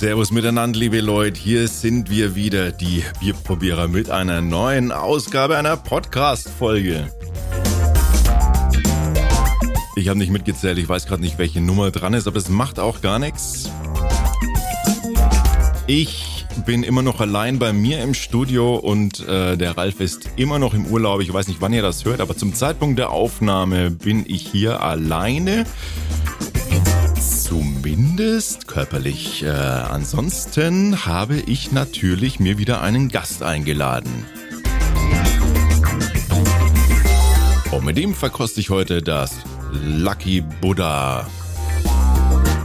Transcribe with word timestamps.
Servus 0.00 0.30
miteinander, 0.30 0.78
liebe 0.78 1.02
Leute. 1.02 1.38
Hier 1.38 1.68
sind 1.68 2.08
wir 2.08 2.34
wieder, 2.34 2.72
die 2.72 3.04
Bierprobierer, 3.20 3.86
mit 3.86 4.08
einer 4.08 4.40
neuen 4.40 4.92
Ausgabe 4.92 5.58
einer 5.58 5.76
Podcast-Folge. 5.76 7.12
Ich 9.96 10.08
habe 10.08 10.18
nicht 10.18 10.32
mitgezählt, 10.32 10.78
ich 10.78 10.88
weiß 10.88 11.04
gerade 11.04 11.20
nicht, 11.20 11.36
welche 11.36 11.60
Nummer 11.60 11.90
dran 11.90 12.14
ist, 12.14 12.26
aber 12.26 12.38
es 12.38 12.48
macht 12.48 12.80
auch 12.80 13.02
gar 13.02 13.18
nichts. 13.18 13.68
Ich 15.86 16.29
bin 16.64 16.82
immer 16.82 17.02
noch 17.02 17.20
allein 17.20 17.58
bei 17.58 17.72
mir 17.72 18.02
im 18.02 18.14
Studio 18.14 18.76
und 18.76 19.26
äh, 19.26 19.56
der 19.56 19.76
Ralf 19.76 20.00
ist 20.00 20.30
immer 20.36 20.58
noch 20.58 20.74
im 20.74 20.86
Urlaub. 20.86 21.20
Ich 21.20 21.32
weiß 21.32 21.48
nicht, 21.48 21.60
wann 21.60 21.72
ihr 21.72 21.82
das 21.82 22.04
hört, 22.04 22.20
aber 22.20 22.36
zum 22.36 22.54
Zeitpunkt 22.54 22.98
der 22.98 23.10
Aufnahme 23.10 23.90
bin 23.90 24.24
ich 24.26 24.46
hier 24.48 24.82
alleine. 24.82 25.64
Zumindest 27.18 28.66
körperlich. 28.68 29.42
Äh, 29.42 29.48
ansonsten 29.48 31.04
habe 31.06 31.36
ich 31.36 31.72
natürlich 31.72 32.40
mir 32.40 32.58
wieder 32.58 32.80
einen 32.82 33.08
Gast 33.08 33.42
eingeladen. 33.42 34.24
Und 37.70 37.84
mit 37.84 37.96
dem 37.96 38.14
verkoste 38.14 38.60
ich 38.60 38.70
heute 38.70 39.02
das 39.02 39.36
Lucky 39.84 40.42
Buddha. 40.60 41.26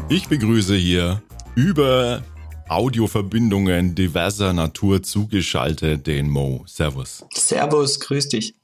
Ich 0.10 0.28
begrüße 0.28 0.76
hier 0.76 1.22
über 1.56 2.22
Audioverbindungen 2.68 3.94
diverser 3.94 4.54
Natur 4.54 5.04
zugeschaltet 5.04 6.08
den 6.08 6.30
Mo. 6.30 6.64
Servus. 6.68 7.24
Servus, 7.34 8.00
grüß 8.00 8.30
dich. 8.30 8.56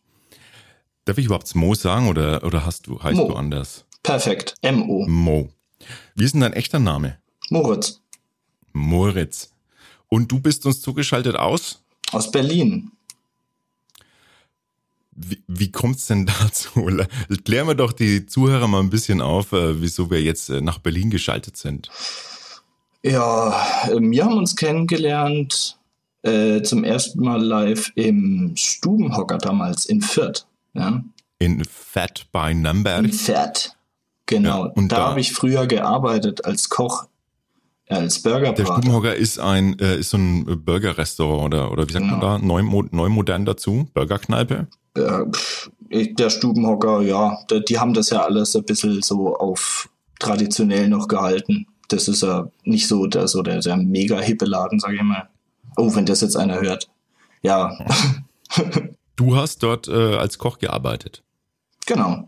Darf 1.05 1.17
ich 1.17 1.25
überhaupt 1.25 1.53
Mo 1.55 1.75
sagen 1.75 2.09
oder, 2.09 2.43
oder 2.43 2.65
hast 2.65 2.87
du, 2.87 3.01
heißt 3.01 3.17
Mo. 3.17 3.27
du 3.29 3.35
anders? 3.35 3.85
Perfekt. 4.03 4.55
M.O. 4.61 5.05
Mo. 5.07 5.49
Wie 6.15 6.23
ist 6.23 6.33
denn 6.33 6.41
dein 6.41 6.53
echter 6.53 6.79
Name? 6.79 7.17
Moritz. 7.49 8.01
Moritz. 8.73 9.53
Und 10.07 10.31
du 10.31 10.39
bist 10.39 10.65
uns 10.65 10.81
zugeschaltet 10.81 11.35
aus? 11.35 11.83
Aus 12.11 12.31
Berlin. 12.31 12.91
Wie, 15.11 15.41
wie 15.47 15.71
kommt's 15.71 16.07
denn 16.07 16.25
dazu? 16.41 16.89
Klären 17.45 17.67
wir 17.67 17.75
doch 17.75 17.93
die 17.93 18.25
Zuhörer 18.25 18.67
mal 18.67 18.79
ein 18.79 18.89
bisschen 18.89 19.21
auf, 19.21 19.51
äh, 19.51 19.79
wieso 19.81 20.09
wir 20.09 20.21
jetzt 20.21 20.49
äh, 20.49 20.61
nach 20.61 20.79
Berlin 20.79 21.11
geschaltet 21.11 21.57
sind. 21.57 21.89
Ja, 23.03 23.49
äh, 23.87 23.99
wir 23.99 24.25
haben 24.25 24.37
uns 24.37 24.55
kennengelernt 24.55 25.77
äh, 26.23 26.61
zum 26.61 26.83
ersten 26.83 27.21
Mal 27.23 27.41
live 27.43 27.91
im 27.95 28.53
Stubenhocker 28.55 29.37
damals 29.39 29.85
in 29.85 30.01
Fürth. 30.01 30.45
Ja? 30.73 31.03
In 31.39 31.63
Fat 31.65 32.25
by 32.31 32.53
Nürnberg. 32.53 33.03
In 33.05 33.11
Fürth. 33.13 33.75
Genau. 34.27 34.65
Ja, 34.65 34.71
und 34.75 34.91
da, 34.91 34.97
da- 34.97 35.09
habe 35.09 35.19
ich 35.19 35.33
früher 35.33 35.65
gearbeitet 35.65 36.45
als 36.45 36.69
Koch, 36.69 37.05
äh, 37.87 37.95
als 37.95 38.21
Der 38.21 38.29
Burgerbrater. 38.31 38.73
Stubenhocker 38.75 39.15
ist 39.15 39.39
ein 39.39 39.77
äh, 39.79 39.97
ist 39.97 40.11
so 40.11 40.17
ein 40.17 40.63
Burger-Restaurant 40.63 41.45
oder 41.53 41.71
oder 41.71 41.87
wie 41.89 41.93
sagt 41.93 42.05
man 42.05 42.19
Genau. 42.19 42.37
da? 42.37 42.45
Neu, 42.45 42.61
neu 42.91 43.09
modern 43.09 43.45
dazu? 43.45 43.87
Burgerkneipe? 43.93 44.67
Äh, 44.93 46.13
der 46.13 46.29
Stubenhocker, 46.29 47.01
ja, 47.01 47.39
die, 47.49 47.65
die 47.65 47.79
haben 47.79 47.93
das 47.93 48.11
ja 48.11 48.21
alles 48.23 48.55
ein 48.55 48.63
bisschen 48.63 49.01
so 49.01 49.35
auf 49.35 49.89
traditionell 50.19 50.87
noch 50.87 51.07
gehalten. 51.07 51.65
Das 51.93 52.07
ist 52.07 52.21
ja 52.23 52.47
nicht 52.63 52.87
so 52.87 53.05
der, 53.07 53.27
so 53.27 53.41
der, 53.41 53.59
der 53.59 53.77
mega 53.77 54.19
hippe 54.19 54.45
Laden, 54.45 54.79
sage 54.79 54.95
ich 54.95 55.01
mal. 55.03 55.29
Oh, 55.77 55.93
wenn 55.95 56.05
das 56.05 56.21
jetzt 56.21 56.35
einer 56.37 56.59
hört. 56.61 56.89
Ja, 57.41 57.77
Du 59.15 59.35
hast 59.35 59.61
dort 59.61 59.87
äh, 59.87 60.15
als 60.15 60.37
Koch 60.39 60.57
gearbeitet. 60.57 61.23
genau. 61.85 62.27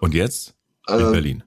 Und 0.00 0.14
jetzt 0.14 0.54
in 0.88 0.94
Äh, 1.00 1.10
Berlin. 1.10 1.42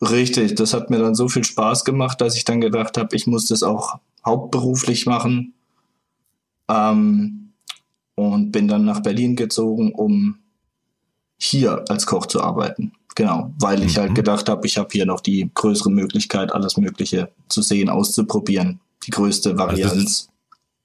Richtig, 0.00 0.54
das 0.54 0.72
hat 0.74 0.90
mir 0.90 0.98
dann 0.98 1.16
so 1.16 1.28
viel 1.28 1.42
Spaß 1.42 1.84
gemacht, 1.84 2.20
dass 2.20 2.36
ich 2.36 2.44
dann 2.44 2.60
gedacht 2.60 2.96
habe, 2.96 3.16
ich 3.16 3.26
muss 3.26 3.46
das 3.46 3.64
auch 3.64 3.98
hauptberuflich 4.24 5.06
machen. 5.06 5.54
Ähm, 6.68 7.52
und 8.14 8.52
bin 8.52 8.68
dann 8.68 8.84
nach 8.84 9.00
Berlin 9.00 9.34
gezogen, 9.34 9.92
um 9.92 10.38
hier 11.36 11.84
als 11.88 12.06
Koch 12.06 12.26
zu 12.26 12.40
arbeiten. 12.42 12.92
Genau, 13.18 13.52
weil 13.58 13.82
ich 13.82 13.96
Mhm. 13.96 14.00
halt 14.02 14.14
gedacht 14.14 14.48
habe, 14.48 14.64
ich 14.64 14.78
habe 14.78 14.90
hier 14.92 15.04
noch 15.04 15.18
die 15.18 15.50
größere 15.52 15.90
Möglichkeit, 15.90 16.52
alles 16.52 16.76
Mögliche 16.76 17.32
zu 17.48 17.62
sehen, 17.62 17.88
auszuprobieren. 17.88 18.78
Die 19.06 19.10
größte 19.10 19.50
Also 19.50 19.58
Varianz. 19.64 19.92
ist, 20.04 20.28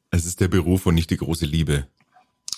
es 0.10 0.26
ist 0.26 0.40
der 0.40 0.48
Beruf 0.48 0.88
und 0.88 0.96
nicht 0.96 1.12
die 1.12 1.18
große 1.18 1.46
Liebe, 1.46 1.86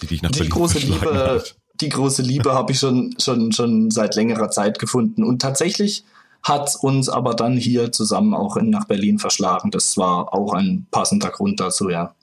die 0.02 0.08
dich 0.08 0.22
nach 0.22 0.32
die 0.32 0.38
Berlin 0.40 0.52
große 0.54 0.80
Liebe, 0.80 1.14
hat. 1.14 1.58
die 1.82 1.90
große 1.90 2.22
Liebe 2.22 2.54
habe 2.54 2.72
ich 2.72 2.80
schon, 2.80 3.16
schon, 3.20 3.52
schon 3.52 3.92
seit 3.92 4.16
längerer 4.16 4.50
Zeit 4.50 4.80
gefunden. 4.80 5.26
Und 5.26 5.42
tatsächlich 5.42 6.06
hat 6.42 6.74
uns 6.82 7.10
aber 7.10 7.34
dann 7.34 7.58
hier 7.58 7.92
zusammen 7.92 8.34
auch 8.34 8.56
nach 8.62 8.86
Berlin 8.86 9.20
verschlagen. 9.20 9.72
Das 9.72 9.98
war 9.98 10.34
auch 10.34 10.54
ein 10.54 10.88
passender 10.90 11.32
Grund 11.32 11.60
dazu, 11.60 11.90
ja. 11.90 12.16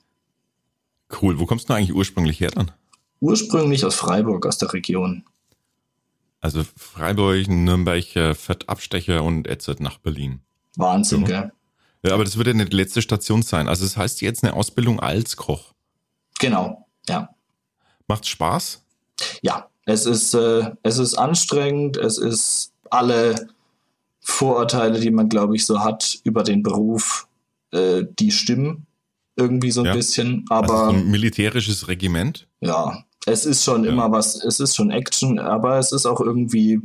Cool. 1.21 1.37
Wo 1.39 1.45
kommst 1.45 1.69
du 1.69 1.73
eigentlich 1.73 1.93
ursprünglich 1.93 2.39
her 2.39 2.49
dann? 2.49 2.71
Ursprünglich 3.19 3.85
aus 3.85 3.93
Freiburg, 3.93 4.47
aus 4.47 4.57
der 4.57 4.73
Region. 4.73 5.23
Also 6.43 6.63
Freiburg, 6.75 7.47
Nürnberg, 7.47 8.15
äh, 8.17 8.35
Fett 8.35 8.67
Abstecher 8.67 9.23
und 9.23 9.47
jetzt 9.47 9.67
nach 9.79 9.97
Berlin. 9.97 10.41
Wahnsinn, 10.75 11.21
Ja. 11.21 11.27
gell? 11.41 11.51
Ja, 12.05 12.13
aber 12.13 12.25
das 12.25 12.35
wird 12.35 12.47
ja 12.47 12.53
nicht 12.53 12.73
die 12.73 12.77
letzte 12.77 13.01
Station 13.01 13.43
sein. 13.43 13.69
Also 13.69 13.85
das 13.85 13.95
heißt 13.95 14.19
jetzt 14.21 14.43
eine 14.43 14.53
Ausbildung 14.53 14.99
als 14.99 15.37
Koch. 15.37 15.73
Genau, 16.39 16.85
ja. 17.07 17.29
Macht 18.09 18.27
Spaß? 18.27 18.83
Ja, 19.41 19.69
es 19.85 20.05
ist, 20.05 20.33
äh, 20.33 20.69
es 20.83 20.97
ist 20.97 21.13
anstrengend, 21.15 21.95
es 21.95 22.17
ist 22.17 22.73
alle 22.89 23.47
Vorurteile, 24.19 24.99
die 24.99 25.11
man, 25.11 25.29
glaube 25.29 25.55
ich, 25.55 25.65
so 25.65 25.79
hat 25.79 26.19
über 26.25 26.43
den 26.43 26.61
Beruf, 26.61 27.27
äh, 27.71 28.03
die 28.19 28.31
stimmen 28.31 28.85
irgendwie 29.37 29.71
so 29.71 29.81
ein 29.81 29.85
Ja. 29.87 29.93
bisschen. 29.93 30.45
Also 30.49 30.73
Aber 30.73 30.85
so 30.87 30.91
ein 30.97 31.09
militärisches 31.09 31.87
Regiment? 31.87 32.47
ja, 32.59 33.05
es 33.25 33.45
ist 33.45 33.63
schon 33.63 33.83
Ja. 33.83 33.91
immer 33.91 34.11
was, 34.11 34.35
es 34.43 34.59
ist 34.59 34.75
schon 34.75 34.91
Action, 34.91 35.39
aber 35.39 35.77
es 35.77 35.91
ist 35.91 36.05
auch 36.05 36.19
irgendwie, 36.21 36.79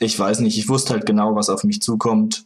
ich 0.00 0.18
weiß 0.18 0.40
nicht, 0.40 0.58
ich 0.58 0.68
wusste 0.68 0.94
halt 0.94 1.06
genau, 1.06 1.34
was 1.34 1.48
auf 1.50 1.64
mich 1.64 1.82
zukommt. 1.82 2.44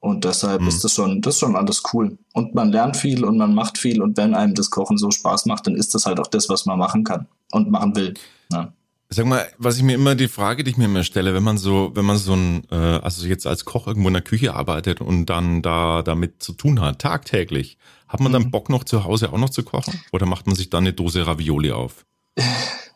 Und 0.00 0.24
deshalb 0.24 0.60
Mhm. 0.62 0.68
ist 0.68 0.84
das 0.84 0.94
schon, 0.94 1.20
das 1.22 1.34
ist 1.34 1.40
schon 1.40 1.56
alles 1.56 1.82
cool. 1.92 2.18
Und 2.32 2.54
man 2.54 2.70
lernt 2.70 2.96
viel 2.96 3.24
und 3.24 3.36
man 3.36 3.52
macht 3.52 3.78
viel 3.78 4.00
und 4.00 4.16
wenn 4.16 4.32
einem 4.34 4.54
das 4.54 4.70
Kochen 4.70 4.96
so 4.96 5.10
Spaß 5.10 5.46
macht, 5.46 5.66
dann 5.66 5.74
ist 5.74 5.92
das 5.94 6.06
halt 6.06 6.20
auch 6.20 6.28
das, 6.28 6.48
was 6.48 6.66
man 6.66 6.78
machen 6.78 7.02
kann 7.02 7.26
und 7.50 7.68
machen 7.70 7.96
will. 7.96 8.14
Ja. 8.52 8.72
Sag 9.10 9.26
mal, 9.26 9.44
was 9.58 9.76
ich 9.78 9.82
mir 9.82 9.94
immer 9.94 10.14
die 10.14 10.28
Frage, 10.28 10.62
die 10.62 10.70
ich 10.70 10.76
mir 10.76 10.84
immer 10.84 11.02
stelle, 11.02 11.34
wenn 11.34 11.42
man 11.42 11.58
so, 11.58 11.90
wenn 11.94 12.04
man 12.04 12.16
so 12.18 12.34
ein, 12.34 12.62
äh, 12.70 12.74
also 12.76 13.26
jetzt 13.26 13.46
als 13.46 13.64
Koch 13.64 13.86
irgendwo 13.88 14.06
in 14.08 14.14
der 14.14 14.22
Küche 14.22 14.54
arbeitet 14.54 15.00
und 15.00 15.26
dann 15.26 15.62
da 15.62 16.02
damit 16.02 16.42
zu 16.42 16.52
tun 16.52 16.80
hat, 16.80 17.00
tagtäglich, 17.00 17.76
hat 18.06 18.20
man 18.20 18.32
dann 18.32 18.42
Mhm. 18.44 18.50
Bock 18.52 18.68
noch 18.68 18.84
zu 18.84 19.02
Hause 19.04 19.32
auch 19.32 19.38
noch 19.38 19.50
zu 19.50 19.64
kochen? 19.64 19.98
Oder 20.12 20.26
macht 20.26 20.46
man 20.46 20.54
sich 20.54 20.70
dann 20.70 20.84
eine 20.84 20.92
Dose 20.92 21.26
Ravioli 21.26 21.72
auf? 21.72 22.04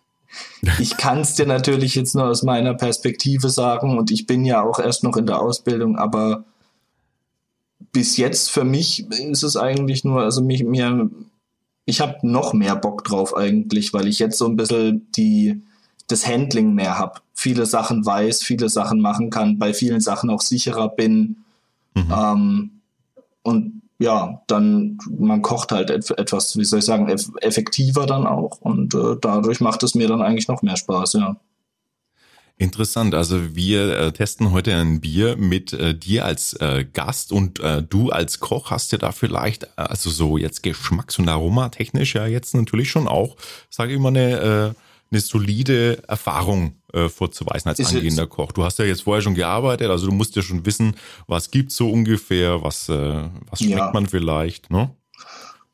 Ich 0.78 0.97
kann 0.97 1.20
es 1.20 1.34
dir 1.34 1.47
natürlich 1.47 1.94
jetzt 1.94 2.15
nur 2.15 2.26
aus 2.28 2.43
meiner 2.43 2.75
Perspektive 2.75 3.50
sagen 3.50 3.98
und 3.98 4.10
ich 4.10 4.26
bin 4.26 4.44
ja 4.44 4.62
auch 4.62 4.78
erst 4.78 5.04
noch 5.04 5.16
in 5.16 5.26
der 5.26 5.41
Ausbildung, 5.41 5.97
aber 5.97 6.44
bis 7.93 8.16
jetzt 8.16 8.50
für 8.50 8.65
mich 8.65 9.10
ist 9.10 9.43
es 9.43 9.56
eigentlich 9.56 10.04
nur, 10.04 10.22
also 10.22 10.43
mich, 10.43 10.65
mir, 10.65 11.10
ich 11.84 12.00
habe 12.00 12.19
noch 12.22 12.54
mehr 12.54 12.76
Bock 12.76 13.04
drauf 13.04 13.37
eigentlich, 13.37 13.93
weil 13.93 14.06
ich 14.06 14.19
jetzt 14.19 14.38
so 14.38 14.47
ein 14.47 14.56
bisschen 14.56 15.10
die, 15.12 15.62
das 16.09 16.26
Handling 16.26 16.75
mehr 16.75 16.99
habe. 16.99 17.20
Viele 17.34 17.66
Sachen 17.66 18.06
weiß, 18.06 18.43
viele 18.43 18.69
Sachen 18.69 19.00
machen 19.00 19.31
kann, 19.31 19.59
bei 19.59 19.75
vielen 19.75 20.00
Sachen 20.00 20.31
auch 20.31 20.41
sicherer 20.41 20.88
bin. 20.88 21.44
Mhm. 21.94 22.12
Ähm, 22.16 22.70
und 23.43 23.81
ja, 24.02 24.42
dann, 24.48 24.98
man 25.18 25.42
kocht 25.42 25.72
halt 25.72 25.90
et 25.90 26.10
etwas, 26.18 26.56
wie 26.56 26.64
soll 26.64 26.80
ich 26.80 26.84
sagen, 26.84 27.08
eff 27.08 27.30
effektiver 27.40 28.06
dann 28.06 28.26
auch. 28.26 28.60
Und 28.60 28.94
äh, 28.94 29.16
dadurch 29.20 29.60
macht 29.60 29.82
es 29.82 29.94
mir 29.94 30.08
dann 30.08 30.22
eigentlich 30.22 30.49
noch 30.49 30.62
mehr 30.62 30.76
Spaß, 30.76 31.14
ja. 31.14 31.37
Interessant. 32.58 33.14
Also 33.14 33.56
wir 33.56 33.99
äh, 33.99 34.12
testen 34.12 34.52
heute 34.52 34.76
ein 34.76 35.00
Bier 35.00 35.37
mit 35.37 35.72
äh, 35.72 35.99
dir 35.99 36.25
als 36.25 36.52
äh, 36.54 36.84
Gast 36.84 37.32
und 37.32 37.58
äh, 37.60 37.82
du 37.82 38.10
als 38.10 38.40
Koch 38.40 38.70
hast 38.70 38.93
ja 38.93 38.99
da 38.99 39.10
vielleicht, 39.10 39.64
äh, 39.64 39.69
also 39.76 40.10
so 40.10 40.37
jetzt 40.37 40.62
geschmacks- 40.62 41.19
und 41.19 41.28
aromatechnisch 41.28 42.14
ja 42.14 42.26
jetzt 42.26 42.54
natürlich 42.54 42.90
schon 42.90 43.08
auch, 43.08 43.37
sage 43.70 43.94
ich 43.94 43.99
mal, 43.99 44.08
eine, 44.08 44.38
äh, 44.38 44.75
eine 45.10 45.20
solide 45.20 46.06
Erfahrung 46.06 46.76
äh, 46.92 47.08
vorzuweisen 47.08 47.68
als 47.68 47.78
Ist 47.78 47.94
angehender 47.94 48.26
Koch. 48.26 48.52
Du 48.52 48.64
hast 48.64 48.78
ja 48.78 48.84
jetzt 48.84 49.02
vorher 49.02 49.22
schon 49.22 49.34
gearbeitet, 49.34 49.90
also 49.90 50.06
du 50.06 50.12
musst 50.12 50.36
ja 50.36 50.42
schon 50.42 50.64
wissen, 50.66 50.96
was 51.26 51.50
gibt's 51.50 51.76
so 51.76 51.90
ungefähr, 51.90 52.62
was, 52.62 52.88
äh, 52.88 53.28
was 53.50 53.60
schmeckt 53.60 53.78
Ja. 53.78 53.90
man 53.92 54.06
vielleicht, 54.06 54.70
ne? 54.70 54.94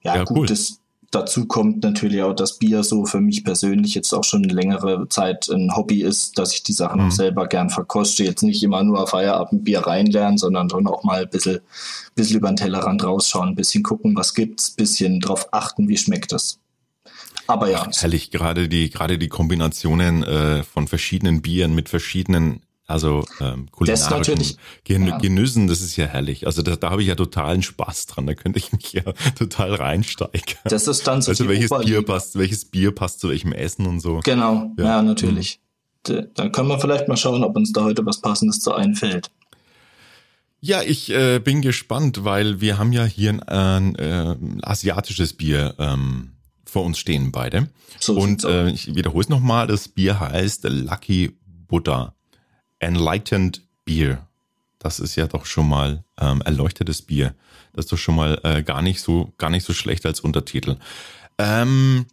Ja, 0.03 0.17
Ja, 0.17 0.25
gut, 0.25 0.37
cool. 0.39 0.47
das, 0.47 0.81
dazu 1.11 1.47
kommt 1.47 1.83
natürlich 1.83 2.23
auch, 2.23 2.35
dass 2.35 2.59
Bier 2.59 2.85
so 2.85 3.05
für 3.07 3.21
mich 3.21 3.43
persönlich 3.43 3.95
jetzt 3.95 4.13
auch 4.13 4.25
schon 4.25 4.45
eine 4.45 4.53
längere 4.53 5.09
Zeit 5.09 5.49
ein 5.49 5.75
Hobby 5.75 6.03
ist, 6.03 6.39
dass 6.39 6.53
ich 6.55 6.63
die 6.63 6.73
Sachen 6.73 7.01
Mhm. 7.01 7.07
auch 7.09 7.13
selber 7.13 7.47
gern 7.47 7.71
verkoste. 7.71 8.25
Jetzt 8.25 8.43
nicht 8.43 8.63
immer 8.63 8.83
nur 8.85 9.03
auf 9.03 9.11
Feierabend 9.11 9.65
Bier 9.65 9.81
reinlernen, 9.81 10.39
sondern 10.39 10.71
schon 10.71 10.87
auch 10.87 11.03
mal 11.03 11.23
ein 11.23 11.31
bisschen, 11.31 11.61
bisschen 12.15 12.37
über 12.39 12.49
den 12.49 12.57
Tellerrand 12.57 13.03
rausschauen, 13.03 13.49
ein 13.49 13.55
bisschen 13.57 13.83
gucken, 13.83 14.15
was 14.17 14.35
gibt's, 14.35 14.71
ein 14.71 14.77
bisschen 14.77 15.21
drauf 15.21 15.49
achten, 15.53 15.89
wie 15.89 15.97
schmeckt 15.97 16.31
das. 16.33 16.61
Aber 17.49 17.71
ja. 17.71 17.89
Herrlich, 17.91 18.31
gerade 18.31 18.69
die, 18.69 18.91
gerade 18.91 19.19
die 19.19 19.29
Kombinationen 19.29 20.23
äh, 20.23 20.63
von 20.63 20.87
verschiedenen 20.87 21.43
Bieren 21.43 21.75
mit 21.75 21.89
verschiedenen 21.89 22.61
also 22.87 23.27
ähm, 23.41 23.71
kulinarischen 23.71 24.39
Gen 24.85 25.07
ja. 25.07 25.19
Genüssen, 25.19 25.67
das 25.67 25.83
ist 25.83 25.97
ja 25.97 26.07
herrlich. 26.07 26.47
Also 26.47 26.63
da, 26.63 26.75
da 26.75 26.91
habe 26.91 27.03
ich 27.03 27.09
ja 27.09 27.17
totalen 27.17 27.63
Spaß 27.63 28.07
dran. 28.07 28.27
Da 28.27 28.35
könnte 28.35 28.59
ich 28.59 28.73
mich 28.73 28.95
ja 28.95 29.03
total 29.39 29.75
reinsteigen. 29.75 30.57
Das 30.65 30.89
ist 30.89 31.07
dann 31.07 31.21
so. 31.21 31.31
Also 31.31 31.49
welches 31.49 31.71
Bier 31.71 32.03
passt, 32.03 32.39
welches 32.39 32.65
Bier 32.65 32.95
passt 32.95 33.21
zu 33.21 33.29
welchem 33.29 33.53
Essen 33.53 33.87
und 33.87 34.01
so. 34.01 34.21
Genau, 34.25 34.73
ja, 34.79 34.85
ja 34.85 35.03
natürlich. 35.03 35.61
Mhm. 36.09 36.29
Da 36.35 36.49
können 36.49 36.69
wir 36.69 36.81
vielleicht 36.81 37.09
mal 37.09 37.19
schauen, 37.19 37.45
ob 37.45 37.57
uns 37.57 37.73
da 37.73 37.83
heute 37.83 38.07
was 38.07 38.23
Passendes 38.23 38.61
zu 38.61 38.73
einfällt. 38.73 39.31
Ja, 40.61 40.83
ich 40.83 41.11
äh, 41.11 41.41
bin 41.41 41.61
gespannt, 41.61 42.25
weil 42.25 42.63
wir 42.63 42.79
haben 42.79 42.93
ja 42.93 43.05
hier 43.05 43.39
ein, 43.49 43.95
äh, 43.97 44.35
asiatisches 44.63 45.35
Bier 45.35 45.75
ähm, 45.79 46.33
vor 46.69 46.85
uns 46.85 46.99
stehen 46.99 47.33
beide. 47.33 47.69
So 47.99 48.15
und 48.15 48.45
äh, 48.45 48.71
ich 48.71 48.95
wiederhole 48.95 49.23
es 49.23 49.29
nochmal, 49.29 49.67
das 49.67 49.89
Bier 49.89 50.21
heißt 50.21 50.65
Lucky 50.65 51.37
Buddha. 51.67 52.15
Enlightened 52.79 53.63
Beer. 53.85 54.27
Das 54.79 55.01
ist 55.01 55.17
ja 55.17 55.27
doch 55.27 55.47
schon 55.47 55.69
mal 55.69 56.05
ähm, 56.21 56.41
erleuchtetes 56.43 57.03
Bier. 57.03 57.35
Das 57.73 57.87
ist 57.87 57.93
doch 57.93 57.99
schon 57.99 58.15
mal 58.15 58.41
äh, 58.45 58.63
gar 58.63 58.83
nicht 58.83 59.01
so 59.01 59.33
gar 59.39 59.51
nicht 59.51 59.65
so 59.65 59.73
schlecht 59.73 60.07
als 60.07 60.21
Untertitel. 60.21 60.77
Ähm, 61.39 62.07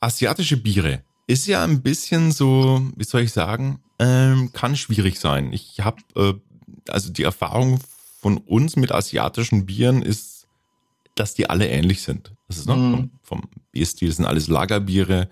asiatische 0.00 0.56
Biere 0.58 1.02
ist 1.26 1.46
ja 1.46 1.64
ein 1.64 1.82
bisschen 1.82 2.32
so, 2.32 2.82
wie 2.96 3.04
soll 3.04 3.22
ich 3.22 3.32
sagen, 3.32 3.80
ähm, 3.98 4.52
kann 4.52 4.76
schwierig 4.76 5.18
sein. 5.18 5.52
Ich 5.52 5.80
habe 5.80 6.02
äh, 6.14 6.34
also 6.88 7.10
die 7.12 7.22
Erfahrung 7.22 7.80
von 8.20 8.38
uns 8.38 8.76
mit 8.76 8.92
asiatischen 8.92 9.66
Bieren 9.66 10.02
ist, 10.02 10.35
dass 11.16 11.34
die 11.34 11.50
alle 11.50 11.68
ähnlich 11.68 12.02
sind. 12.02 12.32
Das 12.46 12.58
ist 12.58 12.66
noch 12.66 12.76
mm. 12.76 12.92
vom, 12.92 13.10
vom 13.22 13.42
Bierstil 13.72 14.12
sind 14.12 14.24
alles 14.24 14.46
Lagerbiere 14.46 15.28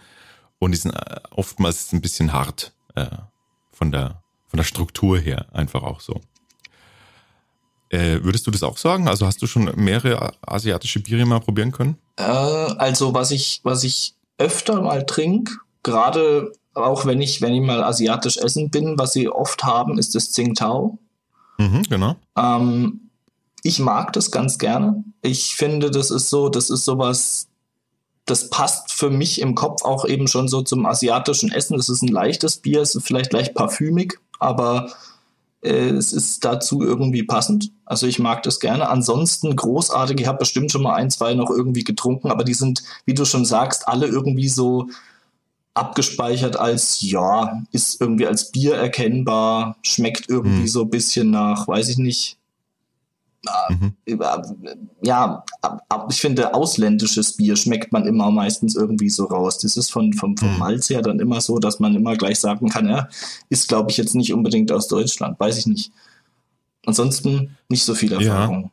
und 0.58 0.72
die 0.72 0.78
sind 0.78 0.92
äh, 0.92 1.20
oftmals 1.30 1.92
ein 1.92 2.00
bisschen 2.00 2.32
hart 2.32 2.72
äh, 2.96 3.06
von 3.70 3.92
der 3.92 4.24
von 4.54 4.58
der 4.58 4.64
Struktur 4.64 5.18
her 5.18 5.46
einfach 5.52 5.82
auch 5.82 5.98
so. 5.98 6.20
Äh, 7.88 8.22
würdest 8.22 8.46
du 8.46 8.52
das 8.52 8.62
auch 8.62 8.76
sagen? 8.76 9.08
Also 9.08 9.26
hast 9.26 9.42
du 9.42 9.48
schon 9.48 9.68
mehrere 9.74 10.32
asiatische 10.46 11.00
Biere 11.00 11.26
mal 11.26 11.40
probieren 11.40 11.72
können? 11.72 11.98
Äh, 12.14 12.22
also 12.22 13.14
was 13.14 13.32
ich, 13.32 13.58
was 13.64 13.82
ich 13.82 14.14
öfter 14.38 14.80
mal 14.80 15.06
trinke, 15.06 15.54
gerade 15.82 16.52
auch 16.72 17.04
wenn 17.04 17.20
ich, 17.20 17.42
wenn 17.42 17.52
ich 17.52 17.62
mal 17.62 17.82
asiatisch 17.82 18.36
essen 18.36 18.70
bin, 18.70 18.96
was 18.96 19.12
sie 19.12 19.28
oft 19.28 19.64
haben, 19.64 19.98
ist 19.98 20.14
das 20.14 20.30
Tsingtao. 20.30 20.98
Mhm, 21.58 21.82
genau. 21.88 22.14
Ähm, 22.38 23.03
ich 23.64 23.80
mag 23.80 24.12
das 24.12 24.30
ganz 24.30 24.58
gerne. 24.58 25.02
Ich 25.22 25.56
finde, 25.56 25.90
das 25.90 26.10
ist 26.10 26.28
so, 26.28 26.50
das 26.50 26.68
ist 26.68 26.84
sowas, 26.84 27.48
das 28.26 28.50
passt 28.50 28.92
für 28.92 29.08
mich 29.08 29.40
im 29.40 29.54
Kopf 29.54 29.82
auch 29.84 30.04
eben 30.04 30.28
schon 30.28 30.48
so 30.48 30.60
zum 30.60 30.84
asiatischen 30.84 31.50
Essen. 31.50 31.78
Das 31.78 31.88
ist 31.88 32.02
ein 32.02 32.08
leichtes 32.08 32.58
Bier, 32.58 32.82
es 32.82 32.94
ist 32.94 33.06
vielleicht 33.06 33.32
leicht 33.32 33.54
parfümig, 33.54 34.18
aber 34.38 34.92
äh, 35.62 35.88
es 35.88 36.12
ist 36.12 36.44
dazu 36.44 36.82
irgendwie 36.82 37.22
passend. 37.22 37.72
Also 37.86 38.06
ich 38.06 38.18
mag 38.18 38.42
das 38.42 38.60
gerne. 38.60 38.90
Ansonsten 38.90 39.56
großartig, 39.56 40.20
ich 40.20 40.26
habe 40.26 40.38
bestimmt 40.38 40.70
schon 40.70 40.82
mal 40.82 40.96
ein, 40.96 41.10
zwei 41.10 41.32
noch 41.32 41.48
irgendwie 41.48 41.84
getrunken, 41.84 42.30
aber 42.30 42.44
die 42.44 42.54
sind, 42.54 42.82
wie 43.06 43.14
du 43.14 43.24
schon 43.24 43.46
sagst, 43.46 43.88
alle 43.88 44.06
irgendwie 44.06 44.50
so 44.50 44.88
abgespeichert 45.72 46.56
als, 46.56 47.00
ja, 47.00 47.62
ist 47.72 47.98
irgendwie 47.98 48.26
als 48.26 48.52
Bier 48.52 48.74
erkennbar, 48.74 49.78
schmeckt 49.80 50.28
irgendwie 50.28 50.62
mhm. 50.62 50.68
so 50.68 50.82
ein 50.82 50.90
bisschen 50.90 51.30
nach, 51.30 51.66
weiß 51.66 51.88
ich 51.88 51.96
nicht, 51.96 52.36
Mhm. 53.68 53.94
Ja, 55.02 55.44
ich 56.10 56.20
finde, 56.20 56.54
ausländisches 56.54 57.36
Bier 57.36 57.56
schmeckt 57.56 57.92
man 57.92 58.06
immer 58.06 58.30
meistens 58.30 58.74
irgendwie 58.74 59.10
so 59.10 59.24
raus. 59.24 59.58
Das 59.58 59.76
ist 59.76 59.90
von, 59.90 60.12
vom, 60.12 60.36
vom 60.36 60.52
mhm. 60.52 60.58
Malz 60.58 60.90
her 60.90 61.02
dann 61.02 61.20
immer 61.20 61.40
so, 61.40 61.58
dass 61.58 61.80
man 61.80 61.94
immer 61.94 62.16
gleich 62.16 62.40
sagen 62.40 62.68
kann, 62.68 62.88
ja, 62.88 63.08
ist, 63.48 63.68
glaube 63.68 63.90
ich, 63.90 63.96
jetzt 63.96 64.14
nicht 64.14 64.32
unbedingt 64.32 64.72
aus 64.72 64.88
Deutschland, 64.88 65.38
weiß 65.38 65.58
ich 65.58 65.66
nicht. 65.66 65.92
Ansonsten 66.86 67.56
nicht 67.68 67.84
so 67.84 67.94
viel 67.94 68.12
Erfahrung. 68.12 68.70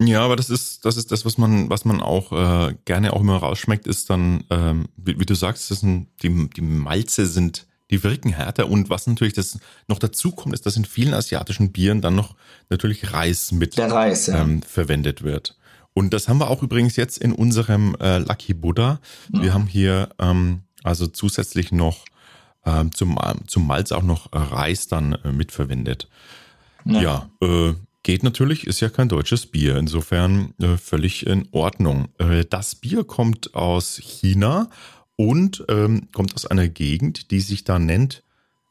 Ja. 0.00 0.06
ja. 0.06 0.24
aber 0.24 0.36
das 0.36 0.50
ist, 0.50 0.84
das 0.84 0.96
ist 0.96 1.10
das, 1.10 1.24
was 1.24 1.38
man, 1.38 1.70
was 1.70 1.84
man 1.84 2.00
auch 2.00 2.32
äh, 2.32 2.74
gerne 2.84 3.12
auch 3.12 3.20
immer 3.20 3.36
rausschmeckt, 3.36 3.86
ist 3.86 4.10
dann, 4.10 4.44
ähm, 4.50 4.86
wie, 4.96 5.18
wie, 5.18 5.26
du 5.26 5.34
sagst, 5.34 5.70
das 5.70 5.80
sind, 5.80 6.08
die, 6.22 6.48
die 6.50 6.62
Malze 6.62 7.26
sind 7.26 7.66
die 7.90 8.02
wirken 8.02 8.32
härter. 8.32 8.68
Und 8.68 8.90
was 8.90 9.06
natürlich 9.06 9.34
das 9.34 9.58
noch 9.88 9.98
dazu 9.98 10.32
kommt, 10.32 10.54
ist, 10.54 10.66
dass 10.66 10.76
in 10.76 10.84
vielen 10.84 11.14
asiatischen 11.14 11.72
Bieren 11.72 12.00
dann 12.00 12.14
noch 12.14 12.34
natürlich 12.70 13.12
Reis 13.12 13.52
mit 13.52 13.78
Reis, 13.78 14.26
ja. 14.26 14.40
ähm, 14.40 14.62
verwendet 14.62 15.22
wird. 15.22 15.56
Und 15.92 16.12
das 16.12 16.28
haben 16.28 16.38
wir 16.38 16.50
auch 16.50 16.62
übrigens 16.62 16.96
jetzt 16.96 17.18
in 17.18 17.32
unserem 17.32 17.94
äh, 18.00 18.18
Lucky 18.18 18.54
Buddha. 18.54 19.00
Ja. 19.32 19.42
Wir 19.42 19.54
haben 19.54 19.66
hier 19.66 20.08
ähm, 20.18 20.62
also 20.82 21.06
zusätzlich 21.06 21.70
noch 21.72 22.04
ähm, 22.66 22.92
zum, 22.92 23.18
zum 23.46 23.66
Malz 23.66 23.92
auch 23.92 24.02
noch 24.02 24.28
Reis 24.32 24.88
dann 24.88 25.12
äh, 25.24 25.30
mitverwendet. 25.30 26.08
Ja, 26.84 27.00
ja 27.00 27.30
äh, 27.40 27.74
geht 28.02 28.22
natürlich, 28.22 28.66
ist 28.66 28.80
ja 28.80 28.88
kein 28.88 29.08
deutsches 29.08 29.46
Bier. 29.46 29.76
Insofern 29.76 30.54
äh, 30.60 30.76
völlig 30.76 31.26
in 31.26 31.48
Ordnung. 31.52 32.08
Äh, 32.18 32.44
das 32.48 32.74
Bier 32.74 33.04
kommt 33.04 33.54
aus 33.54 33.96
China 33.96 34.68
und 35.16 35.64
ähm, 35.68 36.08
kommt 36.12 36.34
aus 36.34 36.46
einer 36.46 36.68
Gegend, 36.68 37.30
die 37.30 37.40
sich 37.40 37.64
da 37.64 37.78
nennt 37.78 38.22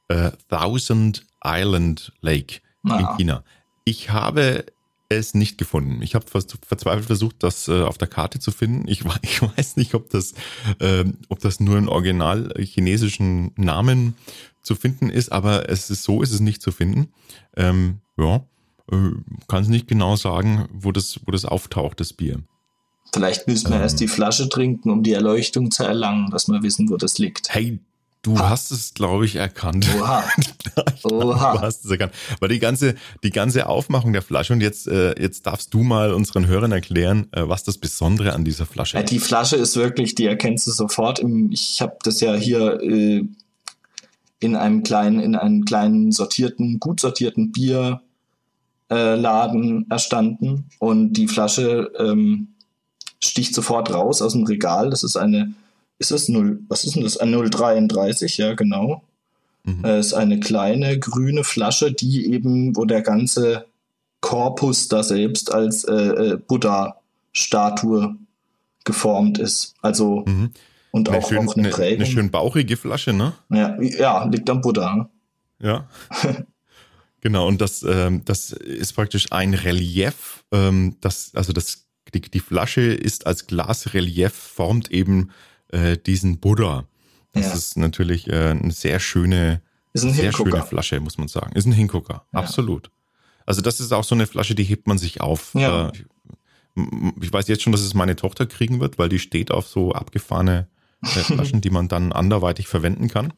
äh, 0.07 0.31
Thousand 0.49 1.25
Island 1.43 2.13
Lake 2.21 2.61
ah. 2.83 2.99
in 2.99 3.17
China. 3.17 3.43
Ich 3.85 4.09
habe 4.11 4.65
es 5.09 5.33
nicht 5.33 5.57
gefunden. 5.57 6.01
Ich 6.01 6.15
habe 6.15 6.25
verzweifelt 6.27 7.05
versucht, 7.05 7.37
das 7.39 7.67
äh, 7.67 7.83
auf 7.83 7.97
der 7.97 8.07
Karte 8.07 8.39
zu 8.39 8.51
finden. 8.51 8.87
Ich, 8.87 9.03
ich 9.21 9.41
weiß 9.41 9.77
nicht, 9.77 9.93
ob 9.93 10.09
das, 10.09 10.33
äh, 10.79 11.05
ob 11.29 11.39
das 11.39 11.59
nur 11.59 11.77
in 11.77 11.87
original 11.87 12.53
chinesischen 12.57 13.51
Namen 13.55 14.15
zu 14.61 14.75
finden 14.75 15.09
ist, 15.09 15.31
aber 15.31 15.69
es 15.69 15.89
ist 15.89 16.03
so, 16.03 16.21
ist 16.21 16.31
es 16.31 16.39
nicht 16.39 16.61
zu 16.61 16.71
finden. 16.71 17.09
Ähm, 17.55 17.99
ja, 18.17 18.45
äh, 18.91 19.11
kann 19.47 19.63
es 19.63 19.67
nicht 19.67 19.87
genau 19.87 20.15
sagen, 20.15 20.67
wo 20.71 20.91
das, 20.91 21.19
wo 21.25 21.31
das 21.31 21.45
auftaucht, 21.45 21.99
das 21.99 22.13
Bier. 22.13 22.41
Vielleicht 23.11 23.47
müssen 23.47 23.69
wir 23.69 23.77
ähm. 23.77 23.83
erst 23.83 23.99
die 23.99 24.07
Flasche 24.07 24.49
trinken, 24.49 24.89
um 24.89 25.03
die 25.03 25.13
Erleuchtung 25.13 25.71
zu 25.71 25.83
erlangen, 25.83 26.29
dass 26.31 26.47
wir 26.47 26.63
wissen, 26.63 26.89
wo 26.89 26.97
das 26.97 27.17
liegt. 27.17 27.53
Hey, 27.53 27.79
du 28.23 28.39
ha. 28.39 28.49
hast 28.49 28.71
es, 28.71 28.93
glaube 28.93 29.25
ich, 29.25 29.35
erkannt. 29.35 29.87
Oha. 29.99 30.23
Oha. 31.03 31.53
Du 31.53 31.61
hast 31.61 31.85
es 31.85 31.91
erkannt. 31.91 32.13
Weil 32.39 32.49
die 32.49 32.59
ganze, 32.59 32.95
die 33.23 33.29
ganze 33.29 33.67
Aufmachung 33.67 34.13
der 34.13 34.23
Flasche 34.23 34.53
und 34.53 34.61
jetzt, 34.61 34.87
äh, 34.87 35.19
jetzt 35.21 35.45
darfst 35.45 35.73
du 35.73 35.83
mal 35.83 36.13
unseren 36.13 36.47
Hörern 36.47 36.71
erklären, 36.71 37.27
äh, 37.31 37.47
was 37.47 37.63
das 37.63 37.77
Besondere 37.77 38.33
an 38.33 38.43
dieser 38.45 38.65
Flasche 38.65 38.97
ist. 38.97 39.11
Die 39.11 39.19
Flasche 39.19 39.57
ist 39.57 39.75
wirklich, 39.75 40.15
die 40.15 40.25
erkennst 40.25 40.65
du 40.65 40.71
sofort. 40.71 41.19
Im, 41.19 41.51
ich 41.51 41.81
habe 41.81 41.97
das 42.03 42.19
ja 42.21 42.33
hier 42.33 42.81
äh, 42.81 43.23
in 44.39 44.55
einem 44.55 44.83
kleinen, 44.83 45.19
in 45.19 45.35
einem 45.35 45.65
kleinen 45.65 46.11
sortierten, 46.11 46.79
gut 46.79 46.99
sortierten 46.99 47.51
Bierladen 47.51 48.01
äh, 48.89 49.93
erstanden 49.93 50.65
und 50.79 51.13
die 51.13 51.27
Flasche 51.27 51.91
ähm, 51.97 52.52
sticht 53.23 53.55
sofort 53.55 53.93
raus 53.93 54.21
aus 54.21 54.33
dem 54.33 54.43
Regal. 54.43 54.89
Das 54.89 55.03
ist 55.03 55.15
eine, 55.15 55.53
ist 55.99 56.11
das 56.11 56.29
0, 56.29 56.59
was 56.67 56.83
ist 56.83 56.95
denn 56.95 57.03
das? 57.03 57.17
Ein 57.17 57.31
033, 57.31 58.37
ja, 58.37 58.53
genau. 58.53 59.03
Mhm. 59.63 59.85
Äh, 59.85 59.99
ist 59.99 60.13
eine 60.13 60.39
kleine 60.39 60.99
grüne 60.99 61.43
Flasche, 61.43 61.91
die 61.91 62.31
eben, 62.31 62.75
wo 62.75 62.85
der 62.85 63.01
ganze 63.01 63.65
Korpus 64.19 64.87
da 64.87 65.03
selbst 65.03 65.53
als 65.53 65.83
äh, 65.85 65.93
äh 65.93 66.37
Buddha-Statue 66.37 68.15
geformt 68.83 69.37
ist. 69.37 69.75
Also, 69.81 70.23
mhm. 70.25 70.51
und 70.91 71.09
eine 71.09 71.19
auch, 71.19 71.29
schön, 71.29 71.47
auch 71.47 71.55
eine 71.55 71.69
Prägung. 71.69 72.05
Eine 72.05 72.13
schön 72.13 72.31
bauchige 72.31 72.75
Flasche, 72.75 73.13
ne? 73.13 73.33
Ja, 73.49 73.81
ja 73.81 74.25
liegt 74.25 74.49
am 74.49 74.61
Buddha. 74.61 75.09
Ja. 75.59 75.87
genau, 77.21 77.47
und 77.47 77.61
das, 77.61 77.83
ähm, 77.83 78.23
das 78.25 78.51
ist 78.51 78.93
praktisch 78.93 79.31
ein 79.31 79.53
Relief, 79.53 80.43
ähm, 80.51 80.97
das, 80.99 81.31
also 81.35 81.53
das 81.53 81.82
die, 82.13 82.21
die 82.21 82.39
Flasche 82.39 82.81
ist 82.81 83.27
als 83.27 83.47
Glasrelief, 83.47 84.33
formt 84.33 84.91
eben 84.91 85.31
äh, 85.69 85.97
diesen 85.97 86.39
Buddha. 86.39 86.85
Das 87.33 87.47
ja. 87.47 87.53
ist 87.53 87.77
natürlich 87.77 88.27
äh, 88.27 88.49
eine 88.49 88.71
sehr 88.71 88.99
schöne, 88.99 89.61
ist 89.93 90.03
ein 90.03 90.13
sehr 90.13 90.31
schöne 90.31 90.63
Flasche, 90.63 90.99
muss 90.99 91.17
man 91.17 91.27
sagen. 91.27 91.55
Ist 91.55 91.65
ein 91.65 91.71
Hingucker, 91.71 92.25
ja. 92.33 92.39
absolut. 92.39 92.91
Also 93.45 93.61
das 93.61 93.79
ist 93.79 93.91
auch 93.91 94.03
so 94.03 94.15
eine 94.15 94.27
Flasche, 94.27 94.55
die 94.55 94.63
hebt 94.63 94.87
man 94.87 94.97
sich 94.97 95.21
auf. 95.21 95.53
Ja. 95.53 95.89
Äh, 95.89 95.91
ich 97.21 97.31
weiß 97.31 97.47
jetzt 97.47 97.61
schon, 97.63 97.71
dass 97.71 97.81
es 97.81 97.93
meine 97.93 98.15
Tochter 98.15 98.45
kriegen 98.45 98.79
wird, 98.79 98.97
weil 98.97 99.09
die 99.09 99.19
steht 99.19 99.51
auf 99.51 99.67
so 99.67 99.91
abgefahrene 99.93 100.67
äh, 101.03 101.07
Flaschen, 101.07 101.61
die 101.61 101.69
man 101.69 101.87
dann 101.87 102.11
anderweitig 102.11 102.67
verwenden 102.67 103.09
kann. 103.09 103.33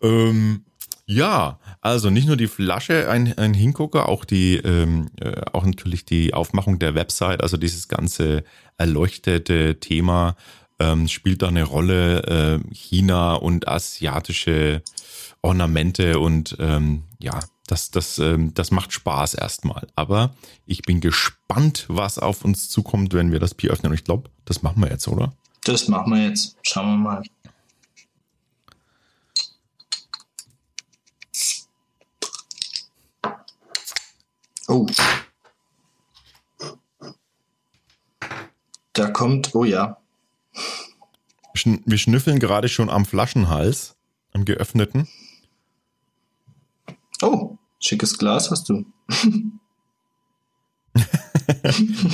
Ähm, 0.00 0.64
ja, 1.06 1.58
also 1.80 2.10
nicht 2.10 2.26
nur 2.26 2.36
die 2.36 2.48
Flasche 2.48 3.08
ein, 3.10 3.36
ein 3.36 3.54
Hingucker, 3.54 4.08
auch 4.08 4.24
die, 4.24 4.56
ähm, 4.56 5.10
äh, 5.20 5.42
auch 5.52 5.64
natürlich 5.64 6.04
die 6.04 6.34
Aufmachung 6.34 6.78
der 6.78 6.94
Website, 6.94 7.42
also 7.42 7.56
dieses 7.56 7.88
ganze 7.88 8.44
erleuchtete 8.76 9.80
Thema 9.80 10.36
ähm, 10.78 11.08
spielt 11.08 11.42
da 11.42 11.48
eine 11.48 11.64
Rolle. 11.64 12.60
Äh, 12.62 12.74
China 12.74 13.34
und 13.34 13.68
asiatische 13.68 14.82
Ornamente 15.42 16.18
und 16.18 16.56
ähm, 16.60 17.04
ja, 17.20 17.40
das, 17.66 17.90
das, 17.90 18.18
ähm, 18.18 18.54
das 18.54 18.70
macht 18.70 18.92
Spaß 18.92 19.34
erstmal. 19.34 19.86
Aber 19.94 20.34
ich 20.66 20.82
bin 20.82 21.00
gespannt, 21.00 21.86
was 21.88 22.18
auf 22.18 22.44
uns 22.44 22.68
zukommt, 22.68 23.14
wenn 23.14 23.32
wir 23.32 23.40
das 23.40 23.54
Bier 23.54 23.70
öffnen. 23.70 23.90
Und 23.90 23.98
ich 23.98 24.04
glaube, 24.04 24.30
das 24.44 24.62
machen 24.62 24.82
wir 24.82 24.90
jetzt, 24.90 25.08
oder? 25.08 25.32
Das 25.64 25.88
machen 25.88 26.12
wir 26.12 26.28
jetzt. 26.28 26.56
Schauen 26.62 26.86
wir 26.86 26.96
mal. 26.96 27.22
Oh. 34.72 34.86
Da 38.94 39.10
kommt, 39.10 39.54
oh 39.54 39.64
ja. 39.64 39.98
Wir 41.84 41.98
schnüffeln 41.98 42.38
gerade 42.38 42.70
schon 42.70 42.88
am 42.88 43.04
Flaschenhals, 43.04 43.96
am 44.32 44.46
geöffneten. 44.46 45.08
Oh, 47.20 47.58
schickes 47.80 48.16
Glas 48.16 48.50
hast 48.50 48.70
du. 48.70 48.86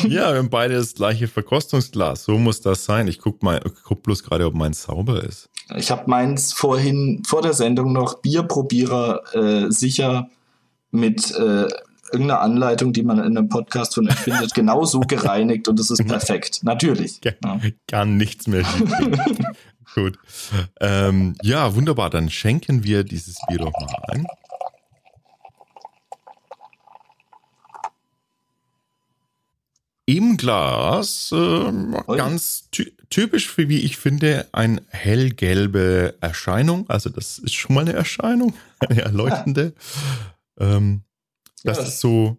ja, 0.08 0.32
wir 0.32 0.38
haben 0.38 0.50
beide 0.50 0.74
das 0.74 0.94
gleiche 0.94 1.28
Verkostungsglas. 1.28 2.24
So 2.24 2.38
muss 2.38 2.60
das 2.60 2.84
sein. 2.84 3.06
Ich 3.06 3.20
guck 3.20 3.40
mal, 3.44 3.60
guck 3.84 4.02
bloß 4.02 4.24
gerade, 4.24 4.46
ob 4.46 4.54
meins 4.54 4.82
sauber 4.82 5.22
ist. 5.22 5.48
Ich 5.76 5.92
habe 5.92 6.10
meins 6.10 6.52
vorhin 6.52 7.22
vor 7.24 7.40
der 7.40 7.52
Sendung 7.52 7.92
noch 7.92 8.20
Bierprobierer 8.20 9.22
äh, 9.32 9.70
sicher 9.70 10.28
mit 10.90 11.30
äh, 11.36 11.68
irgendeiner 12.12 12.40
Anleitung, 12.40 12.92
die 12.92 13.02
man 13.02 13.18
in 13.18 13.36
einem 13.36 13.48
Podcast 13.48 13.94
von 13.94 14.08
euch 14.08 14.14
findet, 14.14 14.54
genauso 14.54 15.00
gereinigt 15.00 15.68
und 15.68 15.78
es 15.80 15.90
ist 15.90 16.04
perfekt. 16.06 16.60
Natürlich. 16.62 17.20
Kann, 17.20 17.34
ja. 17.42 17.70
kann 17.86 18.16
nichts 18.16 18.46
mehr. 18.46 18.64
Gut. 19.94 20.18
Ähm, 20.80 21.34
ja, 21.42 21.74
wunderbar. 21.74 22.10
Dann 22.10 22.30
schenken 22.30 22.84
wir 22.84 23.04
dieses 23.04 23.38
Bier 23.48 23.58
doch 23.58 23.72
mal 23.72 24.02
ein. 24.08 24.26
Im 30.06 30.38
Glas 30.38 31.32
äh, 31.32 32.16
ganz 32.16 32.68
ty 32.70 32.92
typisch 33.10 33.48
für, 33.48 33.68
wie 33.68 33.80
ich 33.80 33.96
finde, 33.96 34.46
ein 34.52 34.80
hellgelbe 34.88 36.14
Erscheinung. 36.20 36.88
Also 36.88 37.10
das 37.10 37.38
ist 37.38 37.54
schon 37.54 37.74
mal 37.74 37.82
eine 37.82 37.92
Erscheinung, 37.92 38.54
eine 38.80 39.02
erleuchtende. 39.02 39.74
Ähm, 40.60 41.02
das 41.64 41.78
ja. 41.78 41.84
ist 41.84 42.00
so 42.00 42.36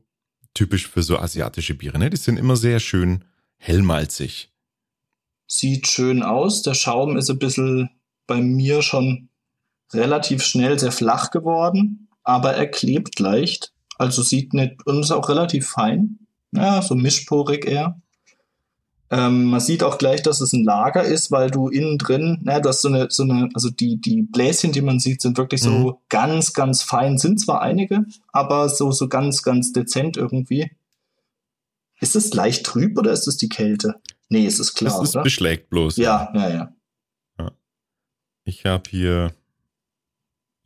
typisch 0.54 0.88
für 0.88 1.04
so 1.04 1.18
asiatische 1.18 1.74
Biere. 1.74 2.00
Ne? 2.00 2.10
Die 2.10 2.18
sind 2.18 2.38
immer 2.38 2.56
sehr 2.56 2.80
schön 2.80 3.26
hellmalzig. 3.58 4.52
Sieht 5.48 5.88
schön 5.88 6.24
aus. 6.24 6.62
Der 6.62 6.74
Schaum 6.74 7.18
ist 7.18 7.30
ein 7.30 7.40
bisschen 7.40 7.90
bei 8.28 8.42
mir 8.42 8.82
schon 8.82 9.30
relativ 9.92 10.44
schnell 10.44 10.78
sehr 10.78 10.92
flach 10.92 11.32
geworden, 11.32 12.10
aber 12.24 12.54
er 12.54 12.68
klebt 12.68 13.20
leicht. 13.20 13.74
Also 13.98 14.22
sieht 14.22 14.54
nicht 14.54 14.86
und 14.86 15.00
ist 15.02 15.12
auch 15.12 15.30
relativ 15.30 15.68
fein 15.68 16.20
ja, 16.52 16.82
so 16.82 16.96
mischporig 16.96 17.66
eher. 17.66 18.02
Ähm, 19.12 19.46
man 19.46 19.60
sieht 19.60 19.84
auch 19.84 19.98
gleich, 19.98 20.22
dass 20.22 20.40
es 20.40 20.54
ein 20.54 20.64
Lager 20.64 21.04
ist, 21.04 21.32
weil 21.32 21.50
du 21.50 21.68
innen 21.68 21.98
drin, 21.98 22.40
na, 22.44 22.60
du 22.60 22.70
hast 22.70 22.82
so 22.82 22.90
eine, 22.90 23.08
so 23.10 23.24
eine, 23.24 23.50
also 23.56 23.70
die, 23.72 24.00
die 24.00 24.22
Bläschen, 24.22 24.72
die 24.72 24.82
man 24.82 25.00
sieht, 25.00 25.22
sind 25.22 25.38
wirklich 25.38 25.62
so 25.62 25.72
mhm. 25.72 25.94
ganz, 26.10 26.54
ganz 26.54 26.84
fein. 26.84 27.18
Sind 27.18 27.40
zwar 27.40 27.62
einige, 27.62 28.06
aber 28.32 28.70
so, 28.70 28.92
so 28.92 29.08
ganz, 29.08 29.42
ganz 29.42 29.74
dezent 29.74 30.16
irgendwie. 30.16 30.72
Ist 32.00 32.16
es 32.16 32.34
leicht 32.34 32.66
trüb 32.66 32.98
oder 32.98 33.12
ist 33.12 33.28
es 33.28 33.38
die 33.38 33.50
Kälte? 33.50 33.96
Nee, 34.30 34.46
es 34.46 34.60
ist 34.60 34.76
klar. 34.76 35.02
Es 35.02 35.10
ist 35.10 35.16
oder? 35.16 35.24
beschlägt 35.24 35.70
bloß. 35.72 35.98
Ja, 35.98 36.32
ja, 36.36 36.50
ja. 36.50 36.74
ja. 37.40 37.52
Ich 38.46 38.66
habe 38.66 38.84
hier 38.90 39.34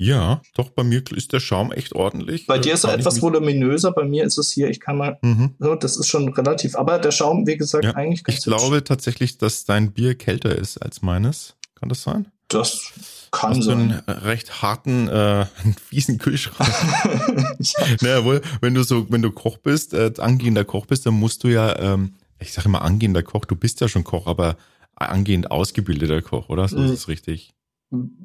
ja, 0.03 0.41
doch, 0.53 0.69
bei 0.69 0.83
mir 0.83 1.01
ist 1.11 1.31
der 1.31 1.39
Schaum 1.39 1.71
echt 1.71 1.93
ordentlich. 1.93 2.45
Bei 2.45 2.57
dir 2.57 2.73
ist 2.73 2.83
er 2.83 2.93
etwas 2.93 3.21
voluminöser, 3.21 3.93
bei 3.93 4.03
mir 4.03 4.25
ist 4.25 4.37
es 4.37 4.51
hier, 4.51 4.69
ich 4.69 4.81
kann 4.81 4.97
mal, 4.97 5.17
mhm. 5.21 5.55
so, 5.59 5.75
das 5.75 5.95
ist 5.95 6.09
schon 6.09 6.27
relativ, 6.27 6.75
aber 6.75 6.99
der 6.99 7.11
Schaum, 7.11 7.47
wie 7.47 7.55
gesagt, 7.55 7.85
ja, 7.85 7.91
eigentlich 7.91 8.23
Ich 8.27 8.43
glaube 8.43 8.83
tatsächlich, 8.83 9.37
dass 9.37 9.63
dein 9.63 9.93
Bier 9.93 10.15
kälter 10.15 10.57
ist 10.57 10.77
als 10.77 11.01
meines. 11.01 11.55
Kann 11.75 11.87
das 11.87 12.03
sein? 12.03 12.27
Das 12.49 12.91
kann 13.31 13.51
Hast 13.51 13.63
sein. 13.63 14.03
Du 14.05 14.11
einen 14.11 14.19
recht 14.19 14.61
harten, 14.61 15.07
äh, 15.07 15.45
fiesen 15.89 16.17
Kühlschrank. 16.17 16.69
ja. 17.59 17.85
naja, 18.01 18.25
wohl, 18.25 18.41
wenn 18.59 18.73
du 18.73 18.83
so, 18.83 19.09
wenn 19.09 19.21
du 19.21 19.31
Koch 19.31 19.57
bist, 19.57 19.93
äh, 19.93 20.11
angehender 20.17 20.65
Koch 20.65 20.85
bist, 20.85 21.05
dann 21.05 21.13
musst 21.13 21.45
du 21.45 21.47
ja, 21.47 21.79
ähm, 21.79 22.15
ich 22.39 22.51
sage 22.51 22.67
immer 22.67 22.81
angehender 22.81 23.23
Koch, 23.23 23.45
du 23.45 23.55
bist 23.55 23.79
ja 23.79 23.87
schon 23.87 24.03
Koch, 24.03 24.27
aber 24.27 24.57
angehend 24.95 25.49
ausgebildeter 25.49 26.21
Koch, 26.21 26.49
oder? 26.49 26.67
So 26.67 26.77
ist 26.83 26.91
es 26.91 27.07
richtig. 27.07 27.53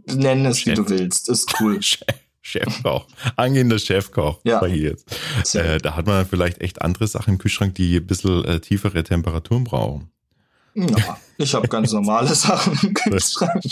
Nenn 0.06 0.46
es, 0.46 0.60
Chef. 0.60 0.72
wie 0.72 0.74
du 0.82 0.88
willst. 0.88 1.28
Ist 1.28 1.54
cool. 1.60 1.80
Chefkoch. 2.40 3.06
Angehender 3.36 3.78
Chefkoch. 3.78 4.40
Ja. 4.44 4.64
Jetzt. 4.64 5.54
Äh, 5.54 5.78
da 5.78 5.96
hat 5.96 6.06
man 6.06 6.26
vielleicht 6.26 6.62
echt 6.62 6.80
andere 6.80 7.06
Sachen 7.06 7.34
im 7.34 7.38
Kühlschrank, 7.38 7.74
die 7.74 7.96
ein 7.96 8.06
bisschen 8.06 8.44
äh, 8.44 8.60
tiefere 8.60 9.02
Temperaturen 9.04 9.64
brauchen. 9.64 10.10
Ja, 10.74 11.18
ich 11.36 11.54
habe 11.54 11.68
ganz 11.68 11.92
normale 11.92 12.34
Sachen 12.34 12.78
im 12.82 12.94
Kühlschrank. 12.94 13.62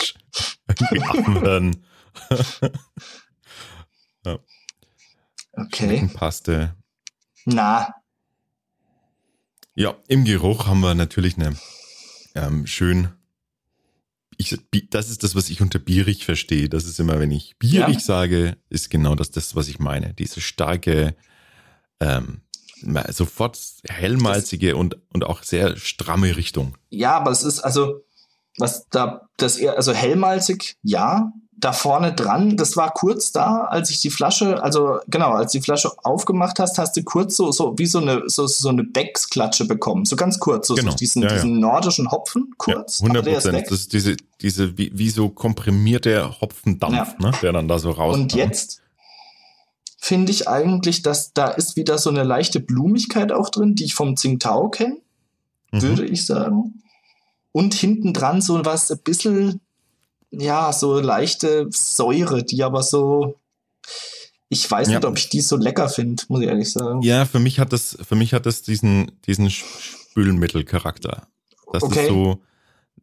Gaben. 0.67 1.77
ja. 4.25 4.39
Okay. 5.53 6.09
Paste. 6.13 6.75
Na. 7.45 7.95
Ja, 9.73 9.95
im 10.07 10.25
Geruch 10.25 10.67
haben 10.67 10.81
wir 10.81 10.93
natürlich 10.93 11.37
eine 11.37 11.55
ähm, 12.35 12.67
schön 12.67 13.09
ich, 14.37 14.57
das 14.89 15.09
ist 15.09 15.23
das, 15.23 15.35
was 15.35 15.49
ich 15.49 15.61
unter 15.61 15.79
bierig 15.79 16.25
verstehe. 16.25 16.69
Das 16.69 16.85
ist 16.85 16.99
immer, 16.99 17.19
wenn 17.19 17.31
ich 17.31 17.57
bierig 17.57 17.95
ja. 17.95 17.99
sage, 17.99 18.57
ist 18.69 18.89
genau 18.89 19.15
das, 19.15 19.31
das, 19.31 19.55
was 19.55 19.67
ich 19.67 19.79
meine. 19.79 20.13
Diese 20.13 20.41
starke, 20.41 21.15
ähm, 21.99 22.41
sofort 23.09 23.59
hellmalzige 23.87 24.71
das, 24.71 24.79
und, 24.79 24.97
und 25.11 25.25
auch 25.25 25.41
sehr 25.43 25.77
stramme 25.77 26.37
Richtung. 26.37 26.77
Ja, 26.89 27.17
aber 27.17 27.31
es 27.31 27.43
ist 27.43 27.59
also, 27.59 28.05
was 28.57 28.87
da, 28.89 29.27
das 29.37 29.57
eher, 29.57 29.75
also 29.75 29.93
hellmalzig, 29.93 30.77
ja, 30.83 31.31
da 31.59 31.73
vorne 31.73 32.13
dran, 32.13 32.55
das 32.55 32.77
war 32.77 32.93
kurz 32.93 33.31
da, 33.31 33.63
als 33.63 33.89
ich 33.89 33.99
die 33.99 34.11
Flasche, 34.11 34.61
also 34.61 34.99
genau, 35.07 35.31
als 35.31 35.51
die 35.51 35.61
Flasche 35.61 35.91
aufgemacht 36.03 36.59
hast, 36.59 36.77
hast 36.77 36.95
du 36.95 37.03
kurz 37.03 37.35
so, 37.35 37.51
so 37.51 37.73
wie 37.77 37.87
so 37.87 37.97
eine, 37.97 38.23
so, 38.27 38.45
so 38.45 38.69
eine 38.69 38.83
Becksklatsche 38.83 39.65
bekommen. 39.65 40.05
So 40.05 40.15
ganz 40.15 40.39
kurz, 40.39 40.67
so, 40.67 40.75
genau. 40.75 40.91
so 40.91 40.97
diesen, 40.97 41.23
ja, 41.23 41.29
ja. 41.29 41.33
diesen 41.33 41.59
nordischen 41.59 42.11
Hopfen, 42.11 42.53
kurz. 42.57 42.99
Ja, 42.99 43.07
100 43.07 43.25
Prozent. 43.25 43.71
Das 43.71 43.79
ist 43.79 43.93
diese, 43.93 44.15
diese, 44.39 44.77
wie, 44.77 44.91
wie 44.93 45.09
so 45.09 45.29
komprimierter 45.29 46.39
Hopfendampf, 46.39 47.15
ja. 47.19 47.25
ne, 47.25 47.31
der 47.41 47.53
dann 47.53 47.67
da 47.67 47.79
so 47.79 47.89
raus. 47.89 48.15
Und 48.15 48.33
jetzt 48.33 48.83
finde 49.97 50.31
ich 50.31 50.47
eigentlich, 50.47 51.01
dass 51.01 51.33
da 51.33 51.47
ist 51.47 51.75
wieder 51.75 51.97
so 51.97 52.11
eine 52.11 52.23
leichte 52.23 52.59
Blumigkeit 52.59 53.31
auch 53.31 53.49
drin, 53.49 53.73
die 53.73 53.85
ich 53.85 53.95
vom 53.95 54.15
Tsingtao 54.15 54.69
kenne, 54.69 54.97
mhm. 55.71 55.81
würde 55.81 56.05
ich 56.05 56.27
sagen. 56.27 56.83
Und 57.51 57.73
hinten 57.73 58.13
dran 58.13 58.41
so 58.41 58.63
was 58.65 58.91
ein 58.91 58.99
bisschen 58.99 59.61
ja, 60.31 60.71
so 60.73 60.99
leichte 60.99 61.67
Säure, 61.71 62.43
die 62.43 62.63
aber 62.63 62.83
so, 62.83 63.35
ich 64.49 64.69
weiß 64.69 64.89
ja. 64.89 64.95
nicht, 64.95 65.05
ob 65.05 65.17
ich 65.17 65.29
die 65.29 65.41
so 65.41 65.55
lecker 65.55 65.89
finde, 65.89 66.23
muss 66.27 66.41
ich 66.41 66.47
ehrlich 66.47 66.71
sagen. 66.71 67.01
Ja, 67.01 67.25
für 67.25 67.39
mich 67.39 67.59
hat 67.59 67.73
das, 67.73 67.97
für 68.07 68.15
mich 68.15 68.33
hat 68.33 68.45
das 68.45 68.61
diesen, 68.61 69.11
diesen 69.25 69.49
Spülmittelcharakter. 69.49 71.27
Das 71.71 71.83
okay. 71.83 72.03
ist 72.03 72.09
so, 72.09 72.41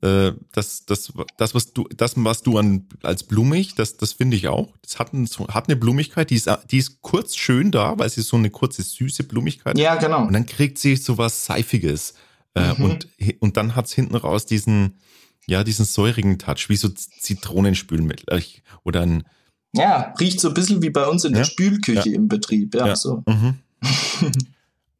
äh, 0.03 0.33
das, 0.53 0.85
das, 0.87 1.13
das, 1.37 1.55
was 1.55 1.73
du, 1.73 1.89
das, 1.97 2.13
was 2.17 2.43
du 2.43 2.59
an, 2.59 2.87
als 3.03 3.25
blumig, 3.25 3.75
das, 3.75 3.97
das 3.97 4.13
finde 4.13 4.37
ich 4.37 4.49
auch. 4.49 4.69
Das 4.83 4.99
hat, 4.99 5.13
ein, 5.13 5.29
hat 5.49 5.69
eine 5.69 5.77
Blumigkeit, 5.77 6.31
die 6.31 6.37
ist, 6.37 6.51
die 6.71 6.79
ist 6.79 7.01
kurz 7.03 7.37
schön 7.37 7.71
da, 7.71 7.99
weil 7.99 8.09
sie 8.11 8.23
so 8.23 8.37
eine 8.37 8.51
kurze, 8.51 8.83
süße 8.83 9.25
Blumigkeit 9.25 9.79
Ja, 9.79 9.97
genau. 9.97 10.27
Und 10.27 10.33
dann 10.33 10.47
kriegt 10.47 10.79
sie 10.79 10.97
so 10.97 11.19
was 11.19 11.47
Seifiges. 11.47 12.15
Äh, 12.55 12.75
mhm. 12.75 12.85
und, 12.85 13.09
und 13.41 13.57
dann 13.57 13.75
hat's 13.75 13.93
hinten 13.93 14.15
raus 14.17 14.47
diesen, 14.47 14.99
ja, 15.47 15.65
diesen 15.65 15.85
säurigen 15.85 16.39
Touch, 16.39 16.69
wie 16.69 16.77
so 16.77 16.89
Zitronenspülmittel 16.89 18.39
äh, 18.39 18.43
oder 18.85 19.03
ein. 19.03 19.25
Ja, 19.73 20.15
riecht 20.21 20.41
so 20.41 20.49
ein 20.49 20.55
bisschen 20.55 20.83
wie 20.83 20.91
bei 20.91 21.07
uns 21.07 21.25
in 21.25 21.33
ja? 21.33 21.39
der 21.39 21.45
Spülküche 21.45 22.09
ja. 22.09 22.15
im 22.15 22.29
Betrieb. 22.29 22.75
Ja, 22.75 22.87
ja. 22.89 22.97
so. 22.97 23.25
Mhm. 23.27 23.59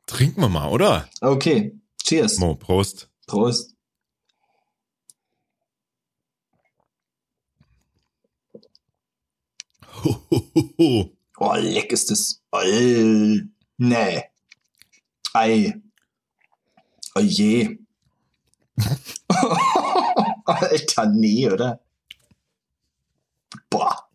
Trinken 0.07 0.41
wir 0.41 0.49
mal, 0.49 0.69
oder? 0.69 1.09
Okay. 1.21 1.79
Cheers. 2.03 2.39
Mo, 2.39 2.57
Prost. 2.57 3.09
Prost. 3.27 3.75
Ho, 10.03 10.21
ho, 10.31 10.51
ho, 10.55 10.71
ho. 10.77 11.17
Oh, 11.39 11.55
leck 11.57 11.93
ist 11.93 12.11
das. 12.11 12.43
Oh, 12.53 12.61
nee. 13.79 14.23
Ei. 15.33 15.84
Oh 17.15 17.21
je. 17.21 17.79
Alter, 20.45 21.07
nee, 21.07 21.49
oder? 21.51 21.81
Boah. 23.71 24.09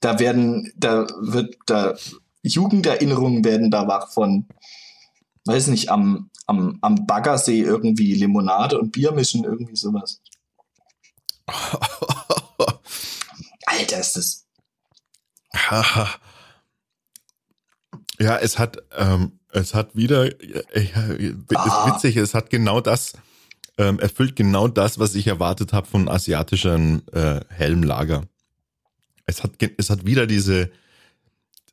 Da 0.00 0.18
werden, 0.18 0.72
da 0.76 1.06
wird, 1.20 1.56
da, 1.66 1.94
Jugenderinnerungen 2.42 3.44
werden 3.44 3.70
da 3.70 3.86
wach 3.86 4.10
von, 4.10 4.48
weiß 5.44 5.68
nicht, 5.68 5.90
am, 5.90 6.30
am, 6.46 6.78
am 6.80 7.06
Baggersee 7.06 7.60
irgendwie 7.60 8.14
Limonade 8.14 8.78
und 8.78 8.92
Bier 8.92 9.12
mischen, 9.12 9.44
irgendwie 9.44 9.76
sowas. 9.76 10.20
Alter, 13.66 14.00
ist 14.00 14.16
das. 14.16 14.46
Ja, 18.20 18.36
es 18.36 18.58
hat, 18.58 18.82
ähm, 18.96 19.40
es 19.50 19.74
hat 19.74 19.96
wieder, 19.96 20.26
äh, 20.26 20.60
ist 20.74 20.94
witzig, 20.94 22.16
es 22.16 22.34
hat 22.34 22.50
genau 22.50 22.80
das, 22.80 23.14
ähm, 23.78 23.98
erfüllt 23.98 24.36
genau 24.36 24.68
das, 24.68 24.98
was 24.98 25.14
ich 25.14 25.26
erwartet 25.26 25.72
habe 25.72 25.86
von 25.86 26.08
asiatischen 26.08 27.06
äh, 27.08 27.40
Helmlager. 27.48 28.26
Es 29.24 29.42
hat, 29.42 29.52
es 29.78 29.88
hat 29.88 30.04
wieder 30.04 30.26
diese 30.26 30.70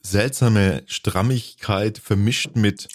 seltsame 0.01 0.83
Strammigkeit 0.85 1.97
vermischt 1.97 2.55
mit 2.55 2.87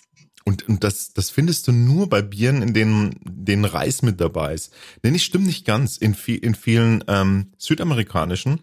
und, 0.44 0.68
und 0.68 0.82
das, 0.82 1.12
das 1.12 1.30
findest 1.30 1.68
du 1.68 1.72
nur 1.72 2.08
bei 2.08 2.20
Bieren, 2.22 2.62
in 2.62 2.74
denen, 2.74 3.20
denen 3.22 3.64
Reis 3.64 4.02
mit 4.02 4.20
dabei 4.20 4.54
ist. 4.54 4.72
Denn 5.04 5.14
es 5.14 5.22
stimmt 5.22 5.46
nicht 5.46 5.64
ganz. 5.64 5.96
In, 5.96 6.14
viel, 6.14 6.38
in 6.38 6.56
vielen 6.56 7.04
ähm, 7.06 7.52
südamerikanischen 7.58 8.60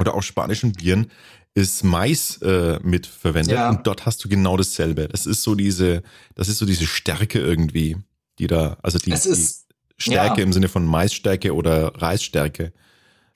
oder 0.00 0.14
auch 0.14 0.22
spanischen 0.22 0.72
Bieren 0.72 1.12
ist 1.54 1.84
Mais 1.84 2.38
äh, 2.42 2.78
mit 2.82 3.06
verwendet 3.06 3.54
ja. 3.54 3.70
und 3.70 3.86
dort 3.86 4.06
hast 4.06 4.24
du 4.24 4.28
genau 4.28 4.56
dasselbe. 4.56 5.08
Das 5.08 5.26
ist 5.26 5.42
so 5.42 5.54
diese, 5.54 6.02
das 6.34 6.48
ist 6.48 6.58
so 6.58 6.66
diese 6.66 6.86
Stärke 6.86 7.38
irgendwie, 7.38 7.96
die 8.38 8.46
da, 8.46 8.78
also 8.82 8.98
die, 8.98 9.12
ist, 9.12 9.26
die 9.26 10.02
Stärke 10.02 10.40
ja. 10.40 10.44
im 10.44 10.52
Sinne 10.52 10.68
von 10.68 10.86
Maisstärke 10.86 11.54
oder 11.54 11.94
Reisstärke. 12.00 12.72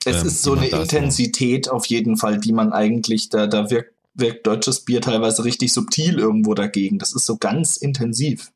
Es 0.03 0.21
ähm, 0.21 0.27
ist 0.27 0.43
so 0.43 0.53
eine 0.53 0.67
Intensität 0.67 1.65
so. 1.65 1.71
auf 1.71 1.85
jeden 1.87 2.17
Fall, 2.17 2.39
die 2.39 2.53
man 2.53 2.73
eigentlich, 2.73 3.29
da, 3.29 3.45
da 3.45 3.69
wirkt, 3.69 3.93
wirkt 4.15 4.47
deutsches 4.47 4.83
Bier 4.83 5.01
teilweise 5.01 5.43
richtig 5.43 5.71
subtil 5.71 6.17
irgendwo 6.17 6.55
dagegen. 6.55 6.97
Das 6.97 7.13
ist 7.13 7.25
so 7.25 7.37
ganz 7.37 7.77
intensiv. 7.77 8.51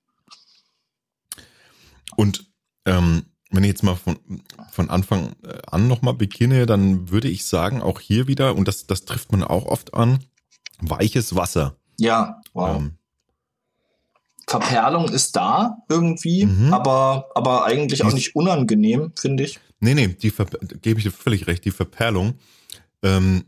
Und 2.16 2.46
ähm, 2.86 3.26
wenn 3.52 3.64
ich 3.64 3.70
jetzt 3.70 3.84
mal 3.84 3.96
von, 3.96 4.18
von 4.72 4.90
Anfang 4.90 5.34
äh, 5.44 5.58
an 5.68 5.88
nochmal 5.88 6.14
beginne, 6.14 6.66
dann 6.66 7.10
würde 7.10 7.28
ich 7.28 7.46
sagen, 7.46 7.82
auch 7.82 8.00
hier 8.00 8.28
wieder, 8.28 8.56
und 8.56 8.68
das, 8.68 8.88
das 8.88 9.06
trifft 9.06 9.32
man 9.32 9.44
auch 9.44 9.66
oft 9.66 9.94
an, 9.94 10.20
weiches 10.80 11.36
Wasser. 11.36 11.76
Ja, 12.00 12.42
wow. 12.54 12.78
Ähm, 12.78 12.98
Verperlung 14.48 15.10
ist 15.10 15.36
da 15.36 15.78
irgendwie, 15.88 16.46
mhm. 16.46 16.74
aber, 16.74 17.30
aber 17.36 17.66
eigentlich 17.66 18.04
auch 18.04 18.14
nicht 18.14 18.36
unangenehm, 18.36 19.14
finde 19.16 19.44
ich. 19.44 19.60
Nee, 19.80 19.94
nee, 19.94 20.08
die 20.08 20.34
gebe 20.82 21.00
ich 21.00 21.06
dir 21.06 21.12
völlig 21.12 21.48
recht, 21.48 21.64
die 21.64 21.72
Verperlung, 21.72 22.36
ähm, 23.04 23.46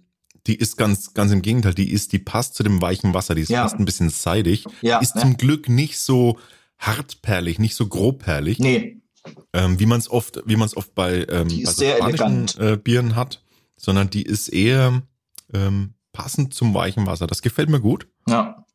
die 0.47 0.55
ist 0.55 0.77
ganz, 0.77 1.13
ganz 1.13 1.31
im 1.31 1.41
Gegenteil, 1.41 1.73
die 1.73 1.91
ist, 1.91 2.11
die 2.11 2.19
passt 2.19 2.55
zu 2.55 2.63
dem 2.63 2.81
weichen 2.81 3.13
Wasser, 3.13 3.35
die 3.35 3.41
ist 3.41 3.49
ja. 3.49 3.63
fast 3.63 3.75
ein 3.79 3.85
bisschen 3.85 4.09
seidig. 4.09 4.65
Ja, 4.81 4.99
die 4.99 5.05
ist 5.05 5.15
ja. 5.15 5.21
zum 5.21 5.37
Glück 5.37 5.69
nicht 5.69 5.99
so 5.99 6.37
hartperlig, 6.77 7.59
nicht 7.59 7.75
so 7.75 7.87
grobperlig. 7.87 8.59
Nee, 8.59 9.01
ähm, 9.53 9.79
wie 9.79 9.85
man 9.85 9.99
es 9.99 10.09
oft, 10.09 10.41
wie 10.45 10.55
man 10.55 10.65
es 10.65 10.75
oft 10.75 10.93
bei, 10.95 11.25
ähm, 11.29 11.47
bei 11.47 11.71
so 11.71 11.85
spanischen 11.85 12.47
äh, 12.59 12.77
Bieren 12.77 13.15
hat, 13.15 13.43
sondern 13.77 14.09
die 14.09 14.23
ist 14.23 14.49
eher 14.49 15.03
ähm, 15.53 15.93
passend 16.11 16.53
zum 16.53 16.73
weichen 16.73 17.05
Wasser. 17.05 17.27
Das 17.27 17.41
gefällt 17.41 17.69
mir 17.69 17.81
gut. 17.81 18.07
Ja. 18.27 18.65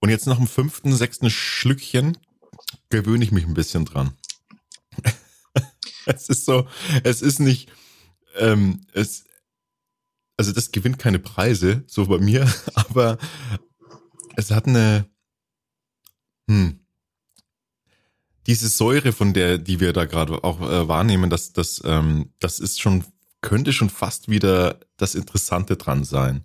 Und 0.00 0.08
jetzt 0.08 0.26
nach 0.26 0.36
dem 0.36 0.48
fünften, 0.48 0.92
sechsten 0.92 1.30
Schlückchen 1.30 2.18
gewöhne 2.90 3.24
ich 3.24 3.30
mich 3.30 3.46
ein 3.46 3.54
bisschen 3.54 3.84
dran. 3.84 4.16
es 6.06 6.28
ist 6.28 6.44
so, 6.44 6.66
es 7.04 7.22
ist 7.22 7.38
nicht, 7.38 7.70
ähm, 8.36 8.84
es, 8.92 9.24
also 10.36 10.52
das 10.52 10.72
gewinnt 10.72 10.98
keine 10.98 11.18
Preise, 11.18 11.84
so 11.86 12.06
bei 12.06 12.18
mir, 12.18 12.52
aber 12.74 13.18
es 14.36 14.50
hat 14.50 14.66
eine, 14.66 15.06
hm, 16.48 16.80
diese 18.46 18.68
Säure, 18.68 19.12
von 19.12 19.32
der, 19.32 19.58
die 19.58 19.78
wir 19.80 19.92
da 19.92 20.04
gerade 20.04 20.42
auch 20.42 20.60
äh, 20.60 20.88
wahrnehmen, 20.88 21.30
das, 21.30 21.52
das, 21.52 21.80
ähm, 21.84 22.30
das 22.40 22.58
ist 22.58 22.80
schon, 22.80 23.04
könnte 23.40 23.72
schon 23.72 23.90
fast 23.90 24.28
wieder 24.28 24.80
das 24.96 25.14
Interessante 25.14 25.76
dran 25.76 26.04
sein. 26.04 26.44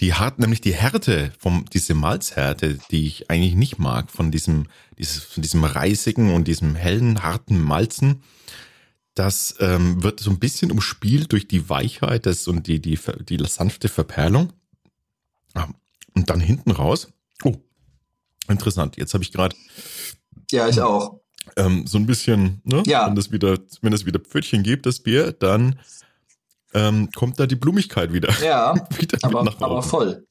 Die 0.00 0.14
hat 0.14 0.38
nämlich 0.38 0.60
die 0.60 0.74
Härte 0.74 1.32
vom, 1.38 1.66
diese 1.72 1.94
Malzhärte, 1.94 2.78
die 2.90 3.06
ich 3.06 3.30
eigentlich 3.30 3.54
nicht 3.54 3.78
mag, 3.78 4.10
von 4.10 4.30
diesem, 4.30 4.66
dieses, 4.98 5.22
von 5.22 5.42
diesem 5.42 5.64
reisigen 5.64 6.34
und 6.34 6.48
diesem 6.48 6.74
hellen, 6.74 7.22
harten 7.22 7.60
Malzen, 7.60 8.22
das 9.14 9.56
ähm, 9.60 10.02
wird 10.02 10.20
so 10.20 10.30
ein 10.30 10.38
bisschen 10.38 10.70
umspielt 10.70 11.32
durch 11.32 11.46
die 11.46 11.68
Weichheit 11.68 12.26
des, 12.26 12.48
und 12.48 12.66
die, 12.66 12.80
die, 12.80 12.98
die 13.28 13.44
sanfte 13.46 13.88
Verperlung. 13.88 14.52
Ah, 15.54 15.68
und 16.14 16.30
dann 16.30 16.40
hinten 16.40 16.70
raus. 16.70 17.08
Oh, 17.44 17.56
interessant. 18.48 18.96
Jetzt 18.96 19.14
habe 19.14 19.24
ich 19.24 19.32
gerade. 19.32 19.56
Ja, 20.50 20.68
ich 20.68 20.80
auch. 20.80 21.20
Ähm, 21.56 21.86
so 21.86 21.98
ein 21.98 22.06
bisschen, 22.06 22.60
ne? 22.64 22.82
Ja. 22.86 23.06
Wenn 23.06 23.16
das 23.16 23.32
wieder, 23.32 23.58
wenn 23.80 23.92
es 23.92 24.06
wieder 24.06 24.20
Pfötchen 24.20 24.62
gibt, 24.62 24.86
das 24.86 25.00
Bier, 25.00 25.32
dann 25.32 25.78
ähm, 26.72 27.10
kommt 27.14 27.38
da 27.38 27.46
die 27.46 27.56
Blumigkeit 27.56 28.12
wieder. 28.12 28.32
Ja, 28.42 28.74
wieder 28.98 29.18
aber, 29.22 29.40
aber 29.60 29.82
voll. 29.82 30.26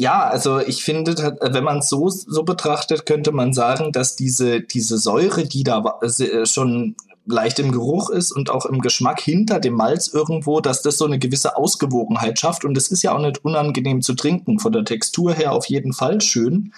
Ja, 0.00 0.28
also 0.28 0.60
ich 0.60 0.84
finde, 0.84 1.16
wenn 1.40 1.64
man 1.64 1.78
es 1.78 1.88
so, 1.88 2.08
so 2.08 2.44
betrachtet, 2.44 3.04
könnte 3.04 3.32
man 3.32 3.52
sagen, 3.52 3.90
dass 3.90 4.14
diese, 4.14 4.60
diese 4.60 4.96
Säure, 4.96 5.44
die 5.44 5.64
da 5.64 5.98
äh, 6.00 6.46
schon 6.46 6.94
leicht 7.26 7.58
im 7.58 7.72
Geruch 7.72 8.08
ist 8.10 8.30
und 8.30 8.48
auch 8.48 8.64
im 8.64 8.80
Geschmack 8.80 9.20
hinter 9.20 9.58
dem 9.58 9.74
Malz 9.74 10.06
irgendwo, 10.06 10.60
dass 10.60 10.82
das 10.82 10.98
so 10.98 11.04
eine 11.04 11.18
gewisse 11.18 11.56
Ausgewogenheit 11.56 12.38
schafft. 12.38 12.64
Und 12.64 12.78
es 12.78 12.92
ist 12.92 13.02
ja 13.02 13.12
auch 13.12 13.20
nicht 13.20 13.44
unangenehm 13.44 14.00
zu 14.00 14.14
trinken. 14.14 14.60
Von 14.60 14.70
der 14.70 14.84
Textur 14.84 15.34
her 15.34 15.52
auf 15.52 15.66
jeden 15.66 15.92
Fall 15.92 16.20
schön. 16.20 16.72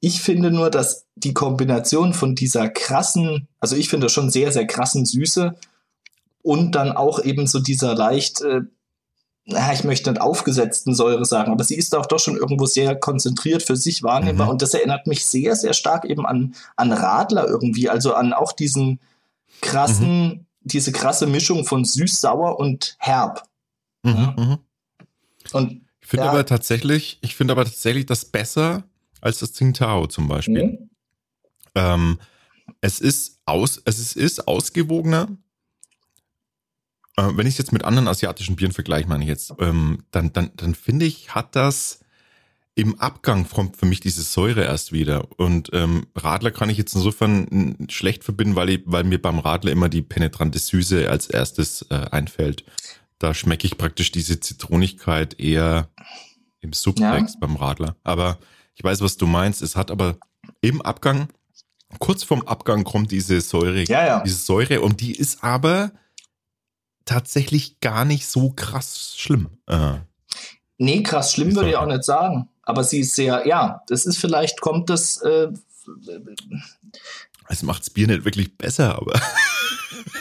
Ich 0.00 0.20
finde 0.20 0.50
nur, 0.50 0.68
dass 0.68 1.06
die 1.14 1.34
Kombination 1.34 2.14
von 2.14 2.34
dieser 2.34 2.68
krassen, 2.68 3.46
also 3.60 3.76
ich 3.76 3.88
finde 3.88 4.08
schon 4.08 4.28
sehr, 4.28 4.50
sehr 4.50 4.66
krassen 4.66 5.06
Süße 5.06 5.54
und 6.42 6.74
dann 6.74 6.90
auch 6.90 7.22
eben 7.22 7.46
so 7.46 7.60
dieser 7.60 7.94
leicht 7.94 8.40
äh, 8.40 8.62
na, 9.48 9.72
ich 9.72 9.84
möchte 9.84 10.10
nicht 10.10 10.20
aufgesetzten 10.20 10.92
Säure 10.92 11.24
sagen, 11.24 11.52
aber 11.52 11.62
sie 11.62 11.76
ist 11.76 11.94
auch 11.94 12.06
doch 12.06 12.18
schon 12.18 12.36
irgendwo 12.36 12.66
sehr 12.66 12.96
konzentriert 12.96 13.62
für 13.62 13.76
sich 13.76 14.02
wahrnehmbar. 14.02 14.46
Mhm. 14.46 14.52
Und 14.52 14.62
das 14.62 14.74
erinnert 14.74 15.06
mich 15.06 15.24
sehr, 15.24 15.54
sehr 15.54 15.72
stark 15.72 16.04
eben 16.04 16.26
an, 16.26 16.54
an 16.74 16.92
Radler 16.92 17.46
irgendwie, 17.46 17.88
also 17.88 18.14
an 18.14 18.32
auch 18.32 18.52
diesen 18.52 18.98
krassen, 19.60 20.26
mhm. 20.26 20.46
diese 20.62 20.90
krasse 20.90 21.28
Mischung 21.28 21.64
von 21.64 21.84
süß, 21.84 22.20
sauer 22.20 22.58
und 22.58 22.96
herb. 22.98 23.48
Mhm. 24.02 24.14
Ja. 24.14 24.34
Mhm. 24.36 24.58
Und 25.52 25.80
ich 26.00 26.08
finde 26.08 26.24
ja, 26.24 26.32
aber 26.32 26.44
tatsächlich, 26.44 27.18
ich 27.22 27.36
finde 27.36 27.52
aber 27.52 27.64
tatsächlich 27.64 28.06
das 28.06 28.24
besser 28.24 28.82
als 29.20 29.38
das 29.38 29.52
Tsingtao 29.52 30.08
zum 30.08 30.26
Beispiel. 30.26 30.64
Mhm. 30.64 30.90
Ähm, 31.76 32.18
es 32.80 32.98
ist 32.98 33.38
aus, 33.44 33.80
es 33.84 34.00
ist, 34.00 34.16
ist 34.16 34.48
ausgewogener, 34.48 35.28
äh, 37.16 37.30
wenn 37.34 37.46
ich 37.46 37.54
es 37.54 37.58
jetzt 37.58 37.72
mit 37.72 37.84
anderen 37.84 38.08
asiatischen 38.08 38.56
Bieren 38.56 38.72
vergleiche, 38.72 39.08
meine 39.08 39.24
ich 39.24 39.28
jetzt, 39.28 39.54
ähm, 39.58 40.04
dann, 40.10 40.32
dann, 40.32 40.50
dann 40.56 40.74
finde 40.74 41.06
ich, 41.06 41.34
hat 41.34 41.56
das 41.56 42.00
im 42.74 43.00
Abgang 43.00 43.48
kommt 43.48 43.78
für 43.78 43.86
mich 43.86 44.00
diese 44.00 44.22
Säure 44.22 44.64
erst 44.64 44.92
wieder. 44.92 45.26
Und 45.38 45.70
ähm, 45.72 46.06
Radler 46.14 46.50
kann 46.50 46.68
ich 46.68 46.76
jetzt 46.76 46.94
insofern 46.94 47.86
schlecht 47.88 48.22
verbinden, 48.22 48.54
weil, 48.54 48.68
ich, 48.68 48.82
weil 48.84 49.04
mir 49.04 49.20
beim 49.20 49.38
Radler 49.38 49.72
immer 49.72 49.88
die 49.88 50.02
penetrante 50.02 50.58
Süße 50.58 51.08
als 51.10 51.26
erstes 51.26 51.86
äh, 51.88 51.94
einfällt. 51.94 52.64
Da 53.18 53.32
schmecke 53.32 53.66
ich 53.66 53.78
praktisch 53.78 54.12
diese 54.12 54.40
Zitronigkeit 54.40 55.40
eher 55.40 55.88
im 56.60 56.74
Subtext 56.74 57.36
ja. 57.36 57.40
beim 57.40 57.56
Radler. 57.56 57.96
Aber 58.04 58.38
ich 58.74 58.84
weiß, 58.84 59.00
was 59.00 59.16
du 59.16 59.26
meinst. 59.26 59.62
Es 59.62 59.74
hat 59.74 59.90
aber 59.90 60.18
im 60.60 60.82
Abgang, 60.82 61.28
kurz 61.98 62.24
vorm 62.24 62.42
Abgang 62.42 62.84
kommt 62.84 63.10
diese 63.10 63.40
Säure, 63.40 63.84
ja, 63.84 64.06
ja. 64.06 64.22
diese 64.22 64.36
Säure 64.36 64.82
und 64.82 65.00
die 65.00 65.12
ist 65.12 65.42
aber 65.42 65.92
tatsächlich 67.06 67.80
gar 67.80 68.04
nicht 68.04 68.26
so 68.26 68.50
krass 68.50 69.14
schlimm. 69.16 69.48
Äh. 69.66 69.94
Nee, 70.76 71.02
krass 71.02 71.32
schlimm 71.32 71.56
würde 71.56 71.70
ich 71.70 71.76
auch 71.76 71.86
nicht 71.86 72.04
sagen. 72.04 72.50
Aber 72.62 72.84
sie 72.84 73.00
ist 73.00 73.14
sehr, 73.14 73.46
ja, 73.46 73.82
das 73.86 74.04
ist 74.04 74.18
vielleicht, 74.18 74.60
kommt 74.60 74.90
das. 74.90 75.22
Äh, 75.22 75.48
es 77.48 77.62
macht 77.62 77.80
das 77.80 77.90
Bier 77.90 78.08
nicht 78.08 78.24
wirklich 78.24 78.58
besser, 78.58 78.96
aber. 78.96 79.18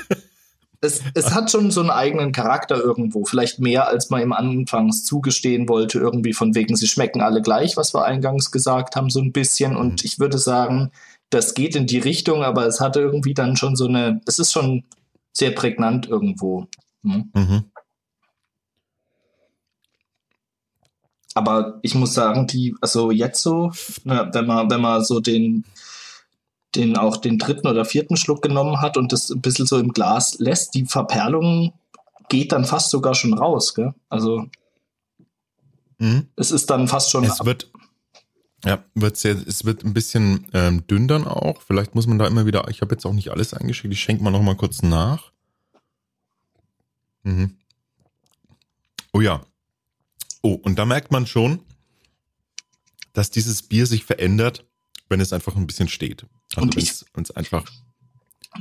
es, 0.82 1.02
es 1.16 1.34
hat 1.34 1.52
schon 1.52 1.72
so 1.72 1.82
einen 1.82 1.90
eigenen 1.90 2.32
Charakter 2.32 2.78
irgendwo. 2.78 3.26
Vielleicht 3.26 3.60
mehr, 3.60 3.88
als 3.88 4.12
man 4.12 4.22
ihm 4.22 4.32
anfangs 4.32 5.04
zugestehen 5.04 5.68
wollte, 5.68 6.00
irgendwie 6.00 6.34
von 6.34 6.54
wegen, 6.54 6.76
sie 6.76 6.88
schmecken 6.88 7.22
alle 7.22 7.42
gleich, 7.42 7.78
was 7.78 7.94
wir 7.96 8.06
eingangs 8.06 8.52
gesagt 8.52 8.96
haben, 8.96 9.10
so 9.10 9.20
ein 9.20 9.34
bisschen. 9.34 9.76
Und 9.76 10.04
mhm. 10.04 10.06
ich 10.06 10.20
würde 10.20 10.38
sagen, 10.38 10.92
das 11.32 11.56
geht 11.56 11.76
in 11.76 11.88
die 11.88 12.00
Richtung, 12.00 12.44
aber 12.44 12.68
es 12.68 12.80
hat 12.80 12.96
irgendwie 12.96 13.34
dann 13.34 13.58
schon 13.58 13.76
so 13.76 13.88
eine, 13.88 14.22
es 14.28 14.38
ist 14.38 14.54
schon 14.54 14.84
sehr 15.36 15.52
prägnant 15.52 16.08
irgendwo. 16.08 16.68
Ne? 17.04 17.28
Mhm. 17.34 17.66
Aber 21.36 21.80
ich 21.82 21.94
muss 21.96 22.14
sagen, 22.14 22.48
die, 22.48 22.76
also 22.80 23.12
jetzt 23.12 23.42
so, 23.42 23.72
na, 24.06 24.34
wenn 24.34 24.46
man, 24.46 24.70
wenn 24.70 24.80
man 24.80 25.04
so 25.04 25.20
den, 25.20 25.66
den 26.76 26.98
auch 26.98 27.18
den 27.18 27.38
dritten 27.38 27.68
oder 27.68 27.84
vierten 27.84 28.16
Schluck 28.16 28.42
genommen 28.42 28.82
hat 28.82 28.98
und 28.98 29.12
das 29.12 29.30
ein 29.30 29.42
bisschen 29.42 29.66
so 29.66 29.78
im 29.78 29.92
Glas 29.92 30.40
lässt, 30.40 30.74
die 30.74 30.86
Verperlung 30.86 31.74
geht 32.30 32.54
dann 32.54 32.64
fast 32.64 32.90
sogar 32.90 33.16
schon 33.16 33.34
raus, 33.34 33.76
gell? 33.76 33.94
Also 34.08 34.46
mhm. 35.98 36.30
es 36.38 36.52
ist 36.52 36.70
dann 36.70 36.88
fast 36.88 37.12
schon. 37.12 37.26
Es 37.26 37.44
wird, 37.44 37.70
ja, 38.66 38.84
wird 38.96 39.16
sehr, 39.18 39.36
es 39.48 39.64
wird 39.66 39.84
ein 39.84 39.94
bisschen 39.94 40.48
ähm, 40.54 40.86
dünn 40.88 41.08
dann 41.08 41.26
auch. 41.26 41.62
Vielleicht 41.62 41.96
muss 41.96 42.08
man 42.08 42.18
da 42.20 42.28
immer 42.28 42.46
wieder, 42.46 42.68
ich 42.70 42.82
habe 42.82 42.96
jetzt 42.96 43.06
auch 43.06 43.14
nicht 43.14 43.30
alles 43.30 43.54
eingeschickt, 43.54 43.94
ich 43.94 44.00
schenke 44.02 44.24
mal 44.24 44.32
noch 44.32 44.42
mal 44.42 44.56
kurz 44.58 44.82
nach. 44.82 45.32
Mhm. 47.24 47.58
Oh 49.14 49.22
ja. 49.22 49.42
Oh, 50.42 50.54
und 50.54 50.78
da 50.78 50.86
merkt 50.86 51.12
man 51.12 51.26
schon, 51.26 51.60
dass 53.14 53.32
dieses 53.32 53.64
Bier 53.64 53.86
sich 53.88 54.04
verändert, 54.04 54.66
wenn 55.10 55.22
es 55.22 55.34
einfach 55.34 55.56
ein 55.56 55.68
bisschen 55.68 55.88
steht. 55.88 56.26
Also 56.56 56.64
Und 56.68 56.76
wenn 56.76 56.84
ich- 56.84 56.92
es 56.92 57.06
wenn 57.14 57.24
es 57.24 57.32
einfach. 57.32 57.66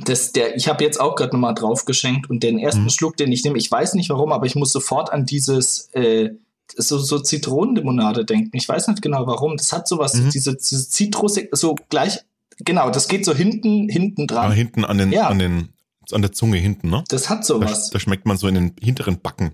Das, 0.03 0.33
der, 0.33 0.57
ich 0.57 0.67
habe 0.67 0.83
jetzt 0.83 0.99
auch 0.99 1.15
gerade 1.15 1.31
nochmal 1.33 1.53
drauf 1.53 1.85
geschenkt 1.85 2.29
und 2.29 2.43
den 2.43 2.59
ersten 2.59 2.83
Mhm. 2.83 2.89
Schluck, 2.89 3.15
den 3.17 3.31
ich 3.31 3.43
nehme, 3.45 3.57
ich 3.57 3.71
weiß 3.71 3.93
nicht 3.93 4.09
warum, 4.09 4.33
aber 4.33 4.45
ich 4.45 4.55
muss 4.55 4.73
sofort 4.73 5.09
an 5.11 5.25
dieses 5.25 5.89
äh, 5.93 6.31
so, 6.77 6.97
so 6.97 7.19
Zitronenlimonade 7.19 8.25
denken. 8.25 8.55
Ich 8.57 8.67
weiß 8.67 8.87
nicht 8.87 9.01
genau 9.01 9.27
warum. 9.27 9.57
Das 9.57 9.71
hat 9.73 9.87
sowas, 9.87 10.13
Mhm. 10.15 10.29
diese, 10.31 10.55
diese 10.55 10.89
Zitrus, 10.89 11.39
so 11.51 11.75
gleich, 11.89 12.19
genau, 12.59 12.89
das 12.89 13.07
geht 13.07 13.25
so 13.25 13.33
hinten, 13.35 13.87
hinten 13.89 14.23
Ah, 14.23 14.25
dran. 14.27 14.51
hinten 14.51 14.85
an 14.85 14.97
den, 14.97 15.11
Ja. 15.11 15.27
an 15.27 15.39
den, 15.39 15.69
an 16.11 16.21
der 16.21 16.31
Zunge 16.31 16.57
hinten, 16.57 16.89
ne? 16.89 17.03
Das 17.09 17.29
hat 17.29 17.39
Da, 17.39 17.43
sowas. 17.43 17.89
da 17.89 17.99
schmeckt 17.99 18.25
man 18.25 18.37
so 18.37 18.47
in 18.47 18.55
den 18.55 18.75
hinteren 18.81 19.19
Backen. 19.21 19.53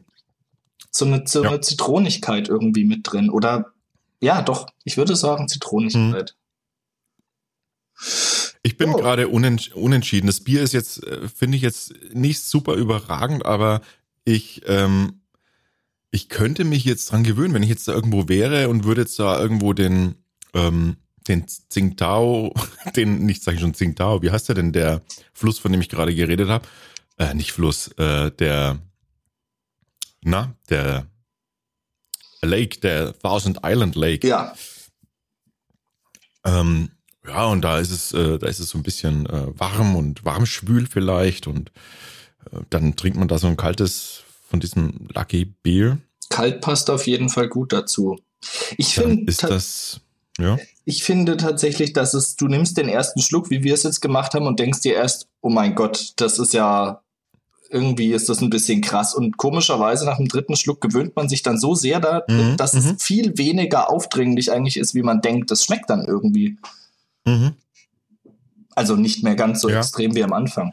So 0.92 1.06
eine, 1.06 1.24
so 1.26 1.44
Ja. 1.44 1.50
eine 1.50 1.62
Zitronigkeit 1.62 2.50
irgendwie 2.50 2.84
mit 2.86 3.00
drin. 3.04 3.30
Oder 3.30 3.72
ja, 4.22 4.42
doch, 4.42 4.68
ich 4.84 4.98
würde 4.98 5.16
sagen 5.16 5.48
Zitronigkeit. 5.48 6.36
Ich 8.64 8.78
bin 8.78 8.90
Oh. 8.92 8.98
gerade 8.98 9.28
unent, 9.28 9.74
unentschieden. 9.76 10.28
Das 10.28 10.42
Bier 10.42 10.62
ist 10.62 10.74
jetzt, 10.74 11.04
äh, 11.04 11.28
finde 11.28 11.58
ich 11.58 11.64
jetzt 11.64 11.94
nicht 12.14 12.42
super 12.44 12.74
überragend, 12.76 13.46
aber 13.46 13.82
ich, 14.24 14.62
ähm, 14.66 15.21
ich 16.12 16.30
könnte 16.30 16.66
mich 16.66 16.84
jetzt 16.84 17.12
dran 17.12 17.24
gewöhnen, 17.24 17.54
wenn 17.54 17.64
ich 17.64 17.70
jetzt 17.70 17.88
da 17.88 17.94
irgendwo 17.94 18.28
wäre 18.28 18.70
und 18.70 18.84
würde 18.84 19.02
jetzt 19.02 19.18
da 19.18 19.40
irgendwo 19.40 19.74
den, 19.74 20.16
ähm, 20.54 20.98
den 21.28 21.48
Tsingtao, 21.48 22.54
den, 22.96 23.26
nicht 23.26 23.44
sage 23.44 23.56
ich 23.56 23.62
schon 23.62 23.74
Tsingtao, 23.74 24.22
wie 24.22 24.32
heißt 24.32 24.50
der 24.50 24.56
denn, 24.56 24.74
der 24.74 25.02
Fluss, 25.34 25.58
von 25.60 25.72
dem 25.72 25.82
ich 25.82 25.90
gerade 25.90 26.14
geredet 26.14 26.50
habe? 26.50 26.68
Äh, 27.18 27.34
nicht 27.34 27.54
Fluss, 27.54 27.88
äh, 27.98 28.32
der, 28.32 28.80
na, 30.22 30.54
der 30.70 31.08
Lake, 32.42 32.80
der 32.80 33.18
Thousand 33.18 33.60
Island 33.64 33.96
Lake. 33.96 34.28
Ja, 34.28 34.54
Ähm, 36.44 36.90
ja, 37.26 37.46
und 37.46 37.62
da 37.62 37.80
ist 37.80 37.92
es, 37.92 38.14
äh, 38.14 38.40
da 38.40 38.48
ist 38.48 38.60
es 38.60 38.70
so 38.70 38.78
ein 38.78 38.84
bisschen 38.84 39.28
äh, 39.28 39.60
warm 39.60 39.96
und 39.96 40.26
warmschwül 40.26 40.88
vielleicht 40.88 41.46
und 41.46 41.72
äh, 42.52 42.62
dann 42.70 42.96
trinkt 42.96 43.18
man 43.18 43.28
da 43.28 43.38
so 43.38 43.48
ein 43.48 43.58
kaltes 43.58 44.24
von 44.52 44.60
diesem 44.60 45.08
Lucky 45.16 45.46
Beer. 45.64 45.98
kalt 46.30 46.62
passt 46.62 46.90
auf 46.92 47.08
jeden 47.08 47.30
Fall 47.30 47.48
gut 47.50 47.74
dazu. 47.74 48.20
Ich 48.78 48.96
finde 48.96 49.24
ist 49.32 49.44
das, 49.44 50.02
ja, 50.38 50.58
Ich 50.86 51.04
finde 51.04 51.38
tatsächlich, 51.38 51.94
dass 51.94 52.14
es, 52.14 52.36
du 52.36 52.48
nimmst 52.48 52.78
den 52.78 52.90
ersten 52.90 53.22
Schluck, 53.22 53.50
wie 53.50 53.64
wir 53.64 53.74
es 53.74 53.84
jetzt 53.84 54.02
gemacht 54.02 54.34
haben, 54.34 54.46
und 54.48 54.60
denkst 54.60 54.82
dir 54.82 54.94
erst, 54.96 55.28
oh 55.42 55.50
mein 55.50 55.74
Gott, 55.76 56.14
das 56.18 56.38
ist 56.40 56.54
ja, 56.54 57.02
irgendwie 57.70 58.12
ist 58.12 58.28
das 58.30 58.42
ein 58.42 58.50
bisschen 58.50 58.82
krass. 58.82 59.14
Und 59.14 59.38
komischerweise 59.38 60.06
nach 60.06 60.18
dem 60.18 60.28
dritten 60.28 60.56
Schluck 60.58 60.82
gewöhnt 60.82 61.16
man 61.16 61.30
sich 61.30 61.44
dann 61.44 61.58
so 61.58 61.76
sehr 61.76 62.00
da, 62.00 62.24
Mhm, 62.28 62.58
dass 62.58 62.74
mhm. 62.74 62.80
es 62.80 63.04
viel 63.04 63.38
weniger 63.38 63.90
aufdringlich 63.90 64.52
eigentlich 64.52 64.78
ist, 64.78 64.94
wie 64.94 65.04
man 65.04 65.22
denkt. 65.22 65.50
Das 65.52 65.64
schmeckt 65.64 65.90
dann 65.90 66.06
irgendwie. 66.06 66.58
mhm. 67.26 67.54
Also 68.74 68.96
nicht 68.96 69.22
mehr 69.24 69.36
ganz 69.36 69.60
so 69.62 69.70
Ja. 69.70 69.80
extrem 69.80 70.16
wie 70.16 70.24
am 70.24 70.32
Anfang. 70.34 70.72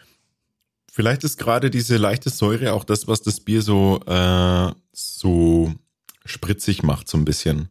Vielleicht 0.99 1.23
ist 1.23 1.39
gerade 1.39 1.71
diese 1.71 1.97
leichte 1.97 2.29
Säure 2.29 2.73
auch 2.73 2.83
das, 2.83 3.07
was 3.07 3.23
das 3.23 3.39
Bier 3.39 3.63
so, 3.63 4.01
äh, 4.05 4.73
so 4.91 5.73
spritzig 6.25 6.83
macht, 6.83 7.07
so 7.07 7.17
ein 7.17 7.25
bisschen. 7.25 7.69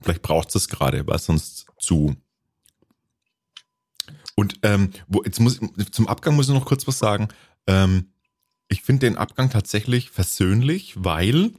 Vielleicht 0.00 0.22
braucht 0.22 0.52
es 0.56 0.68
gerade, 0.68 1.06
weil 1.06 1.20
sonst 1.20 1.66
zu. 1.78 2.16
Und 4.34 4.58
ähm, 4.64 4.90
wo, 5.06 5.22
jetzt 5.22 5.38
muss 5.38 5.60
zum 5.92 6.08
Abgang 6.08 6.34
muss 6.34 6.48
ich 6.48 6.54
noch 6.54 6.64
kurz 6.64 6.88
was 6.88 6.98
sagen. 6.98 7.28
Ähm, 7.68 8.14
ich 8.66 8.82
finde 8.82 9.06
den 9.06 9.16
Abgang 9.16 9.48
tatsächlich 9.48 10.10
versöhnlich, 10.10 10.94
weil 10.96 11.52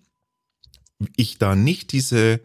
ich 1.16 1.38
da 1.38 1.56
nicht 1.56 1.94
diese 1.94 2.42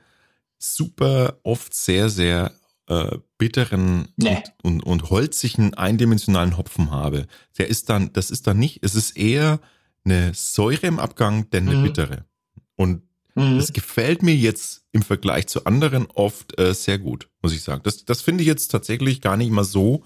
super 0.56 1.40
oft 1.42 1.74
sehr, 1.74 2.10
sehr 2.10 2.52
äh, 2.86 3.18
bitteren 3.38 4.08
Nee. 4.16 4.42
und, 4.62 4.82
und, 4.82 4.82
und 5.02 5.10
holzigen 5.10 5.74
eindimensionalen 5.74 6.56
Hopfen 6.56 6.90
habe. 6.90 7.26
Der 7.58 7.68
ist 7.68 7.88
dann, 7.90 8.12
das 8.12 8.30
ist 8.30 8.46
dann 8.46 8.58
nicht, 8.58 8.80
es 8.82 8.94
ist 8.94 9.16
eher 9.16 9.60
eine 10.04 10.32
Säure 10.34 10.86
im 10.86 10.98
Abgang, 10.98 11.50
denn 11.50 11.68
eine 11.68 11.78
Mhm. 11.78 11.82
bittere. 11.82 12.24
Und 12.76 13.02
Mhm. 13.34 13.58
das 13.58 13.72
gefällt 13.72 14.22
mir 14.22 14.34
jetzt 14.34 14.84
im 14.92 15.02
Vergleich 15.02 15.46
zu 15.48 15.66
anderen 15.66 16.06
oft 16.14 16.58
äh, 16.58 16.72
sehr 16.72 16.98
gut, 16.98 17.28
muss 17.42 17.52
ich 17.52 17.62
sagen. 17.62 17.82
Das, 17.84 18.04
das 18.06 18.22
finde 18.22 18.42
ich 18.42 18.48
jetzt 18.48 18.68
tatsächlich 18.68 19.20
gar 19.20 19.36
nicht 19.36 19.50
mal 19.50 19.64
so, 19.64 20.02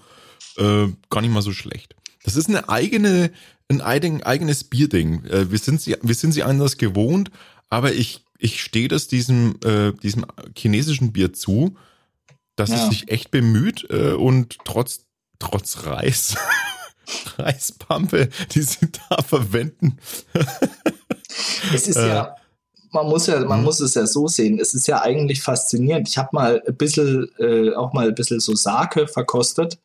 äh, 0.57 0.87
gar 1.09 1.21
nicht 1.21 1.31
mal 1.31 1.41
so 1.41 1.53
schlecht. 1.53 1.95
Das 2.23 2.35
ist 2.35 2.49
eine 2.49 2.67
eigene, 2.67 3.31
ein 3.69 3.79
eigen, 3.81 4.21
eigenes 4.23 4.65
Bierding. 4.65 5.23
Äh, 5.25 5.49
wir 5.51 5.59
sind 5.59 5.79
sie, 5.81 5.95
wir 6.01 6.15
sind 6.15 6.33
sie 6.33 6.43
anders 6.43 6.77
gewohnt, 6.77 7.31
aber 7.69 7.93
ich, 7.93 8.25
ich 8.37 8.61
stehe 8.61 8.89
das 8.89 9.07
diesem, 9.07 9.55
äh, 9.63 9.93
diesem 9.93 10.25
chinesischen 10.57 11.13
Bier 11.13 11.31
zu, 11.31 11.77
dass 12.55 12.69
es 12.69 12.79
Ja. 12.79 12.89
sich 12.89 13.11
echt 13.11 13.31
bemüht 13.31 13.87
äh, 13.89 14.13
und 14.13 14.57
trotz, 14.65 15.05
trotz 15.39 15.85
Reis, 15.85 16.35
Reispampe, 17.37 18.29
die 18.51 18.61
sie 18.61 18.89
da 19.09 19.21
verwenden. 19.21 19.97
Es 21.73 21.87
ist 21.87 21.95
Äh, 21.95 22.09
ja, 22.09 22.35
man 22.91 23.07
muss 23.07 23.27
ja, 23.27 23.39
man 23.45 23.59
mhm. 23.59 23.65
muss 23.65 23.79
es 23.79 23.93
ja 23.93 24.05
so 24.05 24.27
sehen. 24.27 24.59
Es 24.59 24.73
ist 24.73 24.87
ja 24.87 25.01
eigentlich 25.01 25.41
faszinierend. 25.41 26.09
Ich 26.09 26.17
habe 26.17 26.29
mal 26.33 26.61
ein 26.67 26.75
bisschen, 26.75 27.29
äh, 27.39 27.73
auch 27.73 27.93
mal 27.93 28.09
ein 28.09 28.15
bisschen 28.15 28.39
so 28.41 28.53
Sake 28.53 29.07
verkostet. 29.07 29.79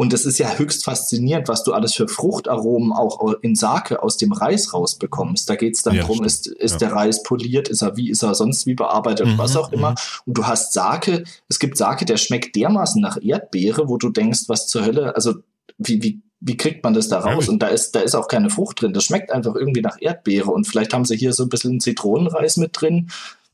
Und 0.00 0.14
es 0.14 0.24
ist 0.24 0.38
ja 0.38 0.56
höchst 0.56 0.84
faszinierend, 0.86 1.46
was 1.48 1.62
du 1.62 1.74
alles 1.74 1.92
für 1.94 2.08
Fruchtaromen 2.08 2.90
auch 2.92 3.34
in 3.42 3.54
Sake 3.54 4.02
aus 4.02 4.16
dem 4.16 4.32
Reis 4.32 4.72
rausbekommst. 4.72 5.50
Da 5.50 5.56
geht 5.56 5.76
es 5.76 5.82
dann 5.82 5.94
Ja, 5.96 6.04
drum, 6.04 6.14
stimmt. 6.26 6.26
ist, 6.26 6.46
ist 6.46 6.72
Ja. 6.72 6.78
der 6.88 6.92
Reis 6.92 7.22
poliert, 7.22 7.68
ist 7.68 7.82
er 7.82 7.98
wie, 7.98 8.08
ist 8.08 8.22
er 8.22 8.34
sonst 8.34 8.64
wie 8.64 8.72
bearbeitet, 8.74 9.26
Mhm, 9.26 9.36
was 9.36 9.56
auch 9.56 9.70
immer. 9.72 9.90
mhm. 9.90 9.96
Und 10.24 10.38
du 10.38 10.46
hast 10.46 10.72
Sake, 10.72 11.24
es 11.48 11.58
gibt 11.58 11.76
Sake, 11.76 12.06
der 12.06 12.16
schmeckt 12.16 12.56
dermaßen 12.56 13.02
nach 13.02 13.18
Erdbeere, 13.20 13.90
wo 13.90 13.98
du 13.98 14.08
denkst, 14.08 14.44
was 14.48 14.68
zur 14.68 14.86
Hölle, 14.86 15.14
also 15.16 15.34
wie, 15.76 16.02
wie, 16.02 16.22
wie 16.40 16.56
kriegt 16.56 16.82
man 16.82 16.94
das 16.94 17.08
da 17.08 17.18
raus? 17.20 17.50
Und 17.50 17.58
da 17.58 17.66
ist, 17.66 17.94
da 17.94 18.00
ist 18.00 18.14
auch 18.14 18.26
keine 18.28 18.48
Frucht 18.48 18.80
drin. 18.80 18.94
Das 18.94 19.04
schmeckt 19.04 19.30
einfach 19.30 19.54
irgendwie 19.54 19.82
nach 19.82 19.98
Erdbeere. 20.00 20.50
Und 20.50 20.66
vielleicht 20.66 20.94
haben 20.94 21.04
sie 21.04 21.18
hier 21.18 21.34
so 21.34 21.42
ein 21.42 21.50
bisschen 21.50 21.78
Zitronenreis 21.78 22.56
mit 22.56 22.70
drin. 22.80 23.10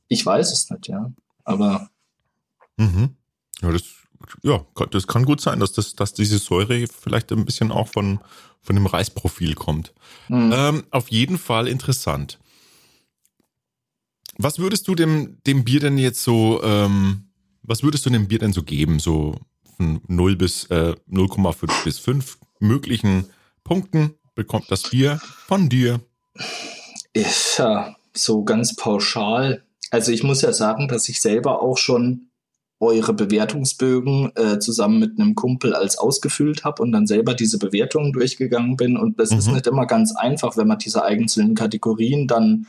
Ich 0.07 0.25
weiß 0.25 0.53
es 0.53 0.71
nicht, 0.71 0.87
ja. 0.87 1.11
Aber 1.43 1.89
Mhm. 2.77 3.17
Ja, 3.63 3.73
das, 3.73 3.83
ja, 4.43 4.65
das 4.91 5.07
kann 5.07 5.25
gut 5.25 5.41
sein, 5.41 5.61
dass, 5.61 5.73
das, 5.73 5.95
dass 5.95 6.15
diese 6.15 6.39
Säure 6.39 6.87
vielleicht 6.87 7.33
ein 7.33 7.45
bisschen 7.45 7.71
auch 7.73 7.89
von, 7.89 8.21
von 8.63 8.77
dem 8.77 8.87
Reisprofil 8.87 9.55
kommt. 9.55 9.93
hm, 10.29 10.53
Ähm, 10.55 10.85
auf 10.91 11.09
jeden 11.11 11.39
Fall 11.39 11.69
interessant. 11.69 12.39
Was 14.39 14.59
würdest 14.59 14.87
du 14.89 14.95
dem, 14.95 15.39
dem 15.47 15.65
Bier 15.65 15.81
denn 15.81 15.99
jetzt 15.99 16.23
so, 16.23 16.63
ähm, 16.63 17.25
was 17.63 17.83
würdest 17.83 18.05
du 18.07 18.11
dem 18.11 18.29
Bier 18.29 18.39
denn 18.39 18.53
so 18.53 18.63
geben? 18.63 18.99
So 18.99 19.39
von 19.77 20.01
0 20.09 20.37
bis 20.37 20.65
äh, 20.65 20.95
0,5 21.11 21.85
bis 21.85 21.99
5 21.99 22.39
möglichen 22.61 23.27
Punkten 23.65 24.15
bekommt 24.35 24.71
das 24.71 24.91
Bier 24.91 25.21
von 25.47 25.69
dir. 25.69 26.01
ist 27.13 27.59
ja 27.59 27.97
so 28.15 28.45
ganz 28.45 28.77
pauschal. 28.77 29.65
Also 29.91 30.13
ich 30.13 30.23
muss 30.23 30.43
ja 30.43 30.53
sagen, 30.53 30.89
dass 30.89 31.09
ich 31.09 31.21
selber 31.21 31.63
auch 31.63 31.79
schon 31.79 32.26
eure 32.79 33.15
Bewertungsbögen 33.15 34.33
äh, 34.37 34.59
zusammen 34.59 34.99
mit 34.99 35.19
einem 35.19 35.35
Kumpel 35.35 35.75
als 35.75 35.97
ausgefüllt 35.99 36.65
habe 36.65 36.83
und 36.83 36.93
dann 36.93 37.07
selber 37.07 37.35
diese 37.35 37.59
Bewertungen 37.59 38.13
durchgegangen 38.13 38.77
bin. 38.77 38.97
Und 38.97 39.19
das 39.19 39.33
ist 39.33 39.47
Mhm. 39.49 39.55
nicht 39.55 39.67
immer 39.67 39.87
ganz 39.87 40.15
einfach, 40.15 40.57
wenn 40.57 40.69
man 40.69 40.79
diese 40.79 41.03
einzelnen 41.05 41.55
Kategorien 41.55 42.27
dann 42.29 42.67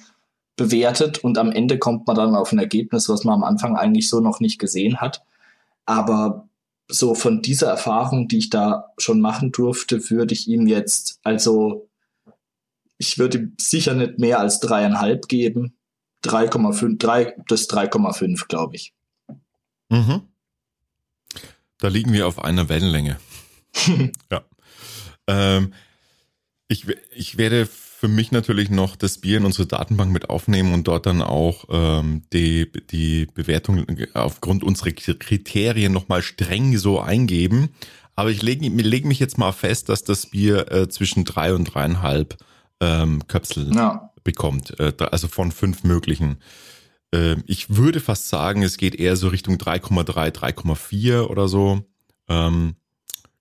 bewertet 0.55 1.23
und 1.23 1.37
am 1.37 1.51
Ende 1.51 1.77
kommt 1.77 2.07
man 2.07 2.15
dann 2.15 2.35
auf 2.35 2.51
ein 2.51 2.59
Ergebnis, 2.59 3.09
was 3.09 3.23
man 3.25 3.35
am 3.35 3.43
Anfang 3.43 3.75
eigentlich 3.75 4.09
so 4.09 4.21
noch 4.21 4.39
nicht 4.39 4.59
gesehen 4.59 4.97
hat. 5.01 5.23
Aber 5.85 6.47
so 6.89 7.13
von 7.13 7.41
dieser 7.41 7.67
Erfahrung, 7.67 8.27
die 8.27 8.37
ich 8.37 8.49
da 8.49 8.93
schon 8.97 9.19
machen 9.19 9.51
durfte, 9.51 10.09
würde 10.09 10.33
ich 10.33 10.47
ihm 10.47 10.67
jetzt, 10.67 11.19
also 11.23 11.87
ich 12.97 13.19
würde 13.19 13.37
ihm 13.39 13.53
sicher 13.59 13.93
nicht 13.93 14.19
mehr 14.19 14.39
als 14.39 14.59
dreieinhalb 14.61 15.27
geben. 15.27 15.73
3,5, 16.23 16.97
3 16.97 17.35
bis 17.47 17.67
3,5, 17.67 18.47
glaube 18.47 18.75
ich. 18.77 18.93
Mhm. 19.89 20.21
Da 21.79 21.87
liegen 21.87 22.13
wir 22.13 22.27
auf 22.27 22.43
einer 22.43 22.69
Wellenlänge. 22.69 23.19
ja. 24.31 24.43
Ähm, 25.27 25.73
ich, 26.67 26.85
ich 27.15 27.37
werde 27.37 27.65
für 27.65 28.07
mich 28.07 28.31
natürlich 28.31 28.69
noch 28.69 28.95
das 28.95 29.19
Bier 29.19 29.37
in 29.37 29.45
unsere 29.45 29.67
Datenbank 29.67 30.11
mit 30.11 30.29
aufnehmen 30.29 30.73
und 30.73 30.87
dort 30.87 31.05
dann 31.05 31.21
auch 31.21 31.65
ähm, 31.69 32.23
die, 32.31 32.71
die 32.91 33.25
Bewertung 33.33 33.85
aufgrund 34.13 34.63
unserer 34.63 34.91
Kriterien 34.91 35.93
nochmal 35.93 36.21
streng 36.21 36.77
so 36.77 36.99
eingeben. 36.99 37.69
Aber 38.15 38.29
ich 38.29 38.41
lege 38.41 38.67
leg 38.67 39.05
mich 39.05 39.19
jetzt 39.19 39.37
mal 39.37 39.51
fest, 39.51 39.89
dass 39.89 40.03
das 40.03 40.27
Bier 40.27 40.71
äh, 40.71 40.89
zwischen 40.89 41.23
drei 41.23 41.53
und 41.53 41.65
dreieinhalb 41.65 42.37
ähm, 42.79 43.27
Köpsel 43.27 43.73
Ja, 43.73 44.11
bekommt. 44.23 44.79
Äh, 44.79 44.93
also 45.11 45.27
von 45.27 45.51
fünf 45.51 45.83
möglichen. 45.83 46.37
Ähm, 47.13 47.43
ich 47.47 47.75
würde 47.75 47.99
fast 47.99 48.29
sagen, 48.29 48.63
es 48.63 48.77
geht 48.77 48.95
eher 48.95 49.15
so 49.15 49.27
Richtung 49.29 49.55
3,3, 49.55 50.31
3,4 50.31 51.21
oder 51.23 51.47
so. 51.47 51.83
Ähm, 52.27 52.75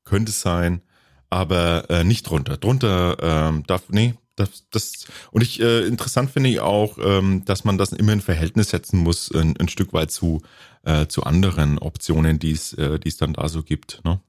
könnte 0.04 0.30
es 0.30 0.40
sein, 0.40 0.82
aber 1.30 1.90
äh, 1.90 2.04
nicht 2.04 2.22
drunter. 2.24 2.56
Drunter 2.56 3.16
ähm, 3.20 3.64
darf, 3.66 3.88
nee, 3.88 4.14
Das, 4.36 4.64
das, 4.70 5.06
und 5.32 5.42
ich 5.42 5.60
äh, 5.60 5.86
interessant 5.86 6.30
finde 6.30 6.50
ich 6.50 6.60
auch, 6.60 6.98
ähm, 6.98 7.44
dass 7.44 7.64
man 7.64 7.78
das 7.78 7.92
immer 7.92 8.12
in 8.12 8.20
Verhältnis 8.20 8.70
setzen 8.70 9.00
muss, 9.00 9.30
ein, 9.34 9.56
ein 9.56 9.68
Stück 9.68 9.92
weit 9.92 10.10
zu, 10.10 10.42
äh, 10.84 11.06
zu 11.06 11.24
anderen 11.24 11.78
Optionen, 11.78 12.38
die 12.38 12.52
es 12.52 12.72
äh, 12.74 13.00
es 13.04 13.16
dann 13.16 13.32
da 13.32 13.48
so 13.48 13.62
gibt. 13.62 14.02
Ne? 14.04 14.20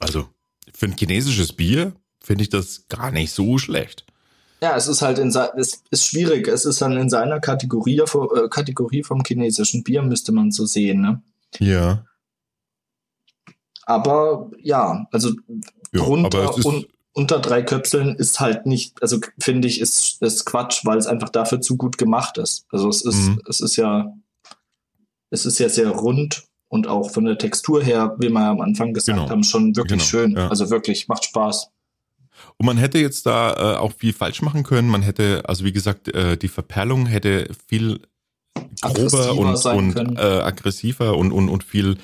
Also 0.00 0.28
für 0.74 0.86
ein 0.86 0.96
chinesisches 0.98 1.52
Bier 1.52 1.94
finde 2.20 2.42
ich 2.42 2.50
das 2.50 2.88
gar 2.88 3.10
nicht 3.10 3.32
so 3.32 3.58
schlecht. 3.58 4.06
Ja, 4.64 4.76
es 4.76 4.88
ist 4.88 5.02
halt 5.02 5.18
in 5.18 5.28
es 5.28 5.82
ist 5.90 6.06
schwierig. 6.06 6.48
Es 6.48 6.64
ist 6.64 6.80
dann 6.80 6.96
in 6.96 7.10
seiner 7.10 7.38
Kategorie, 7.38 7.98
äh, 7.98 8.48
Kategorie 8.48 9.02
vom 9.02 9.22
chinesischen 9.22 9.84
Bier, 9.84 10.00
müsste 10.00 10.32
man 10.32 10.52
so 10.52 10.64
sehen, 10.64 11.02
ne? 11.02 11.22
Ja. 11.58 12.06
Aber 13.84 14.50
ja, 14.62 15.06
also 15.12 15.32
ja, 15.92 16.02
drunter 16.02 16.56
und 16.64 16.88
unter 17.12 17.40
drei 17.40 17.62
Köpseln 17.62 18.16
ist 18.16 18.40
halt 18.40 18.64
nicht, 18.64 19.02
also 19.02 19.18
finde 19.38 19.68
ich, 19.68 19.82
ist, 19.82 20.22
ist 20.22 20.46
Quatsch, 20.46 20.86
weil 20.86 20.96
es 20.96 21.06
einfach 21.06 21.28
dafür 21.28 21.60
zu 21.60 21.76
gut 21.76 21.98
gemacht 21.98 22.38
ist. 22.38 22.64
Also 22.70 22.88
es 22.88 23.02
ist, 23.04 23.28
mhm. 23.28 23.42
es 23.46 23.60
ist 23.60 23.76
ja, 23.76 24.14
es 25.28 25.44
ist 25.44 25.58
ja 25.58 25.68
sehr 25.68 25.90
rund 25.90 26.44
und 26.68 26.86
auch 26.86 27.10
von 27.10 27.26
der 27.26 27.36
Textur 27.36 27.82
her, 27.82 28.16
wie 28.18 28.30
wir 28.30 28.40
am 28.40 28.62
Anfang 28.62 28.94
gesagt 28.94 29.18
genau. 29.18 29.28
haben, 29.28 29.44
schon 29.44 29.76
wirklich 29.76 29.98
genau. 29.98 30.04
schön. 30.04 30.36
Ja. 30.36 30.48
Also 30.48 30.70
wirklich, 30.70 31.06
macht 31.06 31.26
Spaß. 31.26 31.70
Und 32.56 32.66
man 32.66 32.76
hätte 32.76 32.98
jetzt 32.98 33.26
da 33.26 33.52
äh, 33.52 33.76
auch 33.76 33.92
viel 33.92 34.12
falsch 34.12 34.42
machen 34.42 34.62
können. 34.62 34.88
Man 34.88 35.02
hätte, 35.02 35.42
also 35.46 35.64
wie 35.64 35.72
gesagt, 35.72 36.08
äh, 36.08 36.36
die 36.36 36.48
Verperlung 36.48 37.06
hätte 37.06 37.48
viel 37.68 38.00
grober 38.80 39.34
und, 39.34 39.64
und 39.64 40.18
äh, 40.18 40.20
aggressiver 40.20 41.16
und, 41.16 41.32
und, 41.32 41.48
und 41.48 41.64
viel 41.64 41.96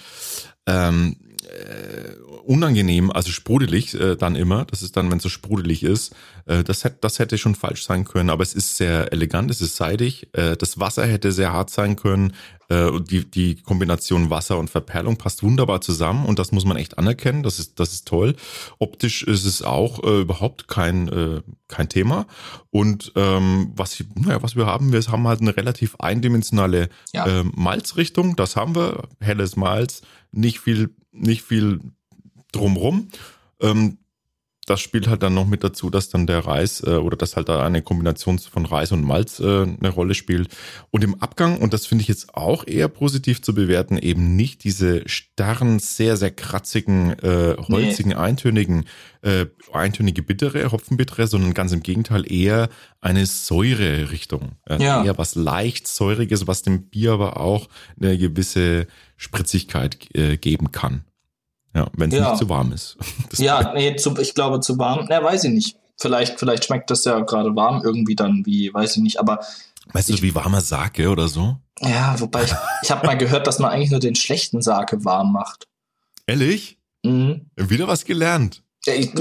ähm, 0.67 1.17
äh, 1.45 2.20
unangenehm, 2.45 3.11
also 3.11 3.31
sprudelig 3.31 3.95
äh, 3.95 4.17
dann 4.17 4.37
immer. 4.37 4.65
Das 4.65 4.83
ist 4.83 4.97
dann, 4.97 5.11
wenn 5.11 5.19
es 5.19 5.23
so 5.23 5.29
sprudelig 5.29 5.83
ist. 5.83 6.15
Äh, 6.47 6.65
das, 6.65 6.85
hätte, 6.85 6.99
das 7.01 7.19
hätte 7.19 7.39
schon 7.39 7.55
falsch 7.55 7.85
sein 7.85 8.05
können, 8.05 8.31
aber 8.31 8.43
es 8.43 8.55
ist 8.55 8.77
sehr 8.77 9.13
elegant, 9.13 9.51
es 9.51 9.61
ist 9.61 9.77
seidig. 9.77 10.29
Äh, 10.33 10.57
das 10.57 10.79
Wasser 10.81 11.07
hätte 11.07 11.33
sehr 11.33 11.53
hart 11.53 11.71
sein 11.71 11.97
können. 11.97 12.33
Äh, 12.69 13.01
die, 13.01 13.29
die 13.29 13.57
Kombination 13.57 14.31
Wasser 14.31 14.59
und 14.59 14.71
Verperlung 14.71 15.17
passt 15.17 15.43
wunderbar 15.43 15.81
zusammen 15.81 16.25
und 16.25 16.39
das 16.39 16.53
muss 16.53 16.65
man 16.65 16.77
echt 16.77 16.99
anerkennen. 16.99 17.43
Das 17.43 17.59
ist, 17.59 17.81
das 17.81 17.93
ist 17.93 18.07
toll. 18.07 18.37
Optisch 18.79 19.23
ist 19.23 19.45
es 19.45 19.63
auch 19.63 20.03
äh, 20.05 20.21
überhaupt 20.21 20.69
kein, 20.69 21.09
äh, 21.09 21.43
kein 21.69 21.89
Thema. 21.89 22.27
Und 22.71 23.13
ähm, 23.17 23.73
was, 23.75 24.03
naja, 24.15 24.43
was 24.43 24.57
wir 24.57 24.67
haben, 24.67 24.93
wir 24.93 25.03
haben 25.03 25.27
halt 25.27 25.41
eine 25.41 25.57
relativ 25.57 25.97
eindimensionale 25.97 26.89
ja. 27.13 27.27
äh, 27.27 27.45
Malzrichtung. 27.45 28.37
Das 28.37 28.57
haben 28.57 28.75
wir. 28.75 29.09
Helles 29.21 29.57
Malz, 29.57 30.03
nicht 30.33 30.61
viel, 30.61 30.95
nicht 31.13 31.43
viel 31.43 31.81
drumrum. 32.53 33.09
Ähm, 33.61 33.99
das 34.71 34.81
spielt 34.81 35.09
halt 35.09 35.23
dann 35.23 35.35
noch 35.35 35.47
mit 35.47 35.65
dazu, 35.65 35.91
dass 35.91 36.11
dann 36.11 36.29
der 36.29 36.47
Reis 36.47 36.81
äh, 36.87 36.91
oder 36.91 37.17
dass 37.17 37.35
halt 37.35 37.49
da 37.49 37.65
eine 37.65 37.83
Kombination 37.83 38.39
von 38.39 38.67
Reis 38.67 38.93
und 38.93 39.03
Malz 39.03 39.41
äh, 39.41 39.63
eine 39.63 39.89
Rolle 39.89 40.15
spielt. 40.15 40.49
Und 40.91 41.03
im 41.03 41.21
Abgang, 41.21 41.59
und 41.59 41.75
das 41.75 41.87
finde 41.87 42.03
ich 42.03 42.09
jetzt 42.09 42.35
auch 42.35 42.67
eher 42.67 42.87
positiv 42.87 43.43
zu 43.43 43.53
bewerten, 43.53 43.99
eben 43.99 44.37
nicht 44.37 44.63
diese 44.63 45.03
starren, 45.09 45.81
sehr, 45.81 46.17
sehr 46.17 46.31
kratzigen, 46.31 47.19
äh, 47.19 47.57
holzigen, 47.59 48.11
nee. 48.11 48.15
eintönigen, 48.15 48.85
äh, 49.23 49.47
eintönige 49.73 50.23
bittere, 50.23 50.71
Hopfenbittere, 50.71 51.27
sondern 51.27 51.53
ganz 51.53 51.73
im 51.73 51.83
Gegenteil 51.83 52.31
eher 52.31 52.69
eine 53.01 53.27
Säure-Richtung. 53.27 54.53
Ja. 54.69 55.05
Eher 55.05 55.19
was 55.19 55.35
leicht 55.35 55.89
säuriges, 55.89 56.47
was 56.47 56.63
dem 56.63 56.85
Bier 56.85 57.13
aber 57.13 57.41
auch 57.41 57.69
eine 58.01 58.17
gewisse 58.17 58.87
Spritzigkeit 59.17 60.15
äh, 60.15 60.37
geben 60.37 60.71
kann. 60.71 61.05
Ja, 61.75 61.87
wenn 61.97 62.11
es 62.11 62.19
ja. 62.19 62.31
nicht 62.31 62.39
zu 62.39 62.49
warm 62.49 62.73
ist. 62.73 62.97
Das 63.31 63.39
ja, 63.39 63.73
nee, 63.75 63.95
zu, 63.97 64.17
ich 64.19 64.35
glaube 64.35 64.61
zu 64.61 64.79
warm. 64.79 65.07
Na, 65.09 65.23
weiß 65.23 65.45
ich 65.45 65.53
nicht. 65.53 65.77
Vielleicht, 65.97 66.39
vielleicht 66.39 66.65
schmeckt 66.65 66.91
das 66.91 67.05
ja 67.05 67.21
gerade 67.21 67.55
warm 67.55 67.83
irgendwie 67.85 68.17
dann, 68.17 68.45
wie, 68.45 68.73
weiß 68.73 68.97
ich 68.97 69.03
nicht, 69.03 69.21
aber. 69.21 69.41
Weißt 69.93 70.11
ich, 70.11 70.17
du, 70.17 70.23
wie 70.23 70.35
warmer 70.35 70.61
Sake 70.61 71.09
oder 71.09 71.29
so? 71.29 71.57
Ja, 71.81 72.19
wobei 72.19 72.45
ich, 72.45 72.53
ich 72.83 72.91
habe 72.91 73.07
mal 73.07 73.17
gehört, 73.17 73.47
dass 73.47 73.59
man 73.59 73.71
eigentlich 73.71 73.91
nur 73.91 74.01
den 74.01 74.15
schlechten 74.15 74.63
Sake 74.63 75.05
warm 75.05 75.33
macht. 75.33 75.69
Ehrlich? 76.27 76.79
Mhm. 77.05 77.47
Wieder 77.57 77.87
was 77.87 78.05
gelernt. 78.05 78.63
Ja, 78.87 78.95
ich, 78.95 79.13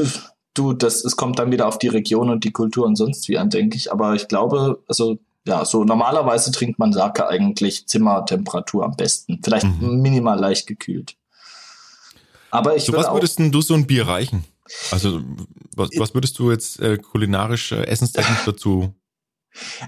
du, 0.54 0.74
das, 0.74 1.04
es 1.04 1.16
kommt 1.16 1.40
dann 1.40 1.52
wieder 1.52 1.68
auf 1.68 1.78
die 1.78 1.88
Region 1.88 2.30
und 2.30 2.44
die 2.44 2.52
Kultur 2.52 2.86
und 2.86 2.96
sonst 2.96 3.28
wie 3.30 3.38
an, 3.38 3.50
denke 3.50 3.78
ich. 3.78 3.92
Aber 3.92 4.16
ich 4.16 4.28
glaube, 4.28 4.82
also 4.88 5.20
ja, 5.46 5.66
so 5.66 5.84
normalerweise 5.84 6.52
trinkt 6.52 6.80
man 6.80 6.94
Sake 6.94 7.28
eigentlich 7.28 7.88
Zimmertemperatur 7.88 8.86
am 8.86 8.96
besten. 8.96 9.40
Vielleicht 9.44 9.66
mhm. 9.66 10.02
minimal 10.02 10.40
leicht 10.40 10.68
gekühlt. 10.68 11.16
Aber 12.52 12.76
ich 12.76 12.86
so 12.86 12.94
was 12.94 13.12
würdest 13.12 13.40
denn 13.40 13.52
du 13.52 13.62
so 13.62 13.74
ein 13.74 13.88
Bier 13.88 14.08
reichen? 14.08 14.46
Also 14.92 15.22
was, 15.76 15.90
was 15.98 16.14
würdest 16.14 16.38
du 16.40 16.52
jetzt 16.52 16.80
äh, 16.80 16.98
kulinarisch, 16.98 17.72
äh, 17.72 17.84
essenstechnisch 17.84 18.46
dazu? 18.46 18.94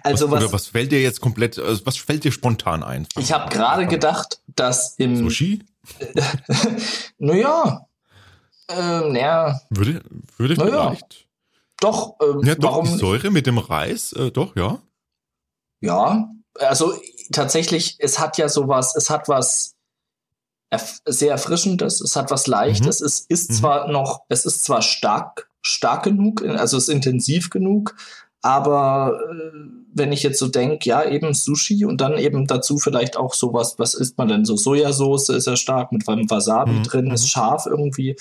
Also 0.04 0.26
was, 0.26 0.32
was, 0.32 0.44
oder 0.44 0.54
was 0.54 0.68
fällt 0.68 0.92
dir 0.92 1.02
jetzt 1.02 1.22
komplett, 1.22 1.60
also 1.60 1.86
was 1.86 1.98
fällt 1.98 2.24
dir 2.24 2.32
spontan 2.32 2.84
ein? 2.84 3.08
Ich 3.18 3.32
habe 3.32 3.50
gerade 3.54 3.88
gedacht, 3.88 4.42
dass 4.48 4.96
im 4.98 5.16
Sushi. 5.16 5.64
naja, 7.18 7.86
ähm, 8.70 9.14
naja. 9.14 9.62
Würde, 9.70 10.02
würde 10.38 10.56
naja. 10.56 10.90
vielleicht. 10.90 11.28
Doch. 11.80 12.16
Ähm, 12.22 12.42
ja, 12.44 12.56
doch 12.56 12.72
warum? 12.72 12.86
Die 12.86 12.98
Säure 12.98 13.32
mit 13.32 13.48
dem 13.48 13.58
Reis, 13.58 14.14
äh, 14.14 14.32
doch, 14.32 14.56
ja. 14.56 14.80
Ja, 15.80 16.30
also 16.60 16.94
tatsächlich, 17.32 17.96
es 18.00 18.20
hat 18.20 18.38
ja 18.38 18.50
sowas, 18.50 18.96
es 18.96 19.10
hat 19.10 19.28
was 19.28 19.76
sehr 21.06 21.32
erfrischendes, 21.32 22.02
es 22.02 22.16
hat 22.16 22.32
was 22.32 22.48
Leichtes, 22.48 23.02
mhm. 23.02 23.06
es 23.06 23.26
ist 23.28 23.52
mhm. 23.52 23.56
zwar 23.56 23.92
noch, 23.92 24.22
es 24.30 24.46
ist 24.46 24.64
zwar 24.64 24.82
stark, 24.82 25.50
stark 25.62 26.04
genug, 26.04 26.44
also 26.44 26.78
es 26.78 26.88
ist 26.88 26.94
intensiv 26.94 27.50
genug, 27.50 27.96
aber 28.42 29.20
äh, 29.30 29.58
wenn 29.94 30.12
ich 30.12 30.24
jetzt 30.24 30.40
so 30.40 30.48
denke, 30.48 30.90
ja, 30.90 31.04
eben 31.04 31.34
Sushi 31.34 31.86
und 31.86 32.02
dann 32.02 32.18
eben 32.18 32.48
dazu 32.48 32.78
vielleicht 32.78 33.18
auch 33.18 33.34
sowas, 33.34 33.76
was 33.78 33.94
isst 33.94 34.18
man 34.18 34.30
denn 34.30 34.46
so? 34.46 34.56
Sojasauce 34.56 35.30
ist 35.30 35.48
ja 35.48 35.56
stark 35.56 35.92
mit 35.92 36.08
Wasabi 36.08 36.72
mhm. 36.72 36.84
drin, 36.84 37.12
ist 37.12 37.24
mhm. 37.24 37.28
scharf 37.28 37.66
irgendwie. 37.66 38.16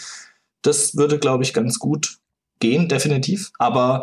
Das 0.63 0.97
würde, 0.97 1.19
glaube 1.19 1.45
ich, 1.45 1.55
ganz 1.55 1.79
gut 1.79 2.19
gehen, 2.59 2.89
definitiv. 2.89 3.51
Aber 3.59 4.03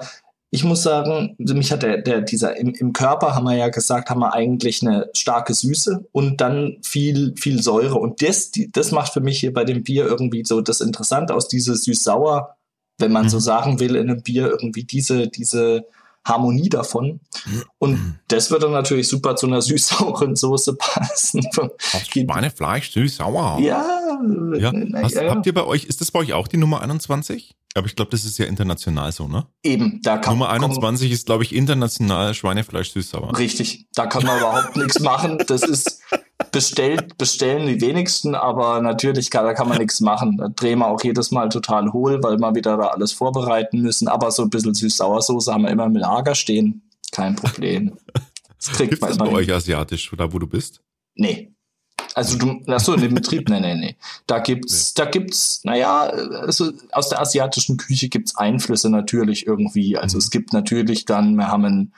ich 0.50 0.64
muss 0.64 0.84
sagen, 0.84 1.36
mich 1.38 1.72
hat 1.72 1.84
der, 1.84 2.02
der 2.02 2.22
dieser 2.22 2.56
im, 2.56 2.74
im 2.74 2.94
Körper 2.94 3.36
haben 3.36 3.44
wir 3.44 3.56
ja 3.56 3.68
gesagt, 3.68 4.10
haben 4.10 4.22
wir 4.22 4.34
eigentlich 4.34 4.82
eine 4.82 5.10
starke 5.14 5.54
Süße 5.54 6.08
und 6.12 6.40
dann 6.40 6.78
viel 6.84 7.34
viel 7.36 7.62
Säure 7.62 7.96
und 7.96 8.22
das 8.22 8.52
die, 8.52 8.72
das 8.72 8.92
macht 8.92 9.14
für 9.14 9.20
mich 9.20 9.40
hier 9.40 9.54
bei 9.54 9.66
dem 9.66 9.84
Bier 9.84 10.06
irgendwie 10.06 10.46
so 10.46 10.62
das 10.62 10.80
interessant 10.80 11.32
aus 11.32 11.50
diese 11.50 11.76
süß-sauer, 11.76 12.56
wenn 12.98 13.12
man 13.12 13.26
mhm. 13.26 13.30
so 13.30 13.40
sagen 13.40 13.80
will 13.82 13.96
in 13.96 14.10
einem 14.10 14.24
Bier 14.24 14.48
irgendwie 14.50 14.86
diese 14.86 15.28
diese 15.28 15.86
Harmonie 16.28 16.70
davon. 16.70 17.20
Und 17.78 18.20
das 18.28 18.52
würde 18.52 18.70
natürlich 18.70 19.08
super 19.08 19.36
zu 19.36 19.48
einer 19.48 19.62
süß-sauren 19.62 20.36
Soße 20.36 20.76
passen. 20.76 21.42
Schweinefleisch 22.10 22.92
süß-sauer. 22.92 23.60
Ja. 23.62 23.86
ja. 24.58 24.72
Hast, 25.02 25.16
ja. 25.16 25.30
Habt 25.30 25.46
ihr 25.46 25.54
bei 25.54 25.66
euch, 25.66 25.86
ist 25.86 26.02
das 26.02 26.12
bei 26.12 26.20
euch 26.20 26.34
auch 26.34 26.48
die 26.48 26.58
Nummer 26.58 26.82
21? 26.82 27.56
Aber 27.76 27.86
ich 27.86 27.96
glaube, 27.96 28.10
das 28.12 28.26
ist 28.26 28.40
ja 28.40 28.46
international 28.46 29.12
so, 29.12 29.28
ne? 29.28 29.46
Eben, 29.64 30.02
da 30.02 30.18
kann 30.18 30.34
Nummer 30.34 30.50
21 30.50 31.12
ist, 31.12 31.28
glaube 31.28 31.44
ich, 31.44 31.54
international 31.54 32.34
Schweinefleisch 32.34 32.92
süß-sauer. 32.92 33.38
Richtig, 33.38 33.88
da 33.94 34.08
kann 34.08 34.26
man 34.26 34.40
überhaupt 34.40 34.76
nichts 34.76 35.00
machen. 35.00 35.38
Das 35.46 35.62
ist 35.62 36.02
bestellt, 36.52 37.18
bestellen 37.18 37.68
die 37.68 37.82
wenigsten, 37.82 38.36
aber 38.36 38.82
natürlich 38.82 39.30
kann, 39.30 39.46
da 39.46 39.54
kann 39.54 39.70
man 39.70 39.78
nichts 39.78 40.00
machen. 40.00 40.38
Da 40.38 40.50
drehen 40.50 40.80
wir 40.80 40.88
auch 40.88 41.04
jedes 41.04 41.32
Mal 41.32 41.50
total 41.50 41.94
hohl, 41.94 42.22
weil 42.24 42.38
wir 42.38 42.56
wieder 42.56 42.78
da 42.78 42.88
alles 42.88 43.12
vorbereiten 43.12 43.82
müssen. 43.82 44.08
Aber 44.08 44.32
so 44.32 44.44
ein 44.44 44.50
bisschen 44.50 44.74
Süß-Sauersoße 44.74 45.54
haben 45.54 45.64
wir 45.64 45.72
immer 45.72 45.86
im 45.86 45.96
Lager 45.96 46.36
stehen. 46.36 46.82
Kein 47.12 47.36
Problem. 47.36 47.98
Das 48.58 48.72
kriegt 48.72 48.90
Gibt's 48.90 49.02
man 49.02 49.10
das 49.10 49.18
bei 49.18 49.32
euch 49.32 49.54
asiatisch, 49.54 50.12
da 50.18 50.34
wo 50.34 50.40
du 50.40 50.48
bist? 50.48 50.82
Nee, 51.16 51.52
also 52.18 52.36
du, 52.36 52.64
achso, 52.66 52.96
in 52.96 53.02
dem 53.02 53.14
Betrieb, 53.14 53.48
nee, 53.48 53.60
nee, 53.60 53.76
nee. 53.76 53.96
Da 54.26 54.40
gibt's, 54.40 54.96
nee. 54.98 55.04
da 55.04 55.10
gibt's, 55.12 55.62
naja, 55.64 56.02
also 56.02 56.72
aus 56.92 57.10
der 57.10 57.22
asiatischen 57.22 57.78
Küche 57.78 58.10
gibt's 58.10 58.36
Einflüsse 58.36 58.90
natürlich 58.90 59.46
irgendwie. 59.46 60.00
Also 60.00 60.18
mhm. 60.18 60.22
es 60.22 60.32
gibt 60.32 60.52
natürlich 60.52 61.06
dann, 61.06 61.36
wir 61.36 61.48
haben 61.50 61.66
ein, 61.66 61.94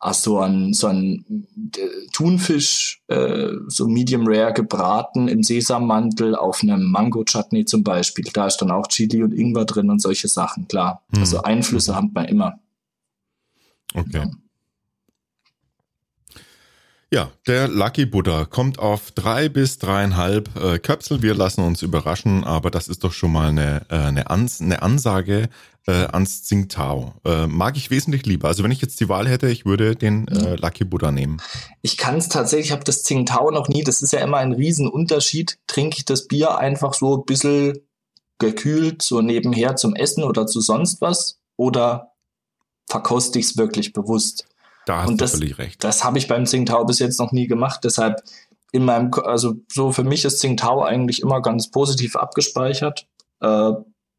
ach 0.00 0.14
so 0.14 0.40
ein, 0.40 0.72
so 0.72 0.86
ein 0.86 1.46
äh, 1.76 2.08
Thunfisch, 2.12 3.02
äh, 3.08 3.50
so 3.68 3.86
medium 3.86 4.26
rare 4.26 4.54
gebraten 4.54 5.28
im 5.28 5.42
Sesammantel 5.42 6.34
auf 6.34 6.62
einem 6.62 6.90
Mango-Chutney 6.90 7.66
zum 7.66 7.84
Beispiel. 7.84 8.24
Da 8.32 8.46
ist 8.46 8.56
dann 8.56 8.70
auch 8.70 8.86
Chili 8.88 9.22
und 9.22 9.32
Ingwer 9.32 9.66
drin 9.66 9.90
und 9.90 10.00
solche 10.00 10.28
Sachen, 10.28 10.66
klar. 10.68 11.02
Mhm. 11.10 11.20
Also 11.20 11.42
Einflüsse 11.42 11.92
mhm. 11.92 11.96
hat 11.96 12.12
man 12.14 12.24
immer. 12.24 12.58
Okay. 13.94 14.18
Ja. 14.18 14.30
Ja, 17.12 17.32
der 17.48 17.66
Lucky 17.66 18.06
Buddha 18.06 18.44
kommt 18.44 18.78
auf 18.78 19.10
drei 19.10 19.48
bis 19.48 19.78
dreieinhalb 19.78 20.48
äh, 20.54 20.78
Köpsel. 20.78 21.22
Wir 21.22 21.34
lassen 21.34 21.64
uns 21.64 21.82
überraschen, 21.82 22.44
aber 22.44 22.70
das 22.70 22.86
ist 22.86 23.02
doch 23.02 23.12
schon 23.12 23.32
mal 23.32 23.48
eine, 23.48 23.82
äh, 23.88 23.96
eine, 23.96 24.30
Ans 24.30 24.60
eine 24.60 24.80
Ansage 24.82 25.48
äh, 25.88 26.06
ans 26.06 26.44
Tsingtao. 26.44 27.14
Äh, 27.24 27.48
mag 27.48 27.76
ich 27.76 27.90
wesentlich 27.90 28.26
lieber. 28.26 28.46
Also 28.46 28.62
wenn 28.62 28.70
ich 28.70 28.80
jetzt 28.80 29.00
die 29.00 29.08
Wahl 29.08 29.26
hätte, 29.26 29.48
ich 29.48 29.66
würde 29.66 29.96
den 29.96 30.28
äh, 30.28 30.54
Lucky 30.54 30.84
Buddha 30.84 31.10
nehmen. 31.10 31.42
Ich 31.82 31.96
kann 31.96 32.16
es 32.16 32.28
tatsächlich, 32.28 32.66
ich 32.66 32.72
habe 32.72 32.84
das 32.84 33.02
Tsingtao 33.02 33.50
noch 33.50 33.66
nie. 33.66 33.82
Das 33.82 34.02
ist 34.02 34.12
ja 34.12 34.20
immer 34.20 34.36
ein 34.36 34.52
Riesenunterschied. 34.52 35.58
Trinke 35.66 35.96
ich 35.98 36.04
das 36.04 36.28
Bier 36.28 36.58
einfach 36.58 36.94
so 36.94 37.16
ein 37.16 37.24
bisschen 37.24 37.78
gekühlt, 38.38 39.02
so 39.02 39.20
nebenher 39.20 39.74
zum 39.74 39.96
Essen 39.96 40.22
oder 40.22 40.46
zu 40.46 40.60
sonst 40.60 41.00
was? 41.00 41.40
Oder 41.56 42.12
verkoste 42.88 43.40
ich 43.40 43.46
es 43.46 43.56
wirklich 43.56 43.92
bewusst. 43.92 44.46
Da 44.90 45.02
hast 45.02 45.08
Und 45.08 45.20
du 45.20 45.24
das- 45.24 45.32
völlig 45.32 45.58
recht. 45.58 45.82
Das 45.84 46.04
habe 46.04 46.18
ich 46.18 46.28
beim 46.28 46.44
Tsingtao 46.44 46.84
bis 46.84 46.98
jetzt 46.98 47.18
noch 47.18 47.32
nie 47.32 47.46
gemacht. 47.46 47.80
Deshalb 47.84 48.22
in 48.72 48.84
meinem, 48.84 49.10
also 49.24 49.54
so 49.68 49.90
für 49.92 50.04
mich 50.04 50.24
ist 50.24 50.38
Tsingtao 50.38 50.82
eigentlich 50.82 51.22
immer 51.22 51.40
ganz 51.42 51.70
positiv 51.70 52.16
abgespeichert. 52.16 53.06
Äh, 53.40 53.72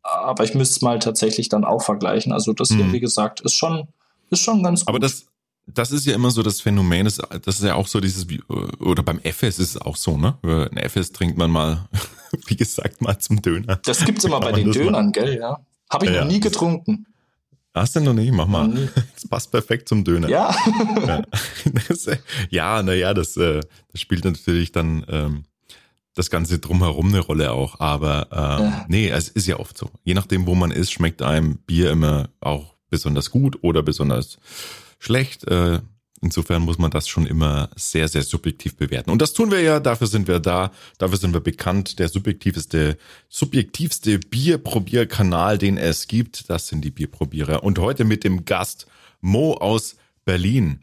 aber 0.04 0.44
ich 0.44 0.56
müsste 0.56 0.76
es 0.78 0.82
mal 0.82 1.00
tatsächlich 1.00 1.48
dann 1.50 1.64
auch 1.64 1.84
vergleichen. 1.84 2.32
Also 2.32 2.54
das 2.54 2.70
hier, 2.70 2.86
Mhm. 2.86 2.94
wie 2.94 3.00
gesagt, 3.00 3.42
ist 3.42 3.54
schon, 3.54 3.88
ist 4.30 4.42
schon 4.42 4.64
ganz 4.64 4.82
gut. 4.82 4.90
Aber 4.90 5.00
das, 5.00 5.26
das 5.68 5.92
ist 5.92 6.06
ja 6.08 6.16
immer 6.16 6.32
so 6.32 6.42
das 6.42 6.60
Phänomen, 6.60 7.06
das, 7.06 7.18
das 7.44 7.58
ist 7.60 7.64
ja 7.64 7.76
auch 7.76 7.88
so 7.88 8.00
dieses, 8.00 8.26
oder 8.80 9.04
beim 9.04 9.20
FS 9.24 9.60
ist 9.60 9.76
es 9.76 9.82
auch 9.82 9.96
so, 9.96 10.18
ne? 10.18 10.38
Ein 10.44 10.78
FS 10.78 11.12
trinkt 11.12 11.38
man 11.38 11.52
mal, 11.52 11.86
wie 12.48 12.56
gesagt, 12.56 13.02
mal 13.02 13.18
zum 13.20 13.42
Döner. 13.42 13.76
das 13.86 14.04
gibt's 14.04 14.24
immer 14.24 14.40
bei 14.40 14.52
den 14.54 14.72
Dönern, 14.72 15.12
gell, 15.12 15.38
ja. 15.38 15.60
Habe 15.90 16.06
ich 16.08 16.14
Ja. 16.14 16.22
noch 16.24 16.32
nie 16.32 16.40
getrunken. 16.40 17.06
Hast 17.74 17.96
du 17.96 18.02
noch 18.02 18.14
nicht? 18.14 18.34
Mach 18.34 18.48
mal. 18.48 18.90
Das 19.16 19.28
passt 19.28 19.52
perfekt 19.52 19.88
zum 19.88 20.04
Döner. 20.04 20.28
Ja. 20.30 20.54
Ja 21.08 21.22
naja, 22.84 23.14
das, 23.14 23.38
äh, 23.38 23.62
das 23.92 24.02
spielt 24.02 24.26
natürlich 24.26 24.72
dann 24.72 25.06
ähm, 25.08 25.44
das 26.14 26.30
Ganze 26.30 26.60
drumherum 26.60 27.08
eine 27.10 27.20
Rolle 27.20 27.52
auch. 27.52 27.80
Aber 27.80 28.28
ähm, 28.32 28.66
Ja. 28.66 28.86
nee, 28.90 29.10
es 29.10 29.30
ist 29.30 29.48
ja 29.48 29.58
oft 29.58 29.78
so. 29.78 29.90
Je 30.04 30.14
nachdem, 30.14 30.48
wo 30.48 30.56
man 30.56 30.72
ist, 30.72 30.92
schmeckt 30.92 31.22
einem 31.22 31.58
Bier 31.60 31.92
immer 31.92 32.30
auch 32.42 32.76
besonders 32.90 33.32
gut 33.32 33.58
oder 33.62 33.84
besonders 33.84 34.38
schlecht. 35.00 35.48
Äh, 35.48 35.80
insofern 36.22 36.62
muss 36.62 36.78
man 36.78 36.92
das 36.92 37.08
schon 37.08 37.26
immer 37.26 37.70
sehr, 37.76 38.08
sehr 38.08 38.24
subjektiv 38.24 38.76
bewerten. 38.76 39.10
Und 39.10 39.22
das 39.22 39.34
tun 39.34 39.52
wir 39.52 39.62
ja, 39.62 39.80
dafür 39.80 40.08
sind 40.08 40.28
wir 40.28 40.40
da, 40.40 40.72
dafür 40.98 41.18
sind 41.18 41.34
wir 41.34 41.42
bekannt. 41.42 42.00
Der 42.00 42.10
subjektivste, 42.10 42.98
subjektivste 43.28 44.20
Bierprobierkanal, 44.20 45.58
den 45.58 45.78
es 45.78 46.08
gibt, 46.08 46.50
das 46.50 46.68
sind 46.68 46.86
die 46.86 46.92
Bierprobierer. 46.92 47.64
Und 47.64 47.80
heute 47.80 48.06
mit 48.06 48.24
dem 48.24 48.46
Gast 48.46 48.88
Mo 49.20 49.54
aus 49.54 49.96
Berlin. 50.24 50.82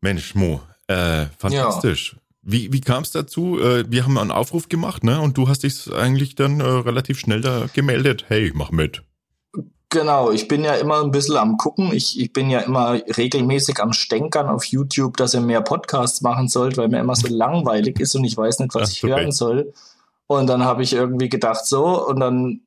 Mensch, 0.00 0.34
Mo, 0.34 0.62
äh, 0.86 1.26
fantastisch. 1.38 2.16
Wie, 2.42 2.72
wie 2.72 2.80
kam 2.80 3.02
es 3.02 3.10
dazu? 3.10 3.58
Äh, 3.58 3.90
wir 3.90 4.04
haben 4.04 4.18
einen 4.18 4.30
Aufruf 4.30 4.68
gemacht, 4.68 5.02
ne? 5.02 5.20
Und 5.20 5.38
du 5.38 5.48
hast 5.48 5.62
dich 5.62 5.90
eigentlich 5.92 6.34
dann 6.34 6.60
äh, 6.60 6.64
relativ 6.64 7.18
schnell 7.18 7.40
da 7.40 7.68
gemeldet. 7.72 8.26
Hey, 8.28 8.52
mach 8.54 8.70
mit. 8.70 9.02
Genau, 9.94 10.32
ich 10.32 10.48
bin 10.48 10.64
ja 10.64 10.74
immer 10.74 11.04
ein 11.04 11.12
bisschen 11.12 11.36
am 11.36 11.56
gucken. 11.56 11.92
Ich, 11.92 12.18
ich 12.18 12.32
bin 12.32 12.50
ja 12.50 12.58
immer 12.58 12.94
regelmäßig 13.16 13.78
am 13.78 13.92
Stänkern 13.92 14.48
auf 14.48 14.64
YouTube, 14.64 15.16
dass 15.16 15.34
ihr 15.34 15.40
mehr 15.40 15.60
Podcasts 15.60 16.20
machen 16.20 16.48
sollt, 16.48 16.76
weil 16.76 16.88
mir 16.88 16.98
immer 16.98 17.14
so 17.14 17.28
langweilig 17.28 18.00
ist 18.00 18.16
und 18.16 18.24
ich 18.24 18.36
weiß 18.36 18.58
nicht, 18.58 18.74
was 18.74 18.88
Ach, 18.88 18.92
ich 18.92 19.04
okay. 19.04 19.12
hören 19.12 19.30
soll. 19.30 19.72
Und 20.26 20.48
dann 20.48 20.64
habe 20.64 20.82
ich 20.82 20.94
irgendwie 20.94 21.28
gedacht, 21.28 21.64
so, 21.64 22.08
und 22.08 22.18
dann, 22.18 22.62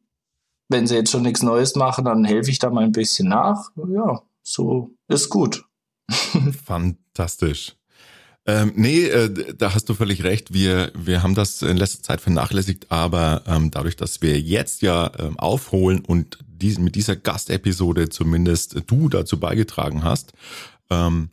wenn 0.70 0.88
sie 0.88 0.96
jetzt 0.96 1.12
schon 1.12 1.24
nichts 1.24 1.44
Neues 1.44 1.76
machen, 1.76 2.06
dann 2.06 2.24
helfe 2.24 2.50
ich 2.50 2.60
da 2.60 2.70
mal 2.70 2.86
ein 2.86 2.94
bisschen 2.94 3.28
nach. 3.28 3.72
Ja, 3.76 4.22
so 4.42 4.92
ist 5.10 5.28
gut. 5.28 5.66
Fantastisch. 6.66 7.76
Ähm, 8.46 8.72
nee, 8.78 9.04
äh, 9.04 9.54
da 9.54 9.74
hast 9.74 9.90
du 9.90 9.94
völlig 9.96 10.24
recht. 10.24 10.54
Wir, 10.54 10.94
wir 10.96 11.24
haben 11.24 11.36
das 11.36 11.62
in 11.62 11.76
letzter 11.76 12.04
Zeit 12.04 12.22
vernachlässigt, 12.22 12.90
aber 12.90 13.42
ähm, 13.48 13.70
dadurch, 13.70 13.98
dass 13.98 14.22
wir 14.22 14.40
jetzt 14.40 14.82
ja 14.82 15.12
ähm, 15.20 15.38
aufholen 15.38 16.06
und 16.06 16.38
dies, 16.62 16.80
mit 16.80 16.96
dieser 16.96 17.16
Gastepisode 17.16 18.10
zumindest 18.10 18.84
du 18.88 19.10
dazu 19.10 19.40
beigetragen 19.40 20.04
hast, 20.04 20.34
ähm, 20.90 21.30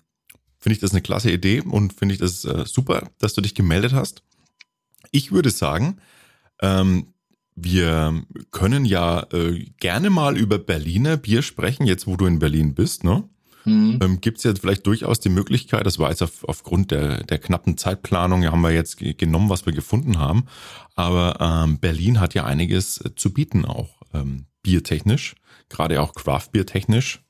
finde 0.59 0.75
ich 0.75 0.81
das 0.81 0.93
eine 0.93 1.03
klasse 1.03 1.31
Idee 1.31 1.61
und 1.61 1.93
finde 1.93 2.15
ich 2.15 2.21
das 2.21 2.45
äh, 2.45 2.65
super, 2.67 3.11
dass 3.19 3.35
du 3.35 3.41
dich 3.41 3.55
gemeldet 3.55 3.93
hast. 3.93 4.23
Ich 5.11 5.31
würde 5.31 5.51
sagen, 5.51 5.99
ähm, 6.63 7.09
wir 7.57 8.25
können 8.51 8.85
ja 8.85 9.27
äh, 9.33 9.65
gerne 9.79 10.11
mal 10.11 10.37
über 10.37 10.59
Berliner 10.59 11.17
Bier 11.17 11.43
sprechen, 11.43 11.87
jetzt 11.87 12.07
wo 12.07 12.17
du 12.17 12.27
in 12.27 12.39
Berlin 12.39 12.75
bist, 12.75 13.05
ne? 13.05 13.29
Hm. 13.63 13.99
Ähm, 14.03 14.21
Gibt 14.21 14.39
es 14.39 14.45
jetzt 14.45 14.61
vielleicht 14.61 14.87
durchaus 14.87 15.21
die 15.21 15.31
Möglichkeit, 15.31 15.87
das 15.87 15.99
war 15.99 16.11
jetzt 16.11 16.23
auf, 16.23 16.45
aufgrund 16.45 16.91
der, 16.91 17.25
der 17.25 17.39
knappen 17.39 17.79
Zeitplanung, 17.79 18.43
ja, 18.43 18.53
haben 18.53 18.61
wir 18.61 18.73
jetzt 18.73 18.99
ge- 18.99 19.15
genommen, 19.15 19.49
was 19.49 19.65
wir 19.65 19.73
gefunden 19.73 20.19
haben, 20.19 20.45
aber 20.97 21.39
ähm, 21.41 21.79
Berlin 21.79 22.21
hat 22.21 22.35
ja 22.35 22.45
einiges 22.45 22.99
äh, 22.99 23.15
zu 23.15 23.33
bieten 23.33 23.65
auch 23.65 24.03
ähm, 24.14 24.46
biertechnisch, 24.62 25.35
gerade 25.68 26.00
auch 26.00 26.14
Craft-Bier 26.14 26.66
technisch 26.66 27.22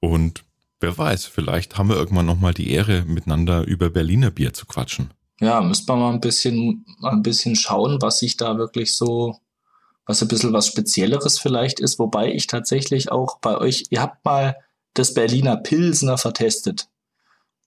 und 0.00 0.44
wer 0.80 0.96
weiß, 0.96 1.26
vielleicht 1.26 1.78
haben 1.78 1.88
wir 1.88 1.96
irgendwann 1.96 2.26
nochmal 2.26 2.54
die 2.54 2.70
Ehre, 2.70 3.04
miteinander 3.04 3.66
über 3.66 3.90
Berliner 3.90 4.30
Bier 4.30 4.52
zu 4.52 4.66
quatschen. 4.66 5.10
Ja, 5.40 5.60
müsste 5.60 5.92
man 5.92 6.00
mal 6.00 6.12
ein 6.12 6.20
bisschen, 6.20 6.84
mal 6.98 7.12
ein 7.12 7.22
bisschen 7.22 7.56
schauen, 7.56 8.00
was 8.00 8.20
sich 8.20 8.36
da 8.36 8.56
wirklich 8.56 8.92
so, 8.92 9.36
was 10.06 10.22
ein 10.22 10.28
bisschen 10.28 10.52
was 10.52 10.68
Spezielleres 10.68 11.38
vielleicht 11.38 11.80
ist. 11.80 11.98
Wobei 11.98 12.32
ich 12.32 12.46
tatsächlich 12.46 13.12
auch 13.12 13.38
bei 13.40 13.58
euch, 13.58 13.84
ihr 13.90 14.00
habt 14.00 14.24
mal 14.24 14.56
das 14.94 15.12
Berliner 15.12 15.56
Pilsner 15.56 16.16
vertestet. 16.16 16.88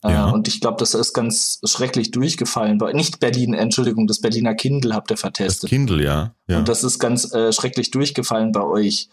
Ja. 0.04 0.30
Äh, 0.30 0.34
und 0.34 0.48
ich 0.48 0.62
glaube, 0.62 0.78
das 0.80 0.94
ist 0.94 1.14
ganz 1.14 1.60
schrecklich 1.64 2.12
durchgefallen. 2.12 2.78
Bei, 2.78 2.94
nicht 2.94 3.20
Berlin, 3.20 3.54
Entschuldigung, 3.54 4.08
das 4.08 4.22
Berliner 4.22 4.56
Kindle 4.56 4.94
habt 4.94 5.12
ihr 5.12 5.16
Das 5.16 5.22
vertestet. 5.22 5.70
Kindle, 5.70 6.04
ja. 6.04 6.34
ja. 6.48 6.60
Und 6.60 6.70
das 6.70 6.84
ist 6.84 7.00
ganz 7.00 7.34
äh, 7.34 7.52
schrecklich 7.52 7.92
durchgefallen 7.92 8.52
bei 8.52 8.64
euch. 8.64 9.10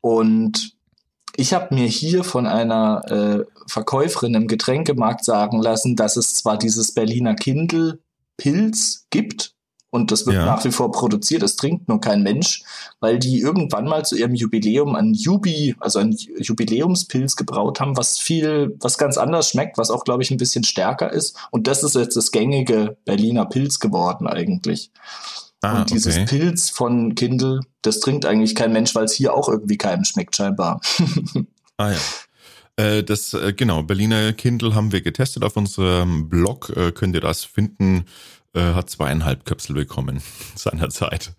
Und 0.00 0.76
ich 1.36 1.52
habe 1.52 1.74
mir 1.74 1.86
hier 1.86 2.24
von 2.24 2.46
einer 2.46 3.02
äh, 3.10 3.44
Verkäuferin 3.66 4.34
im 4.34 4.46
Getränkemarkt 4.46 5.24
sagen 5.24 5.60
lassen, 5.60 5.96
dass 5.96 6.16
es 6.16 6.34
zwar 6.34 6.58
dieses 6.58 6.92
Berliner 6.92 7.34
Kindle 7.34 7.98
Pilz 8.36 9.06
gibt 9.10 9.55
und 9.90 10.10
das 10.10 10.26
wird 10.26 10.36
Ja. 10.36 10.44
nach 10.46 10.64
wie 10.64 10.70
vor 10.72 10.90
produziert, 10.92 11.42
es 11.42 11.56
trinkt 11.56 11.88
nur 11.88 12.00
kein 12.00 12.22
Mensch, 12.22 12.62
weil 13.00 13.18
die 13.18 13.40
irgendwann 13.40 13.86
mal 13.86 14.04
zu 14.04 14.16
ihrem 14.16 14.34
Jubiläum 14.34 14.94
ein 14.96 15.14
Jubi, 15.14 15.74
also 15.80 15.98
ein 16.00 16.12
Ju- 16.12 16.42
Jubiläumspilz 16.42 17.36
gebraut 17.36 17.80
haben, 17.80 17.96
was 17.96 18.18
viel, 18.18 18.76
was 18.80 18.98
ganz 18.98 19.16
anders 19.18 19.50
schmeckt, 19.50 19.78
was 19.78 19.90
auch 19.90 20.04
glaube 20.04 20.22
ich 20.22 20.30
ein 20.30 20.36
bisschen 20.36 20.64
stärker 20.64 21.12
ist 21.12 21.36
und 21.50 21.66
das 21.66 21.82
ist 21.82 21.94
jetzt 21.94 22.16
das 22.16 22.30
gängige 22.32 22.96
Berliner 23.04 23.46
Pilz 23.46 23.78
geworden 23.80 24.26
eigentlich. 24.26 24.90
ah, 25.62 25.80
Und 25.80 25.90
dieses 25.90 26.16
okay. 26.16 26.26
Pilz 26.26 26.68
von 26.70 27.14
Kindle, 27.14 27.60
das 27.82 28.00
trinkt 28.00 28.26
eigentlich 28.26 28.54
kein 28.54 28.72
Mensch, 28.72 28.94
weil 28.94 29.04
es 29.04 29.12
hier 29.12 29.34
auch 29.34 29.48
irgendwie 29.48 29.78
keinem 29.78 30.04
schmeckt, 30.04 30.36
scheinbar. 30.36 30.80
Ah 31.78 31.92
ja. 31.92 31.98
Äh, 32.82 33.02
das, 33.04 33.34
äh, 33.34 33.52
genau, 33.54 33.82
Berliner 33.82 34.32
Kindle 34.32 34.74
haben 34.74 34.92
wir 34.92 35.00
getestet 35.02 35.44
auf 35.44 35.56
unserem 35.56 36.28
Blog. 36.28 36.70
Äh, 36.74 36.92
könnt 36.92 37.14
ihr 37.14 37.20
das 37.20 37.44
finden? 37.44 38.04
Äh, 38.56 38.72
hat 38.72 38.88
zweieinhalb 38.88 39.44
Köpsel 39.44 39.74
bekommen 39.74 40.22
seinerzeit. 40.54 41.34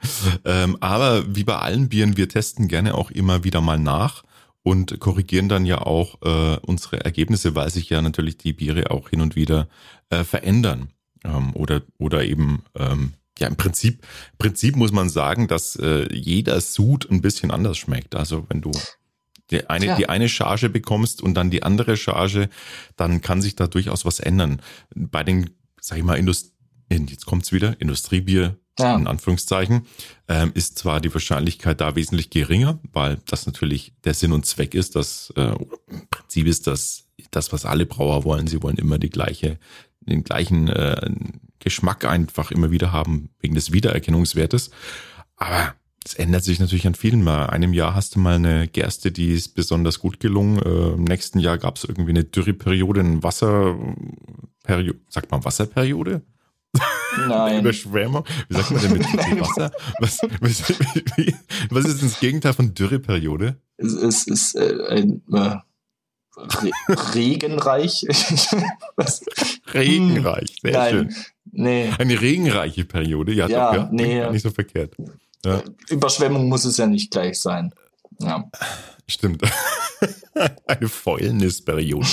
Ähm, 0.46 0.78
aber 0.82 1.36
wie 1.36 1.44
bei 1.44 1.58
allen 1.58 1.90
Bieren, 1.90 2.16
wir 2.16 2.30
testen 2.30 2.68
gerne 2.68 2.94
auch 2.94 3.10
immer 3.10 3.44
wieder 3.44 3.60
mal 3.60 3.80
nach 3.80 4.24
und 4.62 5.00
korrigieren 5.00 5.50
dann 5.50 5.66
ja 5.66 5.80
auch 5.82 6.22
äh, 6.22 6.58
unsere 6.62 7.04
Ergebnisse, 7.04 7.56
weil 7.56 7.72
sich 7.72 7.90
ja 7.90 8.04
natürlich 8.04 8.38
die 8.38 8.54
Biere 8.54 8.92
auch 8.92 9.10
hin 9.10 9.22
und 9.22 9.36
wieder 9.36 9.68
äh, 10.12 10.24
verändern. 10.24 10.90
Ähm, 11.24 11.56
oder, 11.56 11.82
oder 11.98 12.24
eben, 12.24 12.62
ähm, 12.76 13.14
ja, 13.40 13.48
im 13.48 13.56
Prinzip, 13.56 14.06
Prinzip 14.38 14.76
muss 14.76 14.92
man 14.92 15.10
sagen, 15.10 15.48
dass 15.48 15.76
äh, 15.76 16.14
jeder 16.14 16.62
Sud 16.62 17.10
ein 17.10 17.22
bisschen 17.22 17.50
anders 17.50 17.80
schmeckt. 17.80 18.14
Also 18.14 18.46
wenn 18.50 18.62
du 18.62 18.70
die 19.50 19.68
eine, 19.72 19.86
Ja. 19.88 19.96
die 19.96 20.08
eine 20.08 20.30
Charge 20.30 20.70
bekommst 20.70 21.24
und 21.24 21.34
dann 21.34 21.50
die 21.50 21.64
andere 21.64 21.98
Charge, 21.98 22.50
dann 22.96 23.22
kann 23.22 23.42
sich 23.42 23.56
da 23.56 23.66
durchaus 23.66 24.06
was 24.06 24.20
ändern. 24.20 24.62
Bei 24.94 25.24
den, 25.24 25.50
sag 25.82 25.98
ich 25.98 26.04
mal, 26.04 26.16
Indust 26.16 26.54
jetzt 26.90 27.26
kommt's 27.26 27.52
wieder, 27.52 27.80
Industriebier, 27.80 28.58
Ja. 28.80 28.96
in 28.96 29.08
Anführungszeichen, 29.08 29.88
ähm, 30.28 30.52
ist 30.54 30.78
zwar 30.78 31.02
die 31.02 31.14
Wahrscheinlichkeit 31.14 31.82
da 31.82 31.96
wesentlich 31.96 32.30
geringer, 32.30 32.80
weil 32.94 33.18
das 33.28 33.46
natürlich 33.48 33.94
der 34.04 34.14
Sinn 34.14 34.32
und 34.34 34.46
Zweck 34.46 34.76
ist, 34.76 34.96
dass 34.96 35.34
äh, 35.36 35.54
im 35.88 36.08
Prinzip 36.10 36.48
ist 36.48 36.68
das 36.68 37.04
das, 37.32 37.52
was 37.52 37.66
alle 37.66 37.86
Brauer 37.88 38.24
wollen. 38.24 38.46
Sie 38.48 38.62
wollen 38.62 38.78
immer 38.78 39.00
die 39.00 39.10
gleiche, 39.10 39.58
den 40.02 40.24
gleichen 40.24 40.68
äh, 40.68 41.10
Geschmack 41.60 42.06
einfach 42.06 42.52
immer 42.52 42.70
wieder 42.70 42.92
haben, 42.92 43.30
wegen 43.40 43.56
des 43.56 43.74
Wiedererkennungswertes. 43.74 44.70
Aber 45.36 45.74
es 46.06 46.14
ändert 46.14 46.44
sich 46.44 46.60
natürlich 46.60 46.86
an 46.88 46.94
vielen 46.96 47.24
Mal. 47.24 47.48
Einem 47.48 47.74
Jahr 47.74 47.96
hast 47.96 48.16
du 48.16 48.20
mal 48.20 48.36
eine 48.36 48.68
Gerste, 48.68 49.12
die 49.12 49.34
ist 49.34 49.56
besonders 49.56 50.00
gut 50.00 50.20
gelungen. 50.20 50.60
Äh, 50.62 50.94
Im 50.94 51.04
nächsten 51.04 51.40
Jahr 51.40 51.58
gab 51.58 51.78
es 51.78 51.84
irgendwie 51.84 52.12
eine 52.12 52.24
Dürreperiode, 52.24 53.00
eine 53.00 53.24
Wasserperiode. 53.24 54.96
Sagt 55.10 55.32
man 55.32 55.44
Wasserperiode? 55.44 56.22
Nein. 57.28 57.62
Überschwemmung? 57.62 58.24
Wie 58.50 58.56
sagt 58.56 58.72
man 58.72 58.82
denn 58.82 58.94
mit 58.94 59.06
Wasser? 59.40 59.72
Was, 60.00 60.20
was, 60.42 60.74
was 61.70 61.86
ist 61.86 62.04
das 62.04 62.20
Gegenteil 62.20 62.54
von 62.54 62.74
Dürreperiode? 62.74 63.58
Es, 63.78 63.94
es 63.94 64.28
ist 64.28 64.56
äh, 64.56 64.76
ein 64.90 65.22
äh, 65.34 65.56
Re 66.38 66.72
regenreich. 67.16 68.06
Regenreich, 69.74 70.56
sehr 70.62 70.72
Nein. 70.72 70.92
schön. 70.92 71.16
Nee, 71.52 71.90
Eine 71.98 72.22
regenreiche 72.22 72.86
Periode, 72.86 73.34
ja, 73.34 73.48
Ja, 73.48 73.72
doch, 73.72 73.84
ja. 73.84 73.90
nee. 73.92 74.30
Nicht 74.30 74.44
so 74.44 74.52
verkehrt. 74.52 74.96
Ja, 75.46 75.64
Überschwemmung 75.90 76.48
muss 76.50 76.66
es 76.66 76.78
ja 76.78 76.86
nicht 76.88 77.10
gleich 77.12 77.40
sein. 77.40 77.74
Ja. 78.20 78.50
stimmt. 79.08 79.42
Eine 80.68 80.88
Fäulnisperiode. 80.88 82.06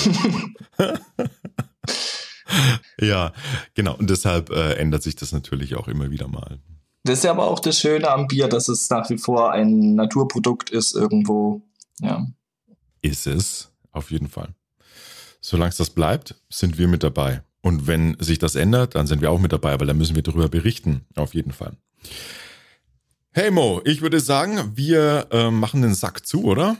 Ja, 2.99 3.33
genau. 3.73 3.95
Und 3.95 4.09
deshalb 4.09 4.49
äh, 4.49 4.73
ändert 4.73 5.03
sich 5.03 5.15
das 5.15 5.31
natürlich 5.31 5.75
auch 5.75 5.87
immer 5.87 6.11
wieder 6.11 6.27
mal. 6.27 6.59
Das 7.03 7.19
ist 7.19 7.23
ja 7.23 7.31
aber 7.31 7.45
auch 7.45 7.59
das 7.59 7.79
Schöne 7.79 8.09
am 8.09 8.27
Bier, 8.27 8.47
dass 8.47 8.67
es 8.67 8.89
nach 8.89 9.09
wie 9.09 9.17
vor 9.17 9.51
ein 9.51 9.95
Naturprodukt 9.95 10.71
ist 10.71 10.95
irgendwo. 10.95 11.61
Ja. 12.01 12.27
ist 13.01 13.27
es. 13.27 13.71
Auf 13.91 14.11
jeden 14.11 14.27
Fall. 14.27 14.53
Solange 15.39 15.69
es 15.69 15.77
das 15.77 15.91
bleibt, 15.91 16.35
sind 16.49 16.77
wir 16.77 16.89
mit 16.89 17.03
dabei. 17.03 17.43
Und 17.61 17.87
wenn 17.87 18.17
sich 18.19 18.39
das 18.39 18.55
ändert, 18.55 18.95
dann 18.95 19.07
sind 19.07 19.21
wir 19.21 19.31
auch 19.31 19.39
mit 19.39 19.53
dabei, 19.53 19.79
weil 19.79 19.87
dann 19.87 19.97
müssen 19.97 20.15
wir 20.15 20.23
darüber 20.23 20.49
berichten. 20.49 21.05
Auf 21.15 21.33
jeden 21.33 21.53
Fall. 21.53 21.77
Hey 23.31 23.51
Mo, 23.51 23.81
ich 23.85 24.01
würde 24.01 24.19
sagen, 24.19 24.73
wir 24.75 25.27
äh, 25.31 25.51
machen 25.51 25.81
den 25.81 25.95
Sack 25.95 26.25
zu, 26.25 26.43
oder? 26.43 26.77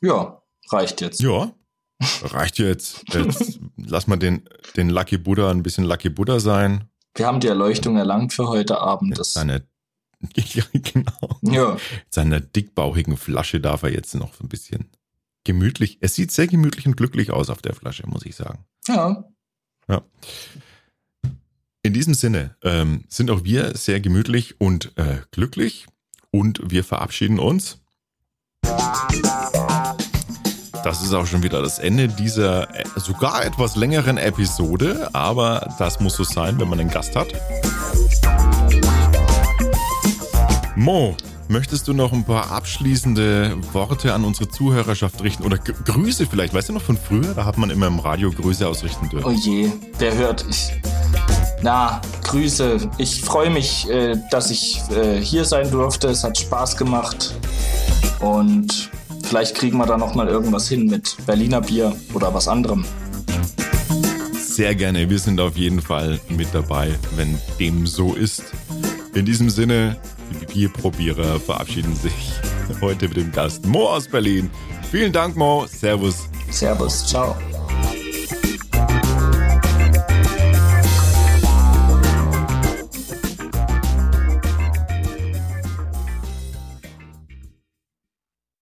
Ja, 0.00 0.42
reicht 0.70 1.00
jetzt. 1.00 1.20
Ja, 1.20 1.52
reicht 2.00 2.58
jetzt. 2.58 3.04
jetzt 3.12 3.60
lass 3.76 4.06
mal 4.06 4.16
den, 4.16 4.48
den 4.76 4.90
Lucky 4.90 5.18
Buddha 5.18 5.50
ein 5.50 5.62
bisschen 5.62 5.84
Lucky 5.84 6.10
Buddha 6.10 6.40
sein. 6.40 6.84
Wir 7.14 7.26
haben 7.26 7.40
die 7.40 7.48
Erleuchtung 7.48 7.96
erlangt 7.96 8.32
für 8.34 8.48
heute 8.48 8.78
Abend. 8.78 9.18
Das 9.18 9.32
seine, 9.32 9.62
ja, 10.36 10.64
genau. 10.72 11.38
Ja. 11.42 11.76
Seiner 12.10 12.40
dickbauchigen 12.40 13.16
Flasche 13.16 13.60
darf 13.60 13.82
er 13.82 13.92
jetzt 13.92 14.14
noch 14.14 14.40
ein 14.40 14.48
bisschen 14.48 14.90
gemütlich. 15.44 15.98
Es 16.00 16.14
sieht 16.14 16.30
sehr 16.32 16.46
gemütlich 16.46 16.86
und 16.86 16.96
glücklich 16.96 17.30
aus 17.30 17.48
auf 17.48 17.62
der 17.62 17.74
Flasche, 17.74 18.06
muss 18.06 18.26
ich 18.26 18.36
sagen. 18.36 18.64
Ja. 18.86 19.24
Ja. 19.88 20.02
In 21.82 21.94
diesem 21.94 22.14
Sinne 22.14 22.56
ähm, 22.62 23.04
sind 23.08 23.30
auch 23.30 23.44
wir 23.44 23.76
sehr 23.76 24.00
gemütlich 24.00 24.60
und 24.60 24.92
äh, 24.98 25.18
glücklich 25.30 25.86
und 26.32 26.60
wir 26.64 26.82
verabschieden 26.82 27.38
uns. 27.38 27.80
Das 30.86 31.02
ist 31.02 31.12
auch 31.12 31.26
schon 31.26 31.42
wieder 31.42 31.62
das 31.62 31.80
Ende 31.80 32.06
dieser 32.06 32.72
äh, 32.72 32.84
sogar 32.94 33.44
etwas 33.44 33.74
längeren 33.74 34.18
Episode, 34.18 35.10
aber 35.12 35.68
das 35.80 35.98
muss 35.98 36.14
so 36.14 36.22
sein, 36.22 36.60
wenn 36.60 36.68
man 36.68 36.78
einen 36.78 36.90
Gast 36.90 37.16
hat. 37.16 37.26
Mo, 40.76 41.16
möchtest 41.48 41.88
du 41.88 41.92
noch 41.92 42.12
ein 42.12 42.22
paar 42.22 42.52
abschließende 42.52 43.56
Worte 43.72 44.14
an 44.14 44.24
unsere 44.24 44.48
Zuhörerschaft 44.48 45.24
richten 45.24 45.42
oder 45.42 45.58
G 45.58 45.72
Grüße 45.86 46.24
vielleicht? 46.24 46.54
Weißt 46.54 46.68
du 46.68 46.74
noch 46.74 46.82
von 46.82 46.96
früher? 46.96 47.34
Da 47.34 47.44
hat 47.44 47.58
man 47.58 47.70
immer 47.70 47.88
im 47.88 47.98
Radio 47.98 48.30
Grüße 48.30 48.64
ausrichten 48.64 49.08
dürfen. 49.08 49.26
Oh 49.26 49.32
je, 49.32 49.72
wer 49.98 50.14
hört? 50.14 50.46
Ich, 50.48 50.70
na, 51.62 52.00
Grüße. 52.22 52.88
Ich 52.98 53.22
freue 53.22 53.50
mich, 53.50 53.90
äh, 53.90 54.14
dass 54.30 54.52
ich 54.52 54.80
äh, 54.92 55.20
hier 55.20 55.44
sein 55.44 55.68
durfte. 55.68 56.06
Es 56.06 56.22
hat 56.22 56.38
Spaß 56.38 56.76
gemacht. 56.76 57.34
Und 58.20 58.88
vielleicht 59.26 59.54
kriegen 59.54 59.78
wir 59.78 59.86
da 59.86 59.96
noch 59.96 60.14
mal 60.14 60.28
irgendwas 60.28 60.68
hin 60.68 60.86
mit 60.86 61.16
Berliner 61.26 61.60
Bier 61.60 61.94
oder 62.14 62.32
was 62.32 62.48
anderem. 62.48 62.84
Sehr 64.32 64.74
gerne. 64.74 65.10
Wir 65.10 65.18
sind 65.18 65.38
auf 65.40 65.56
jeden 65.56 65.82
Fall 65.82 66.18
mit 66.28 66.48
dabei, 66.52 66.94
wenn 67.16 67.38
dem 67.58 67.86
so 67.86 68.14
ist. 68.14 68.44
In 69.14 69.26
diesem 69.26 69.50
Sinne, 69.50 69.96
die 70.40 70.46
Bierprobierer 70.46 71.38
verabschieden 71.38 71.94
sich 71.94 72.32
heute 72.80 73.08
mit 73.08 73.16
dem 73.16 73.32
Gast 73.32 73.66
Mo 73.66 73.88
aus 73.88 74.08
Berlin. 74.08 74.50
Vielen 74.90 75.12
Dank, 75.12 75.36
Mo. 75.36 75.66
Servus. 75.66 76.28
Servus. 76.50 77.06
Ciao. 77.06 77.36